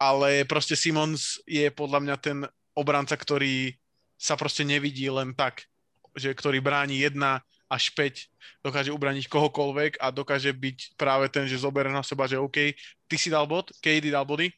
Ale 0.00 0.48
proste 0.48 0.80
Simons 0.80 1.36
je 1.44 1.68
podľa 1.68 2.00
mňa 2.00 2.16
ten 2.16 2.38
obranca, 2.72 3.12
ktorý 3.12 3.76
sa 4.16 4.32
proste 4.40 4.64
nevidí 4.64 5.12
len 5.12 5.36
tak, 5.36 5.68
že 6.16 6.32
ktorý 6.32 6.64
bráni 6.64 7.04
jedna 7.04 7.44
až 7.68 7.92
5, 7.92 8.64
dokáže 8.64 8.90
ubraniť 8.90 9.28
kohokoľvek 9.28 10.00
a 10.00 10.10
dokáže 10.10 10.50
byť 10.56 10.96
práve 10.96 11.28
ten, 11.28 11.44
že 11.44 11.60
zoberie 11.60 11.92
na 11.92 12.02
seba, 12.02 12.26
že 12.26 12.40
OK, 12.40 12.74
ty 13.06 13.16
si 13.20 13.28
dal 13.28 13.44
bod, 13.44 13.70
KD 13.84 14.10
dal 14.10 14.24
body, 14.24 14.50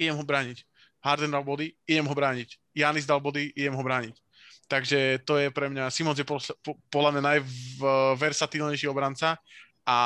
idem 0.00 0.16
ho 0.16 0.24
brániť. 0.24 0.64
Harden 1.04 1.30
dal 1.30 1.44
body, 1.46 1.70
idem 1.86 2.08
ho 2.08 2.16
brániť 2.16 2.58
Janis 2.76 3.08
dal 3.08 3.24
body, 3.24 3.56
idem 3.56 3.72
ho 3.72 3.80
brániť. 3.80 4.12
Takže 4.68 5.24
to 5.24 5.40
je 5.40 5.48
pre 5.48 5.72
mňa, 5.72 5.88
Simons 5.88 6.18
je 6.20 6.26
podľa 6.92 7.10
mňa 7.16 7.22
najversatilnejší 7.22 8.90
obranca 8.90 9.40
a 9.86 9.98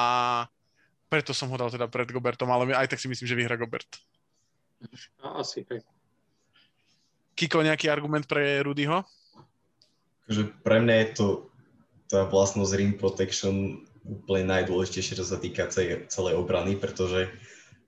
preto 1.11 1.35
som 1.35 1.51
ho 1.51 1.57
dal 1.59 1.73
teda 1.73 1.91
pred 1.91 2.07
Gobertom, 2.07 2.47
ale 2.55 2.71
aj 2.77 2.95
tak 2.95 3.03
si 3.03 3.11
myslím, 3.11 3.27
že 3.27 3.35
vyhra 3.35 3.59
Gobert. 3.59 3.89
Asi, 5.21 5.67
hej. 5.67 5.83
Kiko, 7.35 7.65
nejaký 7.65 7.89
argument 7.89 8.29
pre 8.29 8.61
Rudyho? 8.61 9.03
Že 10.29 10.53
pre 10.61 10.79
mňa 10.85 10.95
je 10.95 11.09
to 11.17 11.27
tá 12.07 12.29
vlastnosť 12.29 12.77
ring 12.77 12.95
protection 13.01 13.81
úplne 14.05 14.51
najdôležitejšie, 14.51 15.19
čo 15.19 15.25
sa 15.25 15.41
týka 15.41 15.73
celej, 15.73 16.05
celej 16.13 16.37
obrany, 16.37 16.77
pretože 16.77 17.33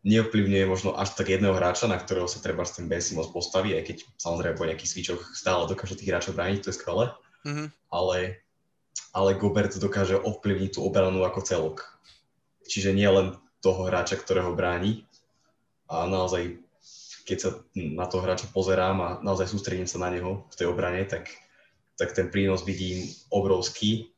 neovplyvňuje 0.03 0.65
možno 0.67 0.99
až 0.99 1.15
tak 1.15 1.31
jedného 1.31 1.55
hráča, 1.55 1.87
na 1.87 1.95
ktorého 1.95 2.27
sa 2.27 2.43
treba 2.43 2.67
s 2.67 2.75
tým 2.75 2.91
Ben 2.91 2.99
Simmons 2.99 3.31
postaví, 3.31 3.75
aj 3.79 3.87
keď 3.87 3.97
samozrejme 4.19 4.59
po 4.59 4.67
nejakých 4.67 4.91
switchoch 4.91 5.23
stále 5.35 5.71
dokáže 5.71 5.95
tých 5.95 6.11
hráčov 6.11 6.35
brániť, 6.35 6.59
to 6.67 6.71
je 6.75 6.79
skvelé, 6.79 7.15
mm-hmm. 7.47 7.67
ale, 7.95 8.43
ale 9.15 9.39
Gobert 9.39 9.79
dokáže 9.79 10.19
ovplyvniť 10.19 10.71
tú 10.75 10.81
obranu 10.83 11.23
ako 11.23 11.41
celok. 11.47 11.77
Čiže 12.67 12.91
nie 12.91 13.07
len 13.07 13.39
toho 13.63 13.87
hráča, 13.87 14.19
ktorého 14.19 14.59
bráni 14.59 15.07
a 15.87 16.03
naozaj, 16.11 16.59
keď 17.23 17.39
sa 17.39 17.51
na 17.75 18.11
toho 18.11 18.27
hráča 18.27 18.51
pozerám 18.51 18.99
a 18.99 19.09
naozaj 19.23 19.47
sústredím 19.47 19.87
sa 19.87 20.03
na 20.03 20.11
neho 20.11 20.51
v 20.51 20.55
tej 20.59 20.67
obrane, 20.67 21.07
tak, 21.07 21.31
tak 21.95 22.11
ten 22.11 22.27
prínos 22.27 22.67
vidím 22.67 23.07
obrovský 23.31 24.11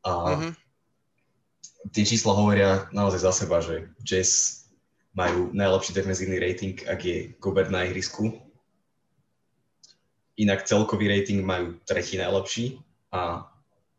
a 0.00 0.12
mm-hmm 0.32 0.68
tie 1.92 2.04
čísla 2.04 2.36
hovoria 2.36 2.90
naozaj 2.92 3.20
za 3.22 3.32
seba, 3.32 3.62
že 3.62 3.88
Jazz 4.02 4.64
majú 5.18 5.50
najlepší 5.50 5.98
defenzívny 5.98 6.38
rating, 6.38 6.78
ak 6.86 7.00
je 7.02 7.16
Gobert 7.42 7.74
na 7.74 7.82
ihrisku. 7.82 8.38
Inak 10.38 10.62
celkový 10.62 11.10
rating 11.10 11.42
majú 11.42 11.74
tretí 11.82 12.14
najlepší 12.14 12.78
a 13.10 13.42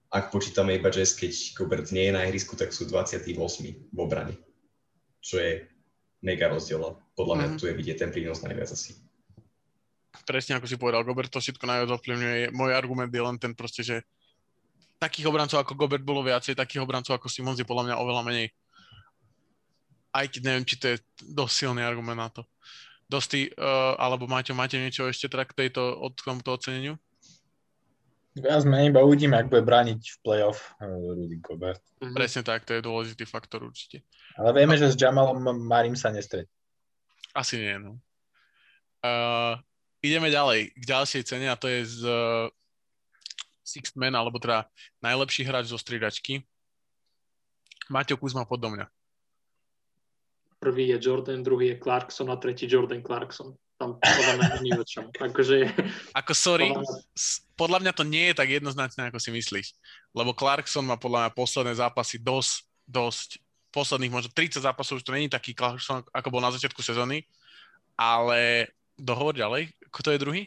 ak 0.10 0.32
počítame 0.32 0.80
iba 0.80 0.88
Jazz, 0.88 1.20
keď 1.20 1.60
Gobert 1.60 1.92
nie 1.92 2.08
je 2.08 2.16
na 2.16 2.24
ihrisku, 2.24 2.56
tak 2.56 2.72
sú 2.72 2.88
28. 2.88 3.36
v 3.92 3.98
obrane. 4.00 4.40
Čo 5.20 5.44
je 5.44 5.68
mega 6.24 6.48
rozdiel 6.48 6.80
a 6.80 6.96
podľa 7.20 7.36
mňa 7.36 7.48
mm. 7.52 7.58
tu 7.60 7.68
je 7.68 7.76
vidieť 7.76 8.08
ten 8.08 8.12
prínos 8.16 8.40
najviac 8.40 8.72
asi. 8.72 8.96
Presne 10.24 10.56
ako 10.56 10.72
si 10.72 10.80
povedal, 10.80 11.04
Gobert 11.04 11.30
to 11.30 11.44
všetko 11.44 11.68
najviac 11.68 12.00
ovplyvňuje. 12.00 12.56
Môj 12.56 12.72
argument 12.72 13.12
je 13.12 13.22
len 13.22 13.36
ten 13.36 13.52
proste, 13.52 13.84
že 13.84 14.08
takých 15.04 15.28
obrancov 15.28 15.60
ako 15.60 15.76
Gobert 15.76 16.08
bolo 16.08 16.24
viacej, 16.24 16.56
takých 16.56 16.88
obrancov 16.88 17.20
ako 17.20 17.28
Simons 17.28 17.60
je 17.60 17.68
podľa 17.68 17.92
mňa 17.92 17.96
oveľa 18.00 18.24
menej. 18.24 18.48
Aj 20.10 20.26
keď 20.26 20.42
neviem, 20.42 20.66
či 20.66 20.76
to 20.82 20.86
je 20.94 20.98
dosť 21.22 21.54
silný 21.54 21.82
argument 21.86 22.18
na 22.18 22.30
to. 22.34 22.42
Dosti, 23.10 23.50
uh, 23.58 23.98
alebo 23.98 24.30
Maťo, 24.30 24.54
máte 24.54 24.78
niečo 24.78 25.10
ešte 25.10 25.30
teda 25.30 25.46
k 25.50 25.66
tejto, 25.66 25.82
od 25.82 26.14
tomuto 26.14 26.54
oceneniu? 26.54 26.94
Viac 28.38 28.62
menej 28.70 28.94
iba 28.94 29.02
uvidíme, 29.02 29.34
ak 29.34 29.50
bude 29.50 29.66
brániť 29.66 29.98
v 29.98 30.18
playoff 30.22 30.78
uh, 30.78 30.86
Rudy 31.18 31.42
Gobert. 31.42 31.82
Mm-hmm. 31.98 32.14
Presne 32.14 32.42
tak, 32.46 32.70
to 32.70 32.78
je 32.78 32.86
dôležitý 32.86 33.26
faktor 33.26 33.66
určite. 33.66 34.06
Ale 34.38 34.54
vieme, 34.54 34.78
no. 34.78 34.82
že 34.82 34.94
s 34.94 34.98
Jamalom 34.98 35.42
Marim 35.66 35.98
sa 35.98 36.14
nestretí. 36.14 36.54
Asi 37.34 37.58
nie, 37.58 37.82
no. 37.82 37.98
Uh, 39.02 39.58
ideme 40.06 40.30
ďalej 40.30 40.70
k 40.78 40.84
ďalšej 40.86 41.24
cene 41.26 41.50
a 41.50 41.58
to 41.58 41.66
je 41.66 41.82
z 41.90 42.00
uh, 42.06 42.46
Sixth 43.66 43.98
Man, 43.98 44.14
alebo 44.14 44.38
teda 44.38 44.70
najlepší 45.02 45.46
hráč 45.50 45.74
zo 45.74 45.82
striedačky. 45.82 46.46
Maťo 47.90 48.22
Kuzma 48.22 48.46
podo 48.46 48.70
mňa. 48.70 48.86
Prvý 50.60 50.92
je 50.92 50.98
Jordan, 51.00 51.40
druhý 51.40 51.72
je 51.72 51.80
Clarkson 51.80 52.28
a 52.32 52.36
tretí 52.36 52.68
Jordan 52.68 53.00
Clarkson 53.00 53.56
tam 53.80 53.96
podľa 53.96 54.34
mňa 54.36 54.48
není 54.60 54.72
o 54.76 54.84
čom. 54.84 55.08
Akože, 55.32 55.72
ako 56.12 56.34
sorry, 56.36 56.68
podľa 56.76 56.84
mňa... 56.84 57.00
podľa 57.56 57.80
mňa 57.80 57.94
to 57.96 58.04
nie 58.04 58.26
je 58.30 58.36
tak 58.36 58.50
jednoznačné, 58.52 59.02
ako 59.08 59.20
si 59.24 59.32
myslíš. 59.32 59.68
Lebo 60.12 60.36
Clarkson 60.36 60.84
má 60.84 61.00
podľa 61.00 61.26
mňa 61.26 61.32
posledné 61.32 61.74
zápasy 61.80 62.20
dosť, 62.20 62.68
dosť, 62.84 63.30
posledných 63.72 64.12
možno 64.12 64.30
30 64.36 64.60
zápasov, 64.68 65.00
už 65.00 65.08
to 65.08 65.16
není 65.16 65.32
taký 65.32 65.56
Clarkson, 65.56 66.04
ako 66.12 66.28
bol 66.28 66.44
na 66.44 66.52
začiatku 66.52 66.84
sezóny, 66.84 67.24
ale 67.96 68.68
dohovor 69.00 69.38
ďalej, 69.38 69.72
ako 69.88 70.00
to 70.04 70.12
je 70.12 70.20
druhý? 70.22 70.42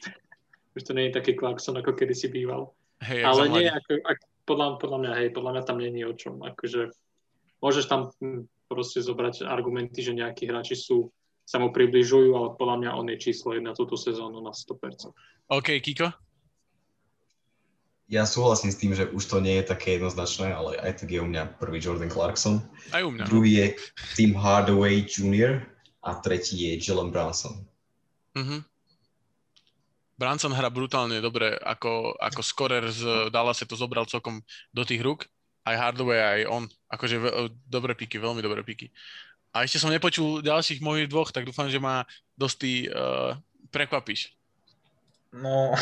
Už 0.77 0.85
to 0.85 0.93
nie 0.93 1.09
je 1.09 1.17
taký 1.17 1.33
Clarkson, 1.33 1.79
ako 1.81 1.97
kedy 1.97 2.13
si 2.13 2.29
býval. 2.29 2.69
Hey, 3.01 3.25
ale 3.25 3.49
nie, 3.51 3.67
ako, 3.67 3.99
ako, 4.05 4.25
podľa, 4.47 4.67
podľa 4.79 4.99
mňa, 5.01 5.13
hej, 5.19 5.29
podľa 5.35 5.51
mňa 5.57 5.63
tam 5.65 5.79
není 5.81 6.03
o 6.05 6.15
čom. 6.15 6.39
Akože, 6.43 6.95
môžeš 7.63 7.85
tam 7.87 8.11
hm, 8.19 8.47
proste 8.73 9.05
zobrať 9.05 9.45
argumenty, 9.45 10.01
že 10.01 10.17
nejakí 10.17 10.49
hráči 10.49 10.73
sú 10.73 11.13
sa 11.43 11.61
mu 11.61 11.75
približujú, 11.75 12.33
ale 12.33 12.49
podľa 12.57 12.77
mňa 12.81 12.91
on 12.97 13.07
je 13.13 13.19
číslo 13.21 13.53
jedna 13.53 13.77
túto 13.77 13.99
sezónu 13.99 14.41
na 14.41 14.57
100%. 14.57 15.13
OK, 15.53 15.69
Kiko? 15.85 16.09
Ja 18.09 18.29
súhlasím 18.29 18.73
s 18.73 18.81
tým, 18.81 18.93
že 18.93 19.09
už 19.09 19.25
to 19.25 19.41
nie 19.41 19.61
je 19.61 19.73
také 19.73 19.97
jednoznačné, 19.97 20.53
ale 20.53 20.77
aj 20.81 21.05
tak 21.05 21.13
je 21.13 21.21
u 21.21 21.29
mňa 21.29 21.57
prvý 21.57 21.81
Jordan 21.81 22.13
Clarkson. 22.13 22.61
Aj 22.93 23.01
u 23.01 23.09
mňa. 23.09 23.25
No. 23.25 23.29
Druhý 23.29 23.53
je 23.57 23.67
Tim 24.17 24.37
Hardaway 24.37 25.05
Jr. 25.05 25.65
a 26.05 26.11
tretí 26.21 26.57
je 26.61 26.77
Jalen 26.77 27.09
Brunson. 27.09 27.65
Uh-huh. 28.37 28.61
Brunson 30.21 30.53
hrá 30.53 30.69
brutálne 30.69 31.25
dobre, 31.25 31.57
ako, 31.57 32.15
ako 32.21 32.41
skorer 32.45 32.85
z 32.93 33.33
Dallas 33.33 33.65
to 33.65 33.77
zobral 33.77 34.05
celkom 34.05 34.45
do 34.77 34.85
tých 34.85 35.01
rúk. 35.01 35.29
Aj 35.63 35.77
Hardaway, 35.79 36.19
aj 36.19 36.41
on. 36.51 36.65
Akože 36.91 37.23
dobre 37.67 37.95
piky, 37.95 38.19
veľmi 38.19 38.43
dobré 38.43 38.67
piky. 38.67 38.91
A 39.53 39.69
ešte 39.69 39.79
som 39.79 39.93
nepočul 39.93 40.41
ďalších 40.41 40.81
mojich 40.81 41.13
dvoch, 41.13 41.29
tak 41.31 41.45
dúfam, 41.45 41.69
že 41.69 41.77
ma 41.77 42.09
dosť 42.41 42.61
uh, 42.89 43.37
prekvapíš. 43.69 44.33
No, 45.33 45.77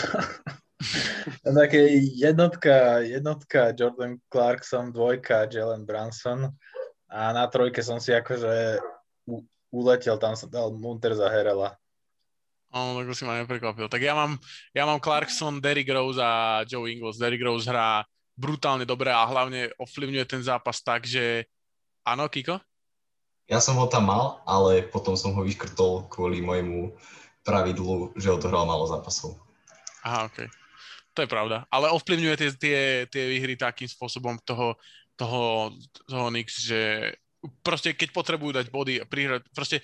také 1.61 2.03
jednotka, 2.19 3.03
jednotka 3.03 3.71
Jordan 3.75 4.19
Clarkson, 4.27 4.91
dvojka 4.91 5.47
Jalen 5.47 5.87
Brunson 5.87 6.51
a 7.11 7.35
na 7.35 7.47
trojke 7.47 7.83
som 7.83 7.99
si 7.99 8.15
akože 8.15 8.79
u, 9.27 9.43
uletel, 9.71 10.19
tam 10.19 10.35
som 10.35 10.51
dal 10.51 10.75
Munter 10.75 11.15
za 11.15 11.31
Herela. 11.31 11.79
Oh, 12.71 12.95
tak 13.03 13.11
si 13.19 13.27
ma 13.27 13.43
neprekvapil. 13.43 13.91
Tak 13.91 13.99
ja 13.99 14.15
mám, 14.15 14.39
ja 14.71 14.87
mám 14.87 15.03
Clarkson, 15.03 15.59
Derrick 15.59 15.91
Rose 15.91 16.23
a 16.23 16.63
Joe 16.63 16.87
Ingles. 16.87 17.19
Derrick 17.19 17.43
Rose 17.43 17.67
hrá 17.67 18.07
brutálne 18.41 18.89
dobre 18.89 19.13
a 19.13 19.29
hlavne 19.29 19.69
ovplyvňuje 19.77 20.25
ten 20.25 20.41
zápas 20.41 20.81
tak, 20.81 21.05
že... 21.05 21.45
Áno, 22.01 22.25
Kiko? 22.33 22.57
Ja 23.45 23.61
som 23.61 23.77
ho 23.77 23.85
tam 23.85 24.09
mal, 24.09 24.41
ale 24.49 24.89
potom 24.89 25.13
som 25.21 25.37
ho 25.37 25.45
vyškrtol 25.45 26.09
kvôli 26.09 26.41
môjmu 26.41 26.97
pravidlu, 27.45 28.17
že 28.17 28.33
odohral 28.33 28.65
málo 28.65 28.89
zápasov. 28.89 29.37
Aha, 30.01 30.33
OK. 30.33 30.49
To 31.13 31.27
je 31.27 31.29
pravda. 31.29 31.67
Ale 31.69 31.93
ovplyvňuje 31.93 32.35
tie, 32.39 32.51
tie, 32.57 32.81
tie 33.11 33.25
výhry 33.29 33.59
takým 33.59 33.91
spôsobom 33.91 34.41
toho, 34.47 34.79
toho, 35.19 35.75
toho 36.09 36.27
Nix, 36.33 36.63
že 36.65 37.13
proste 37.61 37.93
keď 37.93 38.09
potrebujú 38.15 38.57
dať 38.57 38.67
body, 38.71 39.05
prihrať, 39.05 39.43
proste 39.53 39.83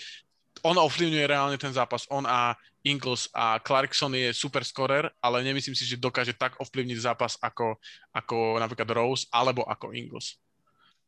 on 0.65 0.79
ovplyvňuje 0.79 1.25
reálne 1.27 1.59
ten 1.61 1.75
zápas. 1.75 2.09
On 2.09 2.25
a 2.25 2.57
Ingles 2.87 3.27
a 3.35 3.59
Clarkson 3.59 4.15
je 4.15 4.31
super 4.31 4.63
scorer, 4.63 5.11
ale 5.19 5.43
nemyslím 5.43 5.75
si, 5.75 5.83
že 5.83 5.99
dokáže 5.99 6.39
tak 6.39 6.55
ovplyvniť 6.63 6.99
zápas 7.03 7.35
ako, 7.43 7.83
ako 8.15 8.63
napríklad 8.63 8.87
Rose 8.95 9.27
alebo 9.35 9.67
ako 9.67 9.91
Ingles. 9.91 10.39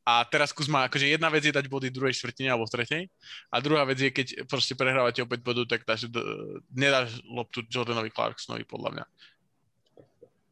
A 0.09 0.25
teraz 0.25 0.57
Kuzma, 0.57 0.89
akože 0.89 1.05
jedna 1.05 1.29
vec 1.29 1.45
je 1.45 1.53
dať 1.53 1.69
body 1.69 1.93
druhej 1.93 2.17
štvrtine 2.17 2.49
alebo 2.49 2.65
v 2.65 2.75
tretej 2.81 3.03
a 3.53 3.61
druhá 3.61 3.85
vec 3.85 4.01
je, 4.01 4.09
keď 4.09 4.49
proste 4.49 4.73
prehrávate 4.73 5.21
opäť 5.21 5.45
bodu, 5.45 5.69
tak 5.69 5.85
dáš, 5.85 6.09
nedáš 6.73 7.21
loptu 7.29 7.61
Jordanovi 7.69 8.09
Clarksonovi, 8.09 8.65
podľa 8.65 8.91
mňa. 8.97 9.05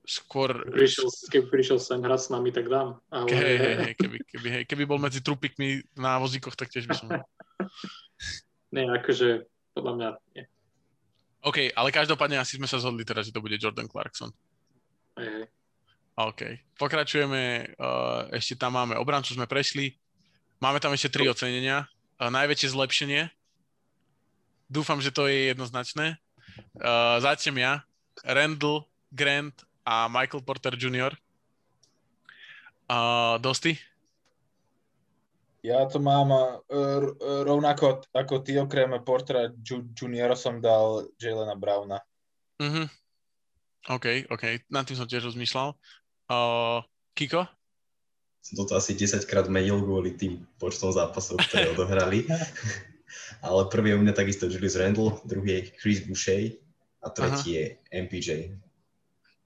Skôr... 0.07 0.63
Prišiel, 0.71 1.09
keby 1.33 1.47
prišiel 1.51 1.81
sem 1.81 1.99
hrať 1.99 2.21
s 2.21 2.29
nami, 2.31 2.53
tak 2.53 2.69
dám. 2.69 3.01
Ale... 3.11 3.27
Hej, 3.33 3.57
hej, 3.59 3.75
hej, 3.81 3.93
keby, 3.99 4.17
keby, 4.29 4.49
hej, 4.61 4.65
keby 4.69 4.85
bol 4.87 5.01
medzi 5.03 5.25
trupikmi 5.25 5.83
na 5.99 6.21
vozíkoch, 6.21 6.55
tak 6.55 6.71
tiež 6.71 6.87
by 6.87 6.95
som... 6.95 7.09
nie, 8.77 8.87
akože 8.87 9.49
podľa 9.73 9.93
mňa 9.97 10.09
nie. 10.37 10.45
OK, 11.47 11.71
ale 11.79 11.95
každopádne 11.95 12.43
asi 12.43 12.59
sme 12.59 12.67
sa 12.67 12.83
zhodli 12.83 13.07
teraz, 13.07 13.31
že 13.31 13.35
to 13.35 13.39
bude 13.39 13.55
Jordan 13.55 13.87
Clarkson. 13.87 14.35
OK. 16.19 16.41
Pokračujeme. 16.75 17.71
Uh, 17.79 18.27
ešte 18.35 18.59
tam 18.59 18.75
máme 18.75 18.99
obrancu, 18.99 19.31
sme 19.31 19.47
prešli. 19.47 19.95
Máme 20.59 20.83
tam 20.83 20.91
ešte 20.91 21.15
tri 21.15 21.31
ocenenia. 21.31 21.87
Uh, 22.19 22.35
najväčšie 22.35 22.75
zlepšenie. 22.75 23.31
Dúfam, 24.67 24.99
že 24.99 25.15
to 25.15 25.31
je 25.31 25.55
jednoznačné. 25.55 26.19
Uh, 26.83 27.23
začnem 27.23 27.63
ja. 27.63 27.87
Randall, 28.27 28.83
Grant 29.15 29.55
a 29.87 30.11
Michael 30.11 30.43
Porter 30.43 30.75
Jr. 30.75 31.15
Uh, 32.91 33.39
Dosti? 33.39 33.79
Ja 35.67 35.83
to 35.91 35.99
mám 35.99 36.31
uh, 36.31 36.55
rovnako 37.43 38.07
ako 38.15 38.47
ty, 38.47 38.55
okrem 38.55 38.95
Portera 39.03 39.51
Juniora 39.99 40.39
som 40.39 40.63
dal 40.63 41.11
Jalena 41.19 41.59
Browna. 41.59 41.99
Mhm. 42.63 42.87
OK, 43.91 44.31
OK. 44.31 44.45
Nad 44.71 44.87
tým 44.87 44.99
som 44.99 45.11
tiež 45.11 45.27
rozmýšľal. 45.31 45.75
Uh, 46.31 46.83
Kiko? 47.15 47.47
Som 48.43 48.63
toto 48.63 48.79
asi 48.79 48.95
10 48.95 49.27
krát 49.27 49.47
menil 49.51 49.79
kvôli 49.83 50.15
tým 50.15 50.43
počtom 50.59 50.95
zápasov, 50.95 51.43
ktoré 51.51 51.71
odohrali. 51.75 52.31
Ale 53.43 53.71
prvý 53.71 53.95
je 53.95 53.99
u 53.99 54.03
mňa 54.03 54.15
takisto 54.15 54.51
Julius 54.51 54.79
Randle, 54.79 55.19
druhý 55.27 55.51
je 55.51 55.63
Chris 55.79 56.03
Boucher 56.03 56.59
a 57.03 57.11
tretí 57.11 57.55
Aha. 57.55 57.59
je 57.59 57.65
MPJ. 58.07 58.29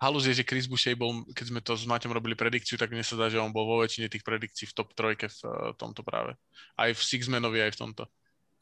Halus 0.01 0.24
je, 0.24 0.32
že 0.32 0.48
Chris 0.48 0.64
Boucher 0.64 0.96
bol, 0.96 1.28
keď 1.36 1.44
sme 1.53 1.61
to 1.61 1.76
s 1.76 1.84
Maťom 1.84 2.16
robili 2.16 2.32
predikciu, 2.32 2.80
tak 2.80 2.88
mne 2.88 3.05
sa 3.05 3.20
dá, 3.20 3.28
že 3.28 3.36
on 3.36 3.53
bol 3.53 3.68
vo 3.68 3.84
väčšine 3.84 4.09
tých 4.09 4.24
predikcií 4.24 4.64
v 4.64 4.76
top 4.80 4.96
trojke 4.96 5.28
v 5.28 5.38
uh, 5.44 5.76
tomto 5.76 6.01
práve. 6.01 6.40
Aj 6.80 6.88
v 6.88 6.96
Sixmanovi, 6.96 7.61
aj 7.61 7.76
v 7.76 7.80
tomto. 7.84 8.09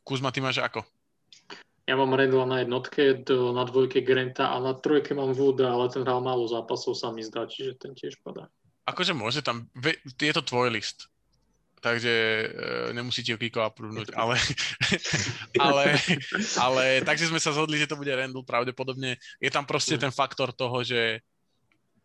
Kuzma, 0.03 0.35
ty 0.35 0.43
máš 0.43 0.59
ako? 0.59 0.83
Ja 1.87 1.95
mám 1.95 2.13
Randall 2.13 2.51
na 2.51 2.59
jednotke, 2.67 3.23
na 3.31 3.65
dvojke 3.65 4.03
Granta 4.03 4.51
a 4.51 4.59
na 4.59 4.75
trojke 4.75 5.15
mám 5.15 5.31
Wooda, 5.33 5.73
ale 5.73 5.87
ten 5.89 6.03
hral 6.03 6.21
málo 6.21 6.45
zápasov, 6.51 6.99
sa 6.99 7.15
mi 7.15 7.23
zdá, 7.23 7.47
čiže 7.47 7.79
ten 7.81 7.95
tiež 7.95 8.19
padá. 8.21 8.51
Akože 8.85 9.15
môže 9.15 9.41
tam, 9.41 9.71
je 10.05 10.35
to 10.35 10.43
tvoj 10.43 10.75
list, 10.75 11.07
takže 11.79 12.13
e, 12.13 12.47
nemusí 12.93 13.23
ti 13.23 13.33
ho 13.33 13.39
Kiko 13.39 13.63
aprúvnuť, 13.65 14.15
ale, 14.21 14.37
ale, 15.67 15.85
ale 16.59 16.85
takže 17.03 17.31
sme 17.31 17.41
sa 17.43 17.55
zhodli, 17.55 17.79
že 17.79 17.89
to 17.89 17.99
bude 17.99 18.11
Randall 18.11 18.47
pravdepodobne. 18.47 19.17
Je 19.39 19.51
tam 19.51 19.65
proste 19.65 19.97
mm. 19.97 20.03
ten 20.09 20.13
faktor 20.13 20.51
toho, 20.55 20.83
že 20.83 21.23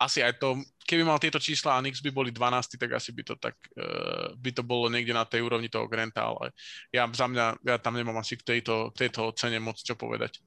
asi 0.03 0.19
aj 0.19 0.35
to, 0.41 0.59
keby 0.83 1.05
mal 1.05 1.21
tieto 1.21 1.39
čísla 1.39 1.77
a 1.77 1.83
Nix 1.83 2.03
by 2.03 2.11
boli 2.11 2.29
12, 2.33 2.75
tak 2.75 2.91
asi 2.91 3.15
by 3.15 3.23
to 3.23 3.35
tak, 3.39 3.55
uh, 3.79 4.35
by 4.35 4.51
to 4.51 4.65
bolo 4.65 4.91
niekde 4.91 5.15
na 5.15 5.23
tej 5.23 5.45
úrovni 5.45 5.71
toho 5.71 5.87
Granta, 5.87 6.27
ale 6.27 6.51
ja 6.91 7.07
za 7.07 7.29
mňa, 7.29 7.63
ja 7.63 7.77
tam 7.79 7.95
nemám 7.95 8.19
asi 8.19 8.35
k 8.35 8.43
tejto, 8.57 8.91
tejto 8.91 9.31
cene 9.37 9.63
moc 9.63 9.79
čo 9.79 9.95
povedať. 9.95 10.43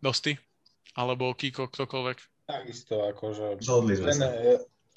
Dosti? 0.00 0.34
Alebo 0.96 1.30
Kiko, 1.36 1.70
ktokoľvek? 1.70 2.18
Takisto, 2.50 3.06
akože... 3.14 3.62
Zhodli 3.62 3.94
sme 3.94 4.10
sa. 4.10 4.26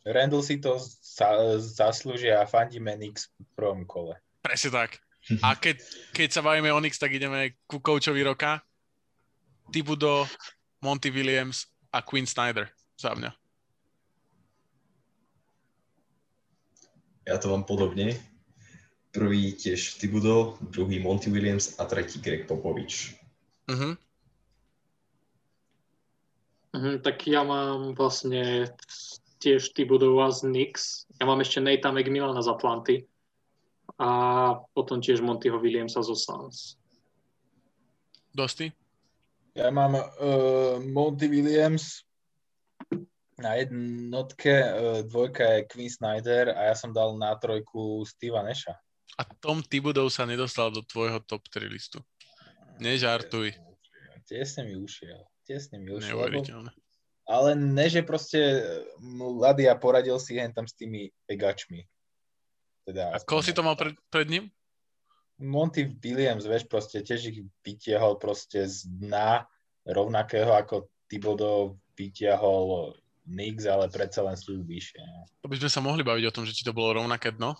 Randall 0.03 0.43
si 0.43 0.59
to 0.59 0.75
za, 0.79 1.59
zaslúžia 1.59 2.43
a 2.43 2.49
fandíme 2.49 2.91
Nix 2.99 3.31
v 3.39 3.49
prvom 3.55 3.87
kole. 3.87 4.19
Presne 4.43 4.71
tak. 4.71 4.99
A 5.39 5.55
keď, 5.55 5.79
keď 6.11 6.29
sa 6.35 6.43
bavíme 6.43 6.67
o 6.75 6.79
Nix, 6.83 6.99
tak 6.99 7.15
ideme 7.15 7.55
ku 7.63 7.79
koučovi 7.79 8.19
roka. 8.27 8.59
Tibudo, 9.71 10.27
Monty 10.83 11.07
Williams 11.07 11.71
a 11.95 12.03
Quinn 12.03 12.27
Snyder 12.27 12.67
za 12.99 13.15
mňa. 13.15 13.31
Ja 17.23 17.39
to 17.39 17.55
mám 17.55 17.63
podobne. 17.63 18.19
Prvý 19.15 19.55
tiež 19.55 19.95
Tibudo, 19.95 20.59
druhý 20.59 20.99
Monty 20.99 21.31
Williams 21.31 21.79
a 21.79 21.87
tretí 21.87 22.19
Greg 22.19 22.43
Popovič. 22.43 23.15
Uh-huh. 23.71 23.95
Uh-huh, 26.75 26.97
tak 26.99 27.23
ja 27.23 27.47
mám 27.47 27.95
vlastne 27.95 28.67
tiež 29.43 29.75
Tibudova 29.75 30.31
z 30.31 30.47
Knicks. 30.47 31.03
Ja 31.19 31.27
mám 31.27 31.43
ešte 31.43 31.59
Nate 31.59 31.91
McMillana 31.91 32.39
z 32.39 32.47
Atlanty 32.47 32.95
a 33.99 34.09
potom 34.71 35.03
tiež 35.03 35.19
Montyho 35.19 35.59
Williamsa 35.59 35.99
zo 35.99 36.15
Suns. 36.15 36.79
Dosti? 38.31 38.71
Ja 39.53 39.69
mám 39.69 39.99
uh, 39.99 40.79
Monty 40.81 41.27
Williams 41.29 42.07
na 43.37 43.59
jednotke, 43.59 44.49
uh, 44.49 44.71
dvojka 45.05 45.43
je 45.43 45.67
Queen 45.69 45.91
Snyder 45.91 46.55
a 46.55 46.71
ja 46.71 46.75
som 46.79 46.95
dal 46.95 47.13
na 47.19 47.35
trojku 47.37 48.01
Steva 48.07 48.41
Nesha. 48.41 48.79
A 49.19 49.27
Tom 49.37 49.61
Tibudov 49.61 50.09
sa 50.09 50.25
nedostal 50.25 50.73
do 50.73 50.81
tvojho 50.81 51.21
top 51.21 51.45
3 51.53 51.69
listu. 51.69 52.01
Nežartuj. 52.81 53.53
Tesne 54.25 54.65
mi 54.65 54.73
ušiel. 54.73 55.21
Tesne 55.45 55.77
mi 55.77 55.93
ušiel. 55.93 56.17
Neuveriteľné. 56.17 56.71
Ale 57.24 57.55
ne, 57.55 57.88
že 57.88 58.03
proste 58.03 58.39
mladý 58.99 59.71
a 59.71 59.80
poradil 59.80 60.19
si 60.19 60.36
hen 60.36 60.51
tam 60.51 60.67
s 60.67 60.76
tými 60.76 61.07
pegačmi. 61.24 61.88
Teda, 62.84 63.15
a 63.15 63.17
koho 63.24 63.39
si 63.39 63.55
to 63.55 63.63
mal 63.63 63.80
pred, 63.80 63.95
pred 64.11 64.28
ním? 64.28 64.51
Monty 65.39 65.88
Williams, 66.03 66.43
vieš, 66.43 66.67
proste 66.67 66.99
tiež 66.99 67.32
ich 67.32 67.39
vytiahol 67.63 68.19
proste 68.19 68.67
z 68.67 68.86
dna 68.99 69.47
rovnakého 69.88 70.51
ako 70.51 70.91
Thibodeau 71.07 71.80
vytiahol 71.95 72.95
Nix, 73.24 73.63
ale 73.63 73.88
predsa 73.88 74.19
len 74.28 74.36
sú 74.36 74.59
vyššie. 74.67 74.99
To 75.43 75.47
by 75.47 75.55
sme 75.55 75.71
sa 75.71 75.80
mohli 75.80 76.03
baviť 76.03 76.28
o 76.28 76.36
tom, 76.36 76.43
že 76.43 76.51
či 76.51 76.67
to 76.67 76.76
bolo 76.76 76.99
rovnaké 76.99 77.32
dno 77.32 77.55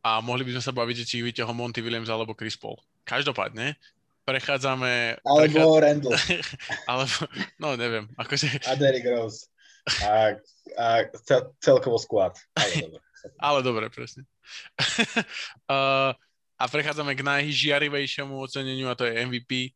a 0.00 0.24
mohli 0.24 0.42
by 0.48 0.56
sme 0.56 0.64
sa 0.64 0.72
baviť, 0.72 1.04
že 1.04 1.08
či 1.08 1.14
ich 1.20 1.36
Monty 1.52 1.84
Williams 1.84 2.08
alebo 2.08 2.32
Chris 2.32 2.56
Paul. 2.56 2.80
Každopádne, 3.04 3.76
prechádzame... 4.24 5.22
Alebo 5.26 5.78
prechá... 5.78 5.84
Randall. 5.86 6.14
alebo, 6.90 7.14
no 7.58 7.68
neviem, 7.74 8.04
akože... 8.18 8.46
A 8.70 8.74
Derrick 8.78 9.06
Rose. 9.06 9.50
A, 10.06 10.38
a 10.78 10.86
celkovo 11.58 11.98
squad. 11.98 12.38
Ale 12.54 12.70
dobre. 12.86 13.00
ale 13.38 13.58
dobre, 13.62 13.84
presne. 13.90 14.22
uh, 15.70 16.14
A 16.62 16.64
prechádzame 16.70 17.18
k 17.18 17.26
najžiarivejšiemu 17.26 18.38
oceneniu 18.38 18.86
a 18.86 18.94
to 18.94 19.02
je 19.02 19.18
MVP. 19.26 19.74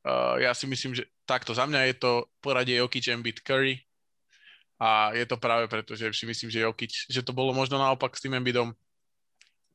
Uh, 0.00 0.40
ja 0.40 0.56
si 0.56 0.64
myslím, 0.64 0.96
že 0.96 1.04
takto 1.28 1.52
za 1.52 1.68
mňa 1.68 1.92
je 1.92 1.94
to 2.00 2.12
poradie 2.40 2.80
Jokic, 2.80 3.04
Embiid, 3.12 3.44
Curry. 3.44 3.84
A 4.80 5.12
je 5.12 5.28
to 5.28 5.36
práve 5.36 5.68
preto, 5.68 5.92
že 5.92 6.08
si 6.16 6.24
myslím, 6.24 6.48
že 6.48 6.64
Jokic, 6.64 7.04
že 7.12 7.20
to 7.20 7.36
bolo 7.36 7.52
možno 7.52 7.76
naopak 7.76 8.16
s 8.16 8.24
tým 8.24 8.40
Embiidom, 8.40 8.72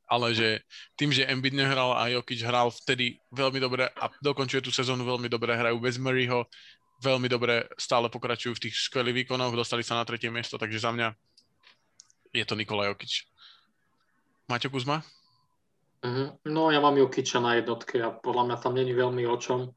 ale 0.06 0.38
že 0.38 0.62
tým, 0.98 1.10
že 1.10 1.26
Embiid 1.26 1.58
nehral 1.58 1.98
a 1.98 2.10
Jokic 2.14 2.42
hral 2.46 2.70
vtedy 2.70 3.18
veľmi 3.34 3.58
dobre 3.58 3.90
a 3.90 4.06
dokončuje 4.22 4.62
tú 4.62 4.70
sezónu 4.70 5.06
veľmi 5.06 5.30
dobre, 5.30 5.58
hrajú 5.58 5.78
bez 5.82 5.98
Murrayho, 5.98 6.46
veľmi 7.02 7.28
dobre 7.28 7.66
stále 7.76 8.08
pokračujú 8.08 8.54
v 8.56 8.64
tých 8.70 8.76
skvelých 8.78 9.26
výkonoch, 9.26 9.58
dostali 9.58 9.82
sa 9.82 9.98
na 9.98 10.08
tretie 10.08 10.30
miesto, 10.30 10.56
takže 10.62 10.80
za 10.80 10.94
mňa 10.94 11.08
je 12.36 12.46
to 12.46 12.56
Nikola 12.56 12.92
Jokic. 12.92 13.26
Maťo 14.46 14.70
Kuzma? 14.70 15.02
Uh-huh. 16.06 16.38
No 16.46 16.70
ja 16.70 16.78
mám 16.78 17.00
Jokiča 17.02 17.42
na 17.42 17.58
jednotke 17.58 17.98
a 17.98 18.14
podľa 18.14 18.44
mňa 18.52 18.58
tam 18.62 18.74
není 18.78 18.94
veľmi 18.94 19.26
o 19.26 19.38
čom. 19.42 19.74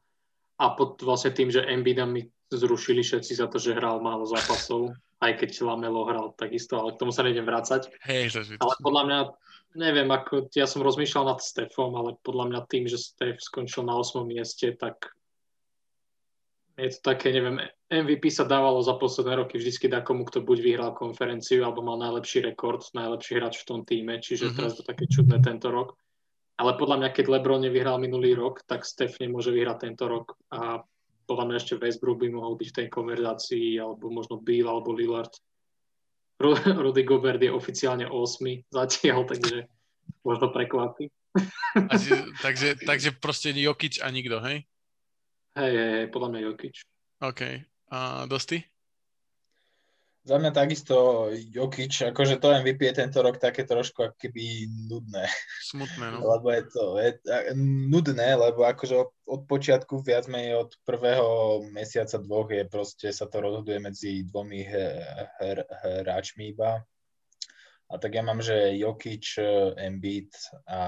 A 0.59 0.75
pod 0.75 0.99
vlastne 1.01 1.33
tým, 1.33 1.49
že 1.49 1.65
Embiida 1.65 2.05
mi 2.05 2.27
zrušili 2.51 3.01
všetci 3.01 3.39
za 3.39 3.47
to, 3.47 3.57
že 3.57 3.73
hral 3.73 4.03
málo 4.03 4.27
zápasov, 4.27 4.93
aj 5.19 5.31
keď 5.43 5.49
Lamelo 5.67 6.07
hral 6.07 6.31
takisto, 6.39 6.79
ale 6.79 6.95
k 6.95 6.99
tomu 7.03 7.11
sa 7.11 7.27
nejdem 7.27 7.43
vrácať. 7.43 7.91
Hej, 8.07 8.39
to 8.39 8.55
ale 8.59 8.73
podľa 8.79 9.03
mňa, 9.03 9.19
neviem, 9.75 10.09
ako, 10.09 10.47
ja 10.55 10.63
som 10.63 10.79
rozmýšľal 10.79 11.35
nad 11.35 11.39
Stefom, 11.43 11.91
ale 11.99 12.15
podľa 12.23 12.45
mňa 12.55 12.59
tým, 12.71 12.87
že 12.87 12.95
Stef 12.95 13.43
skončil 13.43 13.83
na 13.83 13.99
8. 13.99 14.23
mieste, 14.23 14.71
tak 14.79 15.11
je 16.79 16.89
to 16.95 16.99
také, 17.03 17.35
neviem, 17.35 17.59
MVP 17.91 18.31
sa 18.31 18.47
dávalo 18.47 18.79
za 18.79 18.95
posledné 18.95 19.43
roky 19.43 19.59
vždycky 19.59 19.91
komu, 19.91 20.23
kto 20.23 20.39
buď 20.39 20.57
vyhral 20.63 20.91
konferenciu, 20.95 21.67
alebo 21.67 21.83
mal 21.83 21.99
najlepší 21.99 22.39
rekord, 22.47 22.79
najlepší 22.95 23.35
hráč 23.35 23.59
v 23.59 23.67
tom 23.67 23.79
týme, 23.83 24.23
čiže 24.23 24.47
mm-hmm. 24.47 24.57
teraz 24.57 24.79
to 24.79 24.83
také 24.87 25.03
čudné 25.11 25.43
tento 25.43 25.67
rok. 25.67 25.99
Ale 26.59 26.75
podľa 26.75 27.03
mňa, 27.03 27.09
keď 27.15 27.25
LeBron 27.27 27.63
nevyhral 27.63 27.99
minulý 27.99 28.35
rok, 28.35 28.63
tak 28.67 28.83
Steph 28.83 29.19
nemôže 29.19 29.51
vyhrať 29.51 29.91
tento 29.91 30.07
rok 30.07 30.35
a 30.51 30.83
podľa 31.29 31.45
mňa 31.45 31.57
ešte 31.61 31.77
Westbrook 31.77 32.17
by 32.25 32.33
mohol 32.33 32.57
byť 32.57 32.67
v 32.73 32.77
tej 32.81 32.87
konverzácii, 32.89 33.77
alebo 33.77 34.09
možno 34.09 34.41
Bill, 34.41 34.65
alebo 34.65 34.97
Lillard. 34.97 35.29
Rudy 36.83 37.05
Gobert 37.05 37.37
je 37.37 37.53
oficiálne 37.53 38.09
8 38.09 38.73
zatiaľ, 38.73 39.29
takže 39.29 39.69
možno 40.25 40.49
prekvapí. 40.49 41.13
takže, 42.41 42.81
takže 42.81 43.09
proste 43.21 43.53
Jokic 43.53 44.01
a 44.01 44.09
nikto, 44.09 44.41
hej? 44.41 44.65
Hej, 45.53 45.73
hej, 45.77 45.91
hej, 46.01 46.07
podľa 46.09 46.29
mňa 46.33 46.39
Jokic. 46.49 46.75
OK. 47.21 47.41
A 47.93 48.25
Dosti? 48.25 48.57
Za 50.19 50.35
mňa 50.35 50.51
takisto 50.51 51.27
Jokic, 51.31 52.11
akože 52.11 52.43
to 52.43 52.51
MVP 52.51 52.91
je 52.91 52.99
tento 53.01 53.23
rok 53.23 53.39
také 53.39 53.63
trošku 53.63 54.13
keby 54.19 54.67
nudné. 54.91 55.25
Smutné, 55.63 56.05
no. 56.11 56.27
Lebo 56.27 56.47
je 56.51 56.63
to 56.67 56.83
je, 56.99 57.11
nudné, 57.87 58.35
lebo 58.35 58.67
akože 58.67 58.95
od, 58.99 59.09
od 59.23 59.41
počiatku 59.47 60.03
viac 60.03 60.27
menej 60.27 60.59
od 60.67 60.75
prvého 60.83 61.63
mesiaca 61.71 62.19
dvoch 62.19 62.51
je 62.51 62.67
proste 62.67 63.15
sa 63.15 63.31
to 63.31 63.39
rozhoduje 63.39 63.79
medzi 63.79 64.27
dvomi 64.27 64.67
hráčmi 66.03 66.51
iba. 66.51 66.83
A 67.89 67.97
tak 67.97 68.13
ja 68.13 68.21
mám, 68.21 68.43
že 68.43 68.77
Jokic, 68.77 69.25
Embiid 69.79 70.29
a 70.69 70.81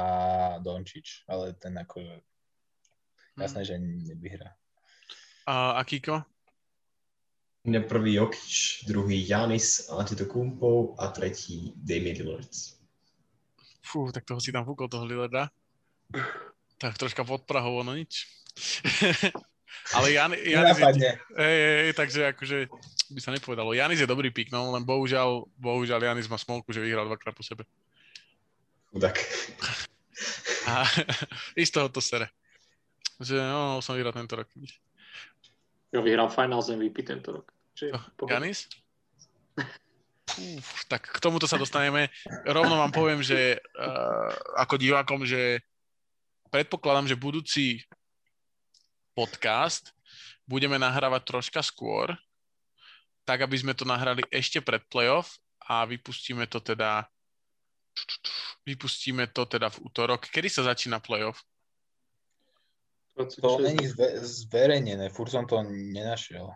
Dončič, 0.62 1.26
ale 1.26 1.58
ten 1.58 1.74
akože 1.74 2.22
jasné, 3.42 3.64
hmm. 3.64 3.70
že 3.70 3.76
nevyhrá. 4.12 4.50
A, 5.50 5.80
a 5.80 5.82
Kiko? 5.82 6.22
Mňa 7.64 7.82
prvý 7.86 8.18
Jokic, 8.18 8.86
druhý 8.90 9.22
Janis 9.22 9.90
Antetokounmpo 9.94 10.98
a 10.98 11.14
tretí 11.14 11.74
Damian 11.78 12.18
Lillard. 12.18 12.54
Fú, 13.86 14.10
tak 14.10 14.26
toho 14.26 14.42
si 14.42 14.50
tam 14.50 14.66
fúkol, 14.66 14.90
toho 14.90 15.06
Lillarda. 15.06 15.54
Tak 16.82 16.98
troška 16.98 17.22
pod 17.22 17.46
Prahou, 17.46 17.86
no 17.86 17.94
nič. 17.94 18.26
Ale 19.96 20.12
Jan, 20.12 20.34
Janis 20.54 20.78
je, 20.78 21.12
hej, 21.38 21.58
hej, 21.86 21.94
takže 21.94 22.22
akože 22.34 22.58
by 23.14 23.20
sa 23.22 23.32
nepovedalo. 23.36 23.76
Janis 23.78 24.02
je 24.02 24.10
dobrý 24.10 24.34
pík, 24.34 24.50
no 24.50 24.74
len 24.74 24.82
bohužiaľ, 24.82 25.46
bohužiaľ 25.62 26.02
Janis 26.02 26.32
má 26.32 26.38
smolku, 26.42 26.74
že 26.74 26.82
vyhral 26.82 27.06
dvakrát 27.06 27.36
po 27.36 27.44
sebe. 27.46 27.68
Chudák. 28.90 29.18
A 30.70 30.86
z 31.58 31.72
toho 31.74 31.90
to 31.90 32.02
sere. 32.02 32.30
Že 33.22 33.38
no, 33.42 33.82
som 33.82 33.98
vyhral 33.98 34.14
tento 34.14 34.38
rok. 34.38 34.50
Jo, 35.92 36.00
vyhral 36.00 36.32
Finals 36.32 36.72
MVP 36.72 37.04
tento 37.04 37.36
rok. 37.36 37.52
Janis? 38.32 38.68
Uf, 40.32 40.88
tak 40.88 41.12
k 41.12 41.18
tomuto 41.20 41.44
sa 41.44 41.60
dostaneme. 41.60 42.08
Rovno 42.48 42.80
vám 42.80 42.92
poviem, 42.96 43.20
že 43.20 43.60
uh, 43.76 44.32
ako 44.56 44.80
divákom, 44.80 45.28
že 45.28 45.60
predpokladám, 46.48 47.12
že 47.12 47.20
budúci 47.20 47.84
podcast 49.12 49.92
budeme 50.48 50.80
nahrávať 50.80 51.22
troška 51.28 51.60
skôr, 51.60 52.16
tak 53.28 53.44
aby 53.44 53.60
sme 53.60 53.76
to 53.76 53.84
nahrali 53.84 54.24
ešte 54.32 54.64
pred 54.64 54.80
playoff 54.88 55.36
a 55.68 55.84
vypustíme 55.84 56.48
to 56.48 56.64
teda 56.64 57.04
vypustíme 58.64 59.28
to 59.36 59.44
teda 59.44 59.68
v 59.68 59.84
útorok. 59.84 60.32
Kedy 60.32 60.48
sa 60.48 60.64
začína 60.64 61.04
playoff? 61.04 61.44
To 63.28 63.60
není 63.60 63.88
zve, 63.88 64.20
zverejnené, 64.22 65.10
furt 65.10 65.30
som 65.30 65.46
to 65.48 65.62
nenašiel. 65.66 66.50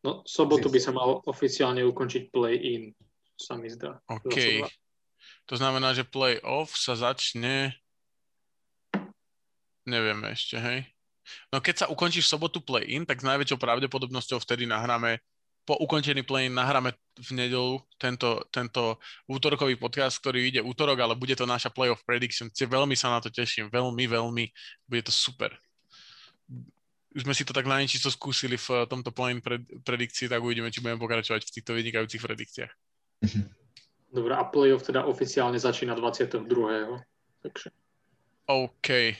No, 0.00 0.24
sobotu 0.24 0.72
by 0.72 0.80
sa 0.80 0.96
mal 0.96 1.20
oficiálne 1.28 1.84
ukončiť 1.84 2.32
play-in, 2.32 2.96
sa 3.36 3.60
mi 3.60 3.68
zdá. 3.68 4.00
OK. 4.08 4.64
To 5.44 5.54
znamená, 5.60 5.92
že 5.92 6.08
play-off 6.08 6.72
sa 6.78 6.96
začne... 6.96 7.76
Nevieme 9.84 10.32
ešte, 10.32 10.56
hej? 10.56 10.88
No 11.52 11.60
keď 11.60 11.84
sa 11.84 11.90
ukončí 11.92 12.24
v 12.24 12.30
sobotu 12.32 12.64
play-in, 12.64 13.04
tak 13.04 13.20
s 13.20 13.28
najväčšou 13.28 13.60
pravdepodobnosťou 13.60 14.40
vtedy 14.40 14.64
nahráme 14.64 15.20
po 15.70 15.78
ukončení 15.86 16.26
play 16.26 16.50
nahráme 16.50 16.90
v 17.14 17.30
nedelu 17.30 17.78
tento, 17.94 18.42
tento 18.50 18.98
útorkový 19.30 19.78
podcast, 19.78 20.18
ktorý 20.18 20.50
ide 20.50 20.58
útorok, 20.58 20.98
ale 20.98 21.14
bude 21.14 21.38
to 21.38 21.46
naša 21.46 21.70
playoff 21.70 22.02
prediction. 22.02 22.50
Veľmi 22.50 22.98
sa 22.98 23.14
na 23.14 23.22
to 23.22 23.30
teším, 23.30 23.70
veľmi, 23.70 24.10
veľmi. 24.10 24.50
Bude 24.90 25.02
to 25.06 25.14
super. 25.14 25.54
sme 27.14 27.30
si 27.38 27.46
to 27.46 27.54
tak 27.54 27.70
na 27.70 27.78
niečo 27.78 28.10
skúsili 28.10 28.58
v 28.58 28.82
tomto 28.90 29.14
point 29.14 29.38
pred, 29.38 29.62
predikcii, 29.86 30.26
tak 30.26 30.42
uvidíme, 30.42 30.74
či 30.74 30.82
budeme 30.82 30.98
pokračovať 30.98 31.46
v 31.46 31.54
týchto 31.54 31.78
vynikajúcich 31.78 32.18
predikciách. 32.18 32.72
Dobre, 34.10 34.34
a 34.34 34.42
playoff 34.42 34.82
teda 34.82 35.06
oficiálne 35.06 35.54
začína 35.54 35.94
22. 35.94 36.50
Takže. 37.46 37.70
OK, 38.50 39.14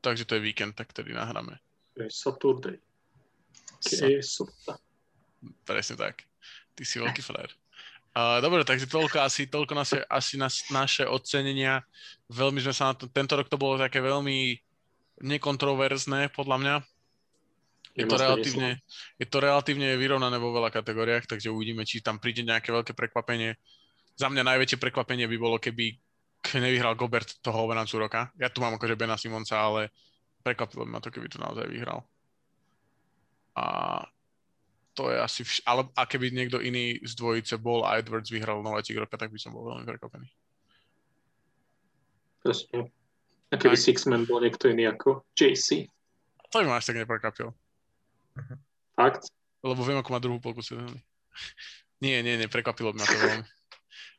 takže 0.00 0.24
to 0.24 0.40
je 0.40 0.40
víkend, 0.40 0.72
tak 0.72 0.88
tedy 0.96 1.12
nahráme. 1.12 1.60
Okay, 1.92 2.08
Saturday. 2.08 2.80
Okay, 3.84 4.24
Sa- 4.24 4.80
Presne 5.66 5.96
tak. 5.98 6.24
Ty 6.72 6.82
si 6.82 6.96
veľký 7.02 7.22
frér. 7.22 7.50
Uh, 8.12 8.44
dobre, 8.44 8.60
takže 8.60 8.84
toľko 8.92 9.24
asi, 9.24 9.48
toľko 9.48 9.72
naše, 9.72 9.98
asi 10.04 10.36
nas, 10.36 10.68
naše 10.68 11.08
ocenenia. 11.08 11.80
Veľmi 12.28 12.60
sme 12.60 12.76
sa 12.76 12.92
na 12.92 12.94
to, 12.94 13.08
tento 13.08 13.32
rok 13.32 13.48
to 13.48 13.56
bolo 13.56 13.80
také 13.80 14.04
veľmi 14.04 14.60
nekontroverzné, 15.24 16.28
podľa 16.36 16.56
mňa. 16.60 16.74
Je 17.92 18.08
to, 18.08 18.16
relatívne, 18.16 18.80
je 19.20 19.26
to 19.28 19.36
relatívne 19.40 19.96
vyrovnané 20.00 20.40
vo 20.40 20.52
veľa 20.52 20.72
kategóriách, 20.72 21.28
takže 21.28 21.52
uvidíme, 21.52 21.84
či 21.84 22.00
tam 22.00 22.16
príde 22.16 22.40
nejaké 22.40 22.72
veľké 22.72 22.96
prekvapenie. 22.96 23.56
Za 24.16 24.32
mňa 24.32 24.44
najväčšie 24.44 24.80
prekvapenie 24.80 25.28
by 25.28 25.36
bolo, 25.36 25.56
keby 25.60 25.96
nevyhral 26.56 26.96
Gobert 26.96 27.40
toho 27.44 27.64
obrancu 27.64 28.00
roka. 28.00 28.32
Ja 28.36 28.48
tu 28.48 28.64
mám 28.64 28.76
akože 28.76 28.96
Bena 28.96 29.16
Simonca, 29.20 29.60
ale 29.60 29.92
prekvapilo 30.40 30.88
ma 30.88 31.00
to, 31.00 31.12
keby 31.12 31.28
to 31.28 31.40
naozaj 31.40 31.68
vyhral. 31.68 32.04
A 33.56 34.00
to 34.92 35.08
je 35.08 35.16
asi, 35.16 35.40
vš- 35.44 35.64
ale 35.64 35.88
a 35.96 36.04
keby 36.04 36.32
niekto 36.32 36.60
iný 36.60 37.00
z 37.00 37.12
dvojice 37.16 37.56
bol 37.56 37.84
a 37.84 37.96
Edwards 37.96 38.28
vyhral 38.28 38.60
nováčik 38.60 39.00
roka, 39.00 39.16
tak 39.16 39.32
by 39.32 39.38
som 39.40 39.56
bol 39.56 39.72
veľmi 39.72 39.88
prekvapený. 39.88 40.28
Presne. 42.44 42.92
A 43.52 43.54
keby 43.56 43.76
tak. 43.76 43.84
Sixman 43.84 44.24
bol 44.28 44.40
niekto 44.44 44.68
iný 44.68 44.88
ako 44.88 45.24
JC. 45.32 45.88
To 46.52 46.60
by 46.60 46.68
ma 46.68 46.76
až 46.80 46.92
tak 46.92 47.00
neprekvapil. 47.00 47.52
Fakt? 48.96 49.32
Lebo 49.64 49.80
viem, 49.80 50.00
ako 50.00 50.10
má 50.12 50.20
druhú 50.20 50.38
polku 50.40 50.60
sezóny. 50.60 51.00
nie, 52.04 52.20
nie, 52.20 52.36
nie, 52.36 52.48
prekvapilo 52.48 52.92
by 52.92 52.98
ma 53.00 53.06
to 53.08 53.16
veľmi. 53.16 53.46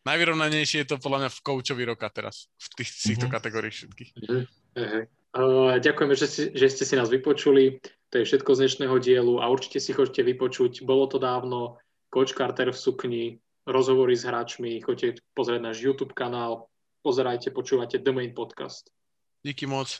Najvyrovnanejšie 0.03 0.83
je 0.83 0.87
to 0.89 0.99
podľa 0.99 1.25
mňa 1.25 1.29
v 1.31 1.43
koučovi 1.47 1.83
roka 1.87 2.07
teraz, 2.11 2.51
v 2.59 2.67
tých, 2.81 2.91
týchto 2.91 3.27
mm-hmm. 3.27 3.35
kategóriách 3.39 3.75
všetkých. 3.75 4.11
Mm-hmm. 4.19 5.03
Uh, 5.33 5.79
ďakujeme, 5.79 6.13
že, 6.13 6.27
si, 6.27 6.41
že 6.51 6.67
ste 6.69 6.83
si 6.83 6.93
nás 6.99 7.07
vypočuli. 7.07 7.79
To 8.13 8.21
je 8.21 8.29
všetko 8.29 8.53
z 8.53 8.59
dnešného 8.61 8.97
dielu 9.01 9.41
a 9.41 9.49
určite 9.49 9.81
si 9.81 9.89
chodite 9.89 10.21
vypočuť. 10.21 10.85
Bolo 10.85 11.09
to 11.09 11.17
dávno. 11.17 11.81
Coach 12.13 12.37
Carter 12.37 12.69
v 12.69 12.77
sukni, 12.77 13.23
rozhovory 13.65 14.13
s 14.13 14.21
hráčmi. 14.21 14.85
Choďte 14.85 15.17
pozrieť 15.33 15.61
náš 15.65 15.81
YouTube 15.81 16.13
kanál. 16.13 16.69
Pozerajte, 17.01 17.49
počúvate 17.49 17.97
The 17.97 18.13
Main 18.13 18.37
Podcast. 18.37 18.93
Díky 19.41 19.65
moc. 19.65 19.97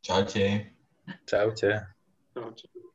Čaute. 0.00 0.72
Čaute. 1.28 1.92
Čaute. 2.32 2.91